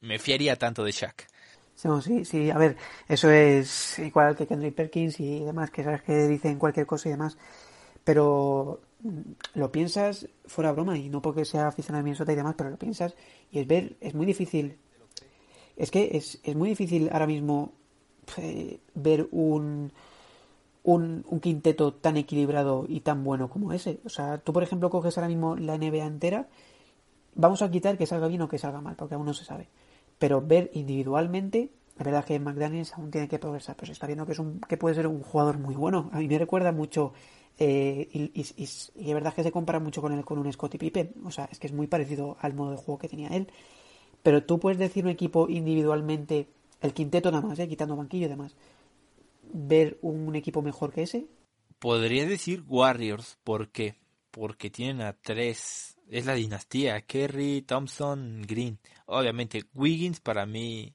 me 0.00 0.18
fiaría 0.18 0.56
tanto 0.56 0.84
de 0.84 0.92
Shaq. 0.92 1.26
Sí, 1.74 2.24
sí, 2.24 2.50
a 2.50 2.56
ver, 2.56 2.76
eso 3.08 3.30
es 3.30 3.98
igual 3.98 4.34
que 4.34 4.46
Kendrick 4.46 4.74
Perkins 4.74 5.20
y 5.20 5.40
demás, 5.44 5.70
que 5.70 5.84
sabes 5.84 6.02
que 6.02 6.26
dicen 6.26 6.58
cualquier 6.58 6.86
cosa 6.86 7.08
y 7.08 7.12
demás, 7.12 7.36
pero 8.02 8.80
mm, 9.00 9.20
lo 9.54 9.70
piensas 9.72 10.26
fuera 10.46 10.72
broma 10.72 10.96
y 10.96 11.10
no 11.10 11.20
porque 11.20 11.44
sea 11.44 11.68
aficionado 11.68 12.00
a 12.00 12.04
Minnesota 12.04 12.32
y 12.32 12.36
demás, 12.36 12.54
pero 12.56 12.70
lo 12.70 12.78
piensas 12.78 13.14
y 13.50 13.58
es 13.58 13.66
ver, 13.66 13.96
es 14.00 14.14
muy 14.14 14.24
difícil 14.24 14.78
es 15.76 15.90
que 15.90 16.10
es, 16.12 16.40
es 16.42 16.56
muy 16.56 16.70
difícil 16.70 17.08
ahora 17.12 17.26
mismo 17.26 17.72
eh, 18.38 18.80
ver 18.94 19.28
un, 19.30 19.92
un, 20.82 21.40
quinteto 21.40 21.94
tan 21.94 22.16
equilibrado 22.16 22.86
y 22.88 23.00
tan 23.00 23.24
bueno 23.24 23.48
como 23.48 23.72
ese. 23.72 24.00
O 24.04 24.08
sea, 24.08 24.38
tú, 24.38 24.52
por 24.52 24.62
ejemplo, 24.62 24.90
coges 24.90 25.18
ahora 25.18 25.28
mismo 25.28 25.56
la 25.56 25.76
NBA 25.76 26.06
entera, 26.06 26.48
vamos 27.34 27.62
a 27.62 27.70
quitar 27.70 27.98
que 27.98 28.06
salga 28.06 28.28
bien 28.28 28.42
o 28.42 28.48
que 28.48 28.58
salga 28.58 28.80
mal, 28.80 28.96
porque 28.96 29.14
aún 29.14 29.26
no 29.26 29.34
se 29.34 29.44
sabe. 29.44 29.68
Pero 30.18 30.40
ver 30.40 30.70
individualmente, 30.74 31.70
la 31.98 32.04
verdad 32.04 32.20
es 32.20 32.26
que 32.26 32.38
McDaniels 32.38 32.94
aún 32.94 33.10
tiene 33.10 33.28
que 33.28 33.38
progresar, 33.38 33.76
pero 33.76 33.86
se 33.86 33.92
está 33.92 34.06
viendo 34.06 34.26
que, 34.26 34.32
es 34.32 34.38
un, 34.38 34.60
que 34.60 34.76
puede 34.76 34.94
ser 34.94 35.06
un 35.06 35.22
jugador 35.22 35.58
muy 35.58 35.74
bueno. 35.74 36.08
A 36.12 36.18
mí 36.18 36.28
me 36.28 36.38
recuerda 36.38 36.72
mucho, 36.72 37.12
eh, 37.58 38.08
y, 38.12 38.22
y, 38.34 38.46
y, 38.56 38.68
y, 38.96 39.08
es 39.08 39.14
verdad 39.14 39.34
que 39.34 39.42
se 39.42 39.52
compara 39.52 39.80
mucho 39.80 40.00
con, 40.00 40.12
el, 40.12 40.24
con 40.24 40.38
un 40.38 40.52
Scottie 40.52 40.78
Pippen. 40.78 41.14
O 41.24 41.30
sea, 41.30 41.48
es 41.50 41.58
que 41.58 41.66
es 41.66 41.72
muy 41.72 41.86
parecido 41.86 42.36
al 42.40 42.54
modo 42.54 42.70
de 42.70 42.76
juego 42.76 42.98
que 42.98 43.08
tenía 43.08 43.28
él. 43.28 43.48
Pero 44.26 44.42
tú 44.42 44.58
puedes 44.58 44.76
decir 44.76 45.04
un 45.04 45.10
equipo 45.10 45.48
individualmente, 45.48 46.48
el 46.80 46.92
quinteto 46.92 47.30
nada 47.30 47.46
más, 47.46 47.60
¿eh? 47.60 47.68
quitando 47.68 47.94
banquillo 47.94 48.26
y 48.26 48.28
demás, 48.28 48.56
ver 49.52 49.98
un 50.02 50.34
equipo 50.34 50.62
mejor 50.62 50.92
que 50.92 51.04
ese. 51.04 51.28
Podría 51.78 52.26
decir 52.26 52.64
Warriors, 52.66 53.38
¿por 53.44 53.68
qué? 53.68 53.94
Porque 54.32 54.68
tienen 54.68 55.00
a 55.00 55.12
tres, 55.12 55.96
es 56.10 56.26
la 56.26 56.34
dinastía, 56.34 57.00
Kerry, 57.02 57.62
Thompson, 57.62 58.42
Green. 58.48 58.80
Obviamente 59.06 59.62
Wiggins 59.74 60.18
para 60.18 60.44
mí 60.44 60.92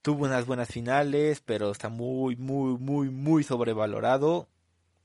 tuvo 0.00 0.24
unas 0.24 0.46
buenas 0.46 0.70
finales, 0.70 1.42
pero 1.44 1.72
está 1.72 1.90
muy, 1.90 2.36
muy, 2.36 2.78
muy, 2.78 3.10
muy 3.10 3.44
sobrevalorado 3.44 4.48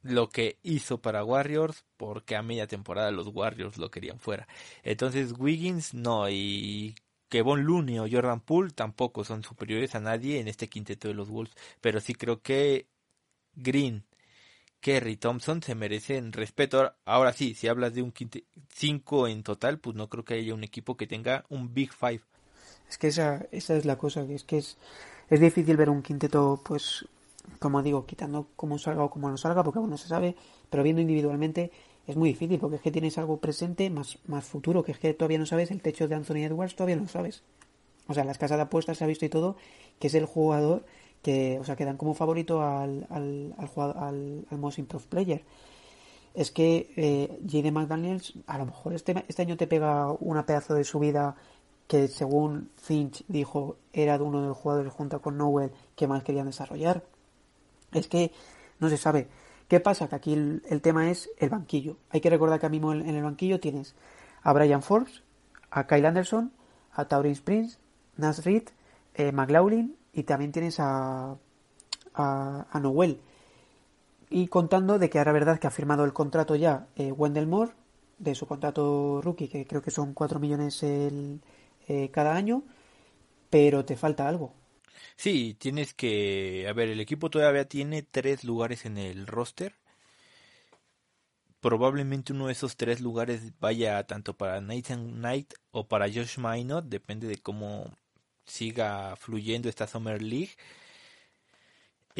lo 0.08 0.30
que 0.30 0.58
hizo 0.64 1.00
para 1.02 1.24
Warriors 1.24 1.86
porque 1.98 2.36
a 2.36 2.42
media 2.42 2.68
temporada 2.68 3.12
los 3.12 3.28
Warriors 3.28 3.78
lo 3.78 3.92
querían 3.92 4.20
fuera. 4.20 4.48
Entonces 4.84 5.34
Wiggins 5.38 5.94
no 5.94 6.30
y 6.30 6.96
Kevon 7.30 7.64
Looney 7.64 8.00
o 8.00 8.08
Jordan 8.10 8.40
Poole 8.40 8.72
tampoco 8.72 9.24
son 9.24 9.44
superiores 9.44 9.96
a 9.96 10.00
nadie 10.00 10.40
en 10.40 10.48
este 10.48 10.68
quinteto 10.70 11.08
de 11.08 11.14
los 11.14 11.30
Wolves, 11.30 11.56
pero 11.82 12.00
sí 12.00 12.16
creo 12.16 12.42
que 12.42 12.88
Green, 13.54 14.06
Kerry, 14.80 15.18
Thompson 15.18 15.62
se 15.62 15.76
merecen 15.76 16.32
respeto. 16.32 16.94
Ahora 17.06 17.34
sí, 17.34 17.54
si 17.56 17.68
hablas 17.68 17.94
de 17.94 18.02
un 18.02 18.12
quinteto 18.12 18.48
5 18.74 19.28
en 19.28 19.44
total, 19.44 19.80
pues 19.80 19.96
no 19.96 20.08
creo 20.10 20.24
que 20.24 20.36
haya 20.36 20.54
un 20.54 20.64
equipo 20.64 20.96
que 20.96 21.08
tenga 21.08 21.46
un 21.50 21.74
Big 21.74 21.92
Five. 21.94 22.22
Es 22.90 22.98
que 22.98 23.08
esa, 23.08 23.46
esa 23.52 23.76
es 23.76 23.86
la 23.86 23.98
cosa, 23.98 24.26
que 24.26 24.36
es 24.36 24.44
que 24.44 24.60
es, 24.60 24.78
es 25.30 25.40
difícil 25.40 25.76
ver 25.76 25.90
un 25.90 26.02
quinteto 26.02 26.62
pues 26.64 27.06
como 27.60 27.82
digo, 27.82 28.06
quitando 28.06 28.48
cómo 28.56 28.78
salga 28.78 29.04
o 29.04 29.10
cómo 29.10 29.30
no 29.30 29.38
salga, 29.38 29.64
porque 29.64 29.80
aún 29.80 29.90
no 29.90 29.98
se 29.98 30.08
sabe, 30.08 30.36
pero 30.70 30.84
viendo 30.84 31.02
individualmente 31.02 31.72
es 32.06 32.16
muy 32.16 32.30
difícil, 32.30 32.60
porque 32.60 32.78
es 32.78 32.82
que 32.82 32.92
tienes 32.92 33.18
algo 33.18 33.38
presente 33.38 33.90
más, 33.90 34.18
más 34.28 34.46
futuro, 34.46 34.84
que 34.84 34.94
es 34.94 35.00
que 35.00 35.14
todavía 35.14 35.40
no 35.40 35.46
sabes 35.46 35.72
el 35.72 35.82
techo 35.82 36.08
de 36.08 36.16
Anthony 36.16 36.46
Edwards, 36.46 36.76
todavía 36.76 36.96
no 36.96 37.08
sabes. 37.08 37.44
O 38.08 38.14
sea, 38.14 38.24
las 38.24 38.38
casas 38.38 38.58
de 38.58 38.64
apuestas 38.64 38.98
se 38.98 39.04
ha 39.04 39.08
visto 39.08 39.26
y 39.26 39.30
todo, 39.30 39.58
que 40.00 40.08
es 40.08 40.14
el 40.14 40.26
jugador 40.26 40.86
que, 41.22 41.60
o 41.60 41.66
sea, 41.66 41.76
que 41.76 41.84
dan 41.84 41.98
como 41.98 42.14
favorito 42.14 42.62
al, 42.62 43.06
al, 43.10 43.54
al, 43.58 43.68
jugador, 43.68 43.98
al, 43.98 44.46
Most 44.52 44.80
Improved 44.80 45.08
Player. 45.08 45.44
Es 46.34 46.52
que 46.52 46.94
eh. 46.96 47.72
McDaniels, 47.72 48.34
a 48.46 48.58
lo 48.58 48.68
mejor 48.68 48.94
este, 48.94 49.26
este 49.28 49.42
año 49.42 49.58
te 49.58 49.68
pega 49.68 50.12
una 50.20 50.46
pedazo 50.46 50.76
de 50.76 50.86
subida 50.86 51.36
que 51.88 52.08
según 52.08 52.70
Finch 52.76 53.26
dijo 53.28 53.78
era 53.92 54.18
de 54.18 54.24
uno 54.24 54.42
de 54.42 54.50
los 54.50 54.58
jugadores 54.58 54.94
junto 54.94 55.22
con 55.22 55.38
Nowell 55.38 55.72
que 55.96 56.08
más 56.08 56.24
querían 56.24 56.46
desarrollar 56.46 57.04
es 57.92 58.08
que 58.08 58.32
no 58.80 58.90
se 58.90 58.98
sabe. 58.98 59.28
¿Qué 59.68 59.80
pasa? 59.80 60.08
Que 60.08 60.16
aquí 60.16 60.34
el, 60.34 60.82
tema 60.82 61.10
es 61.10 61.30
el 61.40 61.50
banquillo. 61.50 61.98
Hay 62.10 62.22
que 62.22 62.30
recordar 62.30 62.60
que 62.60 62.66
a 62.66 62.70
mismo 62.70 62.94
en, 62.94 63.08
el 63.08 63.24
banquillo 63.24 63.60
tienes 63.60 63.96
a 64.42 64.54
Brian 64.54 64.82
Forbes, 64.82 65.24
a 65.72 65.88
Kyle 65.88 66.06
Anderson, 66.06 66.54
a 66.94 67.06
Taurin 67.06 67.34
Springs, 67.34 67.80
Nas 68.16 68.46
Reed, 68.46 68.70
eh, 69.16 69.32
McLaughlin 69.32 69.98
y 70.14 70.24
también 70.24 70.52
tienes 70.52 70.80
a, 70.80 71.36
a, 72.14 72.80
Noel. 72.82 73.20
Y 74.30 74.48
contando 74.48 75.00
de 75.00 75.10
que 75.10 75.20
ahora 75.20 75.32
verdad 75.32 75.60
que 75.60 75.68
ha 75.68 75.72
firmado 75.72 76.06
el 76.06 76.14
contrato 76.14 76.56
ya 76.56 76.88
eh, 76.96 77.12
Wendell 77.12 77.48
Moore, 77.48 77.72
de 78.20 78.36
su 78.36 78.48
contrato 78.48 79.22
rookie, 79.22 79.48
que 79.48 79.66
creo 79.66 79.82
que 79.82 79.92
son 79.92 80.14
4 80.14 80.40
millones 80.40 80.82
el, 80.84 81.42
eh, 81.88 82.10
cada 82.12 82.36
año, 82.36 82.64
pero 83.50 83.86
te 83.86 83.96
falta 83.96 84.28
algo. 84.28 84.54
Sí, 85.16 85.56
tienes 85.60 85.94
que... 85.94 86.66
A 86.70 86.74
ver, 86.74 86.90
el 86.90 87.00
equipo 87.00 87.30
todavía 87.30 87.68
tiene 87.68 88.04
tres 88.04 88.44
lugares 88.44 88.86
en 88.86 88.98
el 88.98 89.28
roster. 89.28 89.76
Probablemente 91.60 92.34
uno 92.34 92.48
de 92.48 92.54
esos 92.54 92.78
tres 92.78 93.02
lugares 93.02 93.52
vaya 93.60 94.04
tanto 94.06 94.36
para 94.38 94.62
Nathan 94.62 95.14
Knight 95.16 95.54
o 95.72 95.88
para 95.88 96.08
Josh 96.08 96.38
Minot, 96.38 96.86
depende 96.86 97.28
de 97.28 97.38
cómo 97.38 97.92
siga 98.46 99.16
fluyendo 99.18 99.68
esta 99.70 99.88
Summer 99.88 100.22
League. 100.22 100.52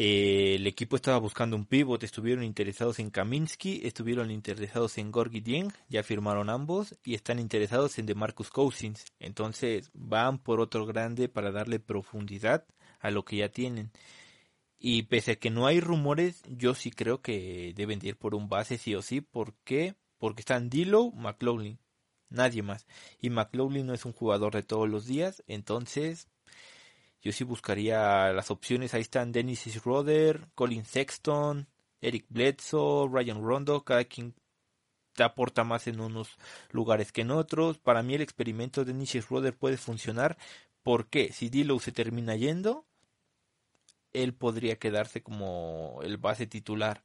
Eh, 0.00 0.54
el 0.54 0.68
equipo 0.68 0.94
estaba 0.94 1.18
buscando 1.18 1.56
un 1.56 1.64
pivot, 1.66 2.04
estuvieron 2.04 2.44
interesados 2.44 3.00
en 3.00 3.10
Kaminsky, 3.10 3.80
estuvieron 3.84 4.30
interesados 4.30 4.96
en 4.96 5.10
Gorgi 5.10 5.40
Dieng, 5.40 5.72
ya 5.88 6.04
firmaron 6.04 6.50
ambos 6.50 6.96
y 7.02 7.16
están 7.16 7.40
interesados 7.40 7.98
en 7.98 8.06
DeMarcus 8.06 8.48
Cousins. 8.50 9.04
Entonces 9.18 9.90
van 9.94 10.38
por 10.38 10.60
otro 10.60 10.86
grande 10.86 11.28
para 11.28 11.50
darle 11.50 11.80
profundidad 11.80 12.64
a 13.00 13.10
lo 13.10 13.24
que 13.24 13.38
ya 13.38 13.48
tienen. 13.48 13.90
Y 14.78 15.02
pese 15.02 15.32
a 15.32 15.36
que 15.36 15.50
no 15.50 15.66
hay 15.66 15.80
rumores, 15.80 16.44
yo 16.46 16.76
sí 16.76 16.92
creo 16.92 17.20
que 17.20 17.72
deben 17.74 17.98
ir 18.00 18.16
por 18.16 18.36
un 18.36 18.48
base 18.48 18.78
sí 18.78 18.94
o 18.94 19.02
sí. 19.02 19.20
¿Por 19.20 19.54
qué? 19.64 19.96
Porque 20.18 20.42
están 20.42 20.70
Dilo, 20.70 21.10
McLaughlin, 21.10 21.80
nadie 22.28 22.62
más. 22.62 22.86
Y 23.20 23.30
McLaughlin 23.30 23.86
no 23.86 23.94
es 23.94 24.04
un 24.04 24.12
jugador 24.12 24.54
de 24.54 24.62
todos 24.62 24.88
los 24.88 25.06
días, 25.06 25.42
entonces 25.48 26.28
yo 27.20 27.32
sí 27.32 27.44
buscaría 27.44 28.32
las 28.32 28.50
opciones. 28.50 28.94
Ahí 28.94 29.02
están 29.02 29.32
Dennis 29.32 29.64
Schroeder, 29.68 30.48
Colin 30.54 30.84
Sexton, 30.84 31.68
Eric 32.00 32.26
Bledsoe, 32.28 33.08
Ryan 33.10 33.42
Rondo, 33.42 33.84
cada 33.84 34.04
quien 34.04 34.34
te 35.14 35.24
aporta 35.24 35.64
más 35.64 35.88
en 35.88 36.00
unos 36.00 36.38
lugares 36.70 37.10
que 37.10 37.22
en 37.22 37.32
otros. 37.32 37.78
Para 37.78 38.02
mí 38.02 38.14
el 38.14 38.22
experimento 38.22 38.84
de 38.84 38.92
Dennis 38.92 39.10
Schroeder 39.10 39.56
puede 39.56 39.76
funcionar 39.76 40.38
porque 40.82 41.32
si 41.32 41.48
Dilo 41.48 41.78
se 41.80 41.92
termina 41.92 42.36
yendo, 42.36 42.86
él 44.12 44.32
podría 44.34 44.76
quedarse 44.76 45.22
como 45.22 45.98
el 46.02 46.16
base 46.16 46.46
titular. 46.46 47.02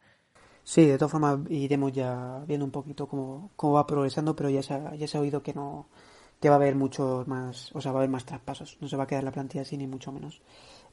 Sí, 0.63 0.85
de 0.85 0.97
todas 0.97 1.11
formas 1.11 1.39
iremos 1.49 1.91
ya 1.91 2.43
viendo 2.47 2.65
un 2.65 2.71
poquito 2.71 3.07
cómo, 3.07 3.51
cómo 3.55 3.73
va 3.73 3.87
progresando, 3.87 4.35
pero 4.35 4.49
ya 4.49 4.63
se, 4.63 4.79
ya 4.97 5.07
se 5.07 5.17
ha 5.17 5.21
oído 5.21 5.43
que 5.43 5.53
no 5.53 5.89
que 6.43 6.49
va 6.49 6.55
a 6.55 6.57
haber 6.57 6.75
muchos 6.75 7.25
más, 7.25 7.73
o 7.73 7.79
sea, 7.79 7.93
va 7.93 7.99
a 7.99 8.01
haber 8.01 8.09
más 8.09 8.25
traspasos, 8.25 8.77
no 8.81 8.89
se 8.89 8.97
va 8.97 9.03
a 9.05 9.07
quedar 9.07 9.23
la 9.23 9.31
plantilla 9.31 9.61
así 9.61 9.77
ni 9.77 9.87
mucho 9.87 10.11
menos. 10.11 10.41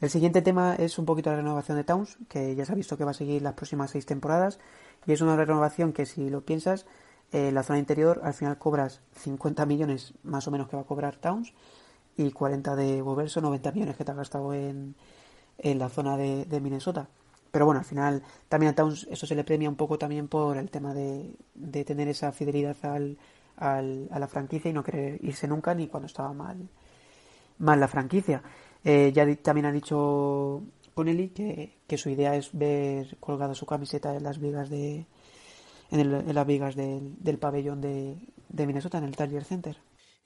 El 0.01 0.09
siguiente 0.09 0.43
tema 0.43 0.77
es 0.77 0.97
un 0.97 1.07
poquito 1.07 1.31
la 1.31 1.39
renovación 1.39 1.77
de 1.77 1.83
Towns, 1.83 2.19
que 2.29 2.55
ya 2.55 2.65
se 2.65 2.71
ha 2.71 2.77
visto 2.77 2.97
que 2.97 3.05
va 3.05 3.11
a 3.11 3.15
seguir 3.15 3.43
las 3.43 3.55
próximas 3.55 3.91
seis 3.91 4.07
temporadas, 4.07 4.61
y 5.09 5.13
es 5.13 5.21
una 5.23 5.35
renovación 5.35 5.93
que 5.93 6.07
si 6.07 6.31
lo 6.31 6.43
piensas, 6.43 6.87
eh, 7.33 7.51
la 7.51 7.65
zona 7.65 7.81
interior 7.81 8.21
al 8.23 8.33
final 8.33 8.59
cobras 8.59 9.01
50 9.17 9.67
millones 9.67 10.15
más 10.23 10.47
o 10.47 10.53
menos 10.53 10.69
que 10.69 10.77
va 10.77 10.83
a 10.83 10.87
cobrar 10.87 11.17
Towns, 11.17 11.53
y 12.17 12.31
40 12.31 12.77
de 12.77 13.01
Goverso, 13.01 13.41
90 13.41 13.73
millones 13.73 13.97
que 13.97 14.05
te 14.05 14.13
ha 14.13 14.15
gastado 14.15 14.55
en, 14.55 14.95
en 15.59 15.79
la 15.81 15.89
zona 15.89 16.17
de, 16.17 16.61
Minnesota. 16.61 17.09
Pero 17.51 17.67
bueno, 17.67 17.81
al 17.81 17.87
final 17.87 18.23
también 18.49 18.71
a 18.71 18.77
Towns 18.77 19.09
eso 19.11 19.27
se 19.27 19.35
le 19.35 19.43
premia 19.43 19.69
un 19.69 19.75
poco 19.75 19.99
también 19.99 20.29
por 20.29 20.57
el 20.59 20.71
tema 20.71 20.95
de, 20.95 21.35
de 21.57 21.85
tener 21.85 22.07
esa 22.07 22.31
fidelidad 22.31 22.77
al, 22.85 23.19
al, 23.61 24.09
a 24.11 24.19
la 24.19 24.27
franquicia 24.27 24.71
y 24.71 24.75
no 24.75 24.83
querer 24.83 25.19
irse 25.23 25.47
nunca 25.47 25.75
ni 25.75 25.87
cuando 25.87 26.07
estaba 26.07 26.33
mal, 26.33 26.69
mal 27.59 27.79
la 27.79 27.89
franquicia. 27.89 28.43
Eh, 28.83 29.13
ya 29.15 29.27
también 29.37 29.67
ha 29.67 29.73
dicho 29.73 30.63
Connelly 30.95 31.29
que, 31.29 31.79
que, 31.87 31.99
su 31.99 32.09
idea 32.09 32.35
es 32.35 32.51
ver 32.53 33.17
colgada 33.21 33.55
su 33.55 33.67
camiseta 33.67 34.17
en 34.17 34.23
las 34.23 34.41
vigas 34.41 34.71
de 34.71 35.07
en, 35.91 36.35
las 36.35 36.47
vigas 36.47 36.75
del, 36.75 37.23
del 37.23 37.39
pabellón 37.39 37.81
de, 37.81 38.17
de 38.49 38.67
Minnesota 38.67 38.99
en 38.99 39.05
el 39.05 39.17
Target 39.17 39.45
Center. 39.45 39.77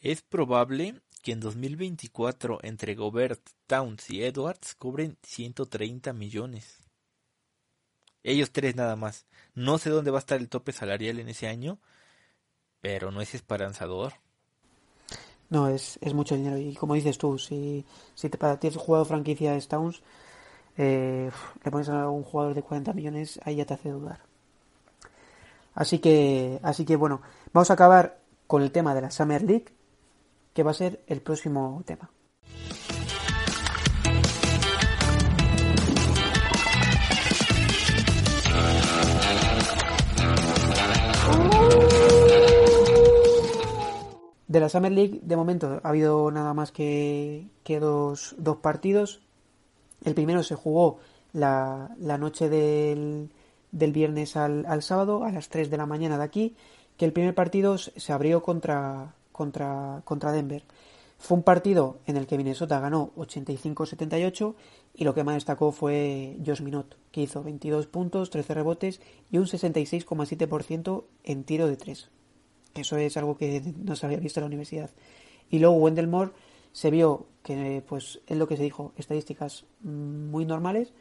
Es 0.01 0.23
probable 0.23 1.01
que 1.23 1.33
en 1.33 1.41
2024 1.41 2.61
entre 2.63 2.95
Gobert, 2.95 3.41
Towns 3.67 4.11
y 4.11 4.23
Edwards 4.23 4.75
cobren 4.75 5.17
130 5.23 6.13
millones. 6.13 6.81
Ellos 8.23 8.53
tres 8.53 8.77
nada 8.77 8.97
más. 8.97 9.27
No 9.55 9.79
sé 9.79 9.91
dónde 9.91 10.11
va 10.11 10.19
a 10.19 10.21
estar 10.21 10.39
el 10.39 10.49
tope 10.49 10.73
salarial 10.73 11.19
en 11.19 11.29
ese 11.29 11.47
año, 11.47 11.79
pero 12.85 13.11
no 13.11 13.23
es 13.23 13.35
esperanzador. 13.35 14.13
No, 15.49 15.69
es, 15.69 15.99
es 16.03 16.13
mucho 16.13 16.37
dinero. 16.37 16.59
Y 16.59 16.75
como 16.75 16.93
dices 16.93 17.17
tú, 17.17 17.39
si, 17.39 17.83
si 18.15 18.29
te, 18.29 18.37
para 18.37 18.61
ti 18.61 18.69
franquicia 18.71 19.53
de 19.53 19.63
Towns, 19.63 20.03
eh, 20.77 21.31
le 21.65 21.71
pones 21.71 21.89
a 21.89 22.11
un 22.11 22.25
jugador 22.25 22.53
de 22.53 22.63
40 22.63 22.93
millones, 22.93 23.41
ahí 23.43 23.57
ya 23.57 23.65
te 23.65 23.73
hace 23.73 23.89
dudar. 23.89 24.21
Así 25.75 25.99
que, 25.99 26.61
así 26.63 26.85
que 26.85 26.97
bueno, 26.97 27.23
vamos 27.55 27.71
a 27.71 27.73
acabar 27.73 28.19
con 28.47 28.61
el 28.61 28.71
tema 28.71 28.95
de 28.95 29.01
la 29.01 29.11
Summer 29.11 29.41
League 29.41 29.73
que 30.53 30.63
va 30.63 30.73
a 30.73 30.75
ser 30.75 31.03
el 31.07 31.23
próximo 31.23 31.83
tema. 31.87 32.11
De 44.55 44.61
la 44.61 44.69
Summer 44.69 44.93
League, 44.93 45.19
de 45.21 45.35
momento, 45.35 45.81
ha 45.83 45.89
habido 45.89 46.31
nada 46.31 46.55
más 46.55 46.71
que, 46.71 47.49
dos, 47.67 48.37
dos 48.39 48.59
partidos. 48.59 49.21
El 50.05 50.15
primero 50.15 50.45
se 50.45 50.55
jugó 50.55 51.01
la, 51.33 51.91
la 51.99 52.19
noche 52.19 52.49
del, 52.49 53.31
del 53.73 53.93
viernes 53.93 54.37
al, 54.37 54.65
al, 54.67 54.83
sábado, 54.85 55.25
a 55.25 55.33
las 55.33 55.49
3 55.49 55.71
de 55.71 55.77
la 55.77 55.87
mañana 55.87 56.19
de 56.19 56.23
aquí, 56.23 56.55
que 56.97 57.05
el 57.05 57.13
primer 57.13 57.35
partido 57.35 57.79
se 57.79 58.13
abrió 58.13 58.45
contra, 58.45 59.17
contra, 59.33 60.03
contra 60.05 60.31
Denver. 60.31 60.63
Fue 61.19 61.37
un 61.37 61.43
partido 61.43 61.99
en 62.07 62.17
el 62.17 62.29
que 62.29 62.37
Minnesota 62.37 62.79
ganó 62.79 63.11
85-78 63.17 64.55
y 64.95 65.03
lo 65.03 65.15
que 65.15 65.25
más 65.25 65.35
destacó 65.35 65.73
fue 65.73 66.39
Josh 66.47 66.63
Minot, 66.63 66.97
que 67.11 67.23
hizo 67.23 67.43
22 67.43 67.89
puntos, 67.89 68.31
13 68.31 68.55
rebotes 68.55 69.01
y 69.33 69.39
un 69.39 69.47
66,7% 69.47 71.03
en 71.25 71.43
tiro 71.43 71.67
de 71.67 71.77
3. 71.77 72.09
Eso 72.75 72.97
es 72.97 73.17
algo 73.17 73.37
que 73.37 73.63
no 73.85 73.97
se 73.97 74.07
había 74.07 74.19
visto 74.19 74.41
en 74.41 74.43
la 74.43 74.49
universidad. 74.49 74.91
Y 75.51 75.59
luego 75.59 75.77
Wendell 75.77 76.09
Moore 76.09 76.33
se 76.73 76.91
vio 76.91 77.27
que, 77.43 77.83
pues, 77.87 78.21
es 78.27 78.37
lo 78.37 78.49
que 78.49 78.57
se 78.57 78.63
dijo, 78.63 78.93
estadísticas 78.97 79.65
muy 79.83 80.45
normales, 80.45 80.93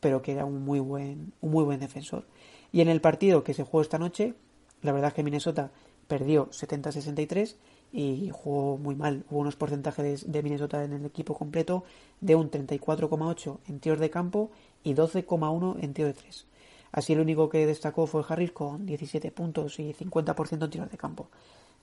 pero 0.00 0.22
que 0.22 0.32
era 0.32 0.44
un 0.44 0.64
muy 0.64 0.80
buen, 0.80 1.32
un 1.40 1.50
muy 1.50 1.64
buen 1.64 1.80
defensor. 1.80 2.24
Y 2.72 2.80
en 2.80 2.88
el 2.88 3.00
partido 3.00 3.44
que 3.44 3.52
se 3.52 3.64
jugó 3.64 3.82
esta 3.82 3.98
noche, 3.98 4.34
la 4.82 4.92
verdad 4.92 5.08
es 5.08 5.14
que 5.14 5.22
Minnesota 5.22 5.70
perdió 6.08 6.48
70-63 6.50 7.56
y 7.92 8.30
jugó 8.32 8.78
muy 8.78 8.94
mal. 8.94 9.24
Hubo 9.30 9.40
unos 9.40 9.56
porcentajes 9.56 10.30
de 10.30 10.42
Minnesota 10.42 10.84
en 10.84 10.92
el 10.92 11.04
equipo 11.04 11.34
completo 11.34 11.84
de 12.20 12.34
un 12.34 12.50
34,8 12.50 13.58
en 13.68 13.80
tiros 13.80 13.98
de 13.98 14.10
campo 14.10 14.50
y 14.82 14.94
12,1 14.94 15.76
en 15.82 15.92
tiro 15.92 16.08
de 16.08 16.14
3. 16.14 16.46
Así 16.92 17.12
el 17.12 17.20
único 17.20 17.48
que 17.48 17.66
destacó 17.66 18.06
fue 18.06 18.24
Harris 18.28 18.52
con 18.52 18.86
17 18.86 19.30
puntos 19.30 19.78
y 19.78 19.92
50% 19.92 20.64
en 20.64 20.70
tiros 20.70 20.90
de 20.90 20.98
campo. 20.98 21.30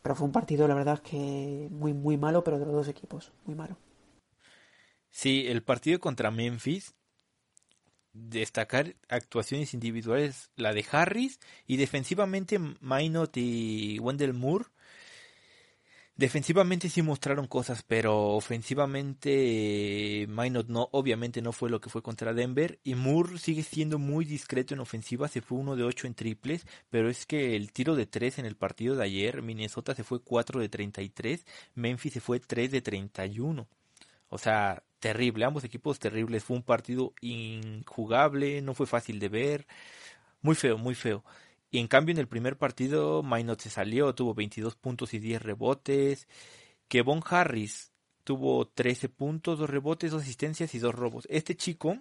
Pero 0.01 0.15
fue 0.15 0.25
un 0.25 0.31
partido, 0.31 0.67
la 0.67 0.75
verdad, 0.75 0.99
que 0.99 1.67
muy, 1.71 1.93
muy 1.93 2.17
malo, 2.17 2.43
pero 2.43 2.59
de 2.59 2.65
los 2.65 2.73
dos 2.73 2.87
equipos, 2.87 3.31
muy 3.45 3.55
malo. 3.55 3.77
Sí, 5.09 5.45
el 5.47 5.63
partido 5.63 5.99
contra 5.99 6.31
Memphis 6.31 6.93
destacar 8.13 8.95
actuaciones 9.09 9.73
individuales, 9.73 10.51
la 10.55 10.73
de 10.73 10.85
Harris 10.91 11.39
y 11.65 11.77
defensivamente 11.77 12.59
Minot 12.81 13.37
y 13.37 13.99
Wendell 13.99 14.33
Moore. 14.33 14.65
Defensivamente 16.17 16.89
sí 16.89 17.03
mostraron 17.03 17.45
cosas, 17.45 17.83
pero 17.83 18.29
ofensivamente 18.29 20.25
Minot 20.27 20.67
no, 20.67 20.89
obviamente 20.91 21.43
no 21.43 21.51
fue 21.51 21.69
lo 21.69 21.79
que 21.79 21.91
fue 21.91 22.01
contra 22.01 22.33
Denver 22.33 22.79
y 22.83 22.95
Moore 22.95 23.37
sigue 23.37 23.61
siendo 23.61 23.99
muy 23.99 24.25
discreto 24.25 24.73
en 24.73 24.79
ofensiva, 24.79 25.27
se 25.27 25.41
fue 25.41 25.59
uno 25.59 25.75
de 25.75 25.83
ocho 25.83 26.07
en 26.07 26.15
triples, 26.15 26.65
pero 26.89 27.07
es 27.07 27.27
que 27.27 27.55
el 27.55 27.71
tiro 27.71 27.95
de 27.95 28.07
tres 28.07 28.39
en 28.39 28.45
el 28.47 28.55
partido 28.55 28.95
de 28.95 29.03
ayer, 29.03 29.43
Minnesota 29.43 29.93
se 29.93 30.03
fue 30.03 30.19
4 30.23 30.59
de 30.59 30.69
33, 30.69 31.45
Memphis 31.75 32.13
se 32.13 32.19
fue 32.19 32.39
3 32.39 32.71
de 32.71 32.81
31. 32.81 33.67
O 34.29 34.37
sea, 34.39 34.83
terrible, 34.99 35.45
ambos 35.45 35.63
equipos 35.63 35.99
terribles. 35.99 36.43
Fue 36.43 36.57
un 36.57 36.63
partido 36.63 37.13
injugable, 37.21 38.61
no 38.61 38.73
fue 38.73 38.87
fácil 38.87 39.19
de 39.19 39.29
ver, 39.29 39.67
muy 40.41 40.55
feo, 40.55 40.77
muy 40.77 40.95
feo. 40.95 41.23
Y 41.69 41.79
en 41.79 41.87
cambio 41.87 42.13
en 42.13 42.19
el 42.19 42.27
primer 42.27 42.57
partido 42.57 43.23
Maynard 43.23 43.59
se 43.59 43.69
salió, 43.69 44.13
tuvo 44.15 44.33
22 44.33 44.75
puntos 44.75 45.13
y 45.13 45.19
10 45.19 45.41
rebotes. 45.41 46.27
Kevon 46.87 47.21
Harris 47.25 47.91
tuvo 48.23 48.67
13 48.67 49.09
puntos, 49.09 49.59
2 49.59 49.69
rebotes, 49.69 50.11
2 50.11 50.21
asistencias 50.21 50.73
y 50.75 50.79
2 50.79 50.95
robos. 50.95 51.27
Este 51.29 51.55
chico 51.55 51.99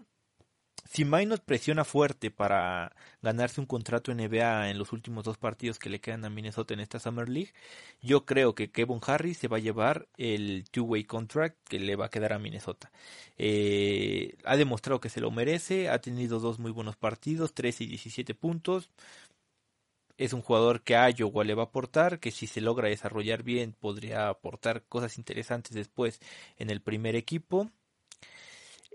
si 0.88 1.04
Minot 1.04 1.42
presiona 1.44 1.84
fuerte 1.84 2.30
para 2.30 2.94
ganarse 3.20 3.60
un 3.60 3.66
contrato 3.66 4.12
NBA 4.14 4.70
en 4.70 4.78
los 4.78 4.92
últimos 4.92 5.24
dos 5.24 5.36
partidos 5.36 5.78
que 5.78 5.90
le 5.90 6.00
quedan 6.00 6.24
a 6.24 6.30
Minnesota 6.30 6.74
en 6.74 6.80
esta 6.80 7.00
Summer 7.00 7.28
League, 7.28 7.52
yo 8.00 8.24
creo 8.24 8.54
que 8.54 8.70
Kevin 8.70 9.00
Harris 9.04 9.38
se 9.38 9.48
va 9.48 9.56
a 9.56 9.60
llevar 9.60 10.08
el 10.16 10.64
two-way 10.70 11.04
contract 11.04 11.56
que 11.68 11.80
le 11.80 11.96
va 11.96 12.06
a 12.06 12.10
quedar 12.10 12.32
a 12.32 12.38
Minnesota. 12.38 12.92
Eh, 13.36 14.36
ha 14.44 14.56
demostrado 14.56 15.00
que 15.00 15.08
se 15.08 15.20
lo 15.20 15.30
merece, 15.30 15.88
ha 15.88 16.00
tenido 16.00 16.38
dos 16.38 16.58
muy 16.58 16.70
buenos 16.70 16.96
partidos, 16.96 17.52
13 17.54 17.84
y 17.84 17.86
17 17.88 18.34
puntos. 18.34 18.90
Es 20.18 20.32
un 20.32 20.42
jugador 20.42 20.82
que 20.82 20.96
a 20.96 21.10
Iowa 21.10 21.44
le 21.44 21.54
va 21.54 21.64
a 21.64 21.66
aportar, 21.66 22.20
que 22.20 22.30
si 22.30 22.46
se 22.46 22.60
logra 22.60 22.88
desarrollar 22.88 23.42
bien 23.42 23.72
podría 23.72 24.28
aportar 24.28 24.84
cosas 24.88 25.18
interesantes 25.18 25.72
después 25.74 26.20
en 26.56 26.70
el 26.70 26.80
primer 26.80 27.16
equipo. 27.16 27.70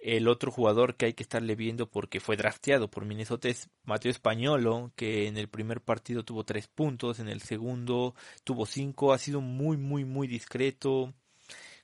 El 0.02 0.28
otro 0.28 0.52
jugador 0.52 0.96
que 0.96 1.06
hay 1.06 1.14
que 1.14 1.22
estarle 1.22 1.56
viendo 1.56 1.88
porque 1.90 2.20
fue 2.20 2.36
drafteado 2.36 2.90
por 2.90 3.06
Minnesota 3.06 3.50
es 3.50 3.70
Mateo 3.84 4.10
Españolo, 4.12 4.92
que 4.96 5.28
en 5.28 5.38
el 5.38 5.48
primer 5.48 5.80
partido 5.82 6.24
tuvo 6.24 6.44
tres 6.44 6.68
puntos, 6.68 7.20
en 7.20 7.30
el 7.30 7.42
segundo 7.42 8.16
tuvo 8.44 8.66
cinco, 8.66 9.14
ha 9.14 9.20
sido 9.20 9.42
muy, 9.42 9.78
muy, 9.78 10.04
muy 10.06 10.28
discreto. 10.28 11.14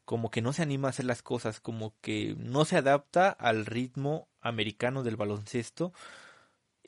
como 0.06 0.32
que 0.32 0.42
no 0.42 0.54
se 0.54 0.64
anima 0.64 0.88
a 0.88 0.92
hacer 0.92 1.06
las 1.06 1.22
cosas, 1.22 1.60
como 1.60 1.94
que 2.02 2.36
no 2.38 2.66
se 2.66 2.78
adapta 2.78 3.30
al 3.30 3.66
ritmo 3.66 4.30
americano 4.42 5.04
del 5.04 5.18
baloncesto. 5.18 5.94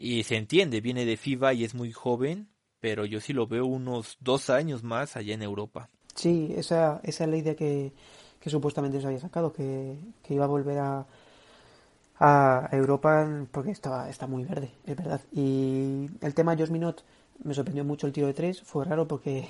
Y 0.02 0.24
se 0.24 0.38
entiende, 0.38 0.80
viene 0.80 1.04
de 1.04 1.18
FIBA 1.18 1.54
y 1.54 1.66
es 1.66 1.76
muy 1.76 1.92
joven, 1.92 2.48
pero 2.80 3.06
yo 3.06 3.20
sí 3.20 3.34
lo 3.34 3.48
veo 3.48 3.66
unos 3.66 4.16
dos 4.22 4.50
años 4.50 4.82
más 4.82 5.18
allá 5.18 5.34
en 5.34 5.42
Europa. 5.42 5.90
Sí, 6.16 6.54
esa, 6.56 7.02
esa 7.04 7.26
es 7.26 7.30
la 7.30 7.36
idea 7.36 7.54
que, 7.54 7.92
que 8.40 8.50
supuestamente 8.50 9.02
se 9.02 9.08
había 9.08 9.20
sacado, 9.20 9.52
que, 9.52 9.98
que 10.24 10.36
iba 10.36 10.46
a 10.46 10.48
volver 10.48 10.78
a, 10.80 11.06
a 12.18 12.70
Europa 12.72 13.28
porque 13.52 13.72
estaba, 13.72 14.10
está 14.10 14.26
muy 14.26 14.46
verde, 14.46 14.72
es 14.86 14.96
verdad. 14.96 15.20
Y 15.34 16.10
el 16.22 16.34
tema 16.34 16.56
Josh 16.58 16.70
Minot 16.70 17.04
me 17.44 17.54
sorprendió 17.54 17.84
mucho 17.84 18.08
el 18.08 18.14
tiro 18.14 18.28
de 18.28 18.34
tres, 18.34 18.62
fue 18.62 18.86
raro 18.86 19.06
porque 19.06 19.50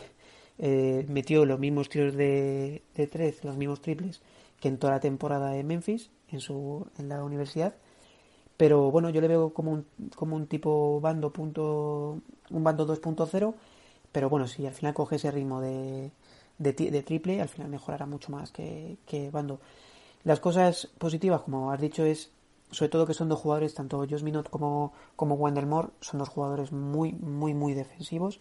eh, 0.57 1.05
metió 1.09 1.45
los 1.45 1.59
mismos 1.59 1.89
tiros 1.89 2.15
de, 2.15 2.81
de 2.95 3.05
tres, 3.05 3.43
los 3.43 3.55
mismos 3.55 3.81
triples 3.81 4.19
que 4.59 4.67
en 4.67 4.79
toda 4.79 4.93
la 4.93 4.99
temporada 4.99 5.51
de 5.51 5.63
Memphis, 5.63 6.09
en, 6.31 6.39
su, 6.39 6.87
en 6.97 7.07
la 7.07 7.23
universidad. 7.23 7.75
Pero 8.59 8.91
bueno, 8.91 9.09
yo 9.09 9.21
le 9.21 9.29
veo 9.29 9.53
como 9.53 9.71
un, 9.71 9.85
como 10.15 10.35
un 10.35 10.47
tipo 10.47 10.99
bando 11.01 11.31
punto, 11.31 12.19
un 12.51 12.63
bando 12.63 12.85
2.0, 12.85 13.55
pero 14.11 14.29
bueno, 14.29 14.47
si 14.47 14.67
al 14.67 14.73
final 14.73 14.93
coge 14.93 15.15
ese 15.15 15.31
ritmo 15.31 15.61
de, 15.61 16.11
de, 16.57 17.03
triple, 17.03 17.41
al 17.41 17.47
final 17.49 17.69
mejorará 17.69 18.05
mucho 18.05 18.31
más 18.31 18.51
que, 18.51 18.97
que 19.05 19.31
bando. 19.31 19.61
Las 20.25 20.39
cosas 20.41 20.87
positivas, 20.97 21.41
como 21.41 21.71
has 21.71 21.79
dicho, 21.79 22.03
es 22.03 22.31
sobre 22.71 22.89
todo 22.89 23.05
que 23.07 23.13
son 23.13 23.29
dos 23.29 23.39
jugadores, 23.39 23.73
tanto 23.73 23.99
Josh 24.09 24.23
Minot 24.23 24.49
como, 24.49 24.93
como 25.15 25.35
Wendell 25.35 25.65
Moore, 25.65 25.89
son 26.01 26.19
dos 26.19 26.29
jugadores 26.29 26.71
muy, 26.71 27.13
muy, 27.13 27.53
muy 27.53 27.73
defensivos 27.73 28.39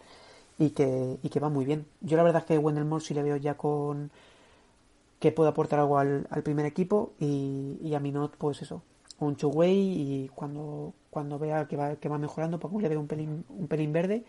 y 0.57 0.71
que, 0.71 1.17
y 1.23 1.29
que 1.29 1.39
van 1.39 1.53
muy 1.53 1.65
bien. 1.65 1.87
Yo 2.01 2.17
la 2.17 2.23
verdad 2.23 2.41
es 2.41 2.47
que 2.47 2.57
Wendell 2.57 2.85
Moore 2.85 3.05
sí 3.05 3.13
le 3.13 3.23
veo 3.23 3.37
ya 3.37 3.55
con 3.55 4.11
que 5.19 5.31
puede 5.31 5.49
aportar 5.49 5.79
algo 5.79 5.97
al, 5.97 6.27
al 6.29 6.43
primer 6.43 6.65
equipo 6.65 7.13
y, 7.19 7.77
y, 7.81 7.93
a 7.95 7.99
Minot 7.99 8.35
pues 8.37 8.61
eso, 8.61 8.83
un 9.25 9.35
two-way 9.35 9.77
y 9.77 10.31
cuando, 10.33 10.93
cuando 11.09 11.39
vea 11.39 11.67
que 11.67 11.75
va, 11.75 11.95
que 11.95 12.09
va 12.09 12.17
mejorando, 12.17 12.59
pues 12.59 12.73
le 12.81 12.89
veo 12.89 12.99
un 12.99 13.07
pelín, 13.07 13.45
un 13.49 13.67
pelín 13.67 13.93
verde, 13.93 14.23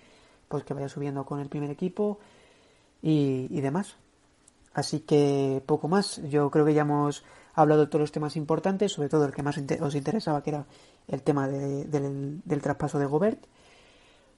pues 0.48 0.64
que 0.64 0.74
vaya 0.74 0.88
subiendo 0.88 1.24
con 1.24 1.40
el 1.40 1.48
primer 1.48 1.70
equipo 1.70 2.18
y, 3.02 3.46
y 3.50 3.60
demás. 3.60 3.96
Así 4.74 5.00
que 5.00 5.62
poco 5.66 5.88
más. 5.88 6.20
Yo 6.28 6.50
creo 6.50 6.64
que 6.64 6.74
ya 6.74 6.82
hemos 6.82 7.24
hablado 7.54 7.82
de 7.82 7.86
todos 7.88 8.00
los 8.00 8.12
temas 8.12 8.36
importantes, 8.36 8.92
sobre 8.92 9.08
todo 9.08 9.24
el 9.24 9.32
que 9.32 9.42
más 9.42 9.58
os 9.80 9.94
interesaba, 9.94 10.42
que 10.42 10.50
era 10.50 10.66
el 11.08 11.22
tema 11.22 11.48
de, 11.48 11.84
del, 11.84 12.40
del, 12.44 12.62
traspaso 12.62 12.98
de 12.98 13.06
Gobert. 13.06 13.44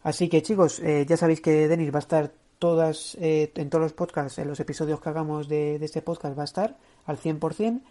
Así 0.03 0.29
que 0.29 0.43
chicos, 0.43 0.81
eh, 0.81 1.07
ya 1.09 1.17
sabéis 1.17 1.41
que 1.41 1.69
Denis 1.69 1.93
va 1.93 1.99
a 1.99 2.01
estar 2.01 2.33
todas 2.59 3.17
eh, 3.21 3.53
en 3.57 3.71
todos 3.71 3.83
los 3.83 3.93
podcasts, 3.93 4.39
en 4.39 4.49
los 4.49 4.61
episodios 4.61 5.01
que 5.01 5.09
hagamos 5.09 5.49
de, 5.49 5.79
de, 5.79 5.85
este 5.85 6.03
podcast 6.03 6.37
va 6.37 6.43
a 6.43 6.45
estar 6.45 6.77
al 7.07 7.19
100%. 7.19 7.83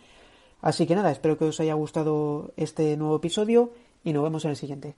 Así 0.62 0.86
que 0.86 0.96
nada, 0.96 1.12
espero 1.12 1.38
que 1.38 1.46
os 1.46 1.60
haya 1.60 1.74
gustado 1.74 2.54
este 2.56 2.96
nuevo 2.98 3.16
episodio 3.16 3.72
y 4.04 4.14
nos 4.14 4.24
vemos 4.24 4.46
en 4.46 4.52
el 4.52 4.58
siguiente. 4.58 4.96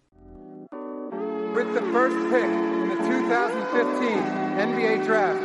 With 1.55 1.73
the 1.73 1.81
first 1.93 2.15
pick 2.31 2.43
in 2.43 2.89
the 2.89 2.97
2015 3.07 4.33
NBA 4.57 5.05
Draft, 5.05 5.39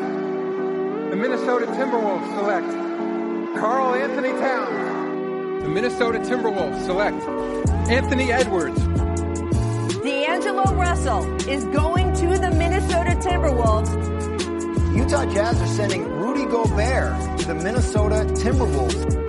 the 1.11 1.17
Minnesota 1.17 1.67
Timberwolves 1.67 2.27
select 2.35 2.67
Carl 3.61 3.95
Anthony 3.95 4.31
Towns. 4.41 5.63
The 5.63 5.69
Minnesota 5.69 6.19
Timberwolves 6.21 6.85
select 6.87 7.23
Anthony 7.91 8.33
Edwards. 8.33 8.79
D'Angelo 10.03 10.73
Russell 10.75 11.25
is 11.49 11.65
going 11.67 12.13
to 12.15 12.39
the 12.39 12.51
Minnesota 12.53 13.11
Timberwolves. 13.21 14.97
Utah 14.97 15.27
Jazz 15.27 15.61
are 15.61 15.67
sending 15.67 16.09
Rudy 16.09 16.47
Gobert 16.47 17.39
to 17.41 17.47
the 17.49 17.55
Minnesota 17.55 18.25
Timberwolves. 18.35 19.28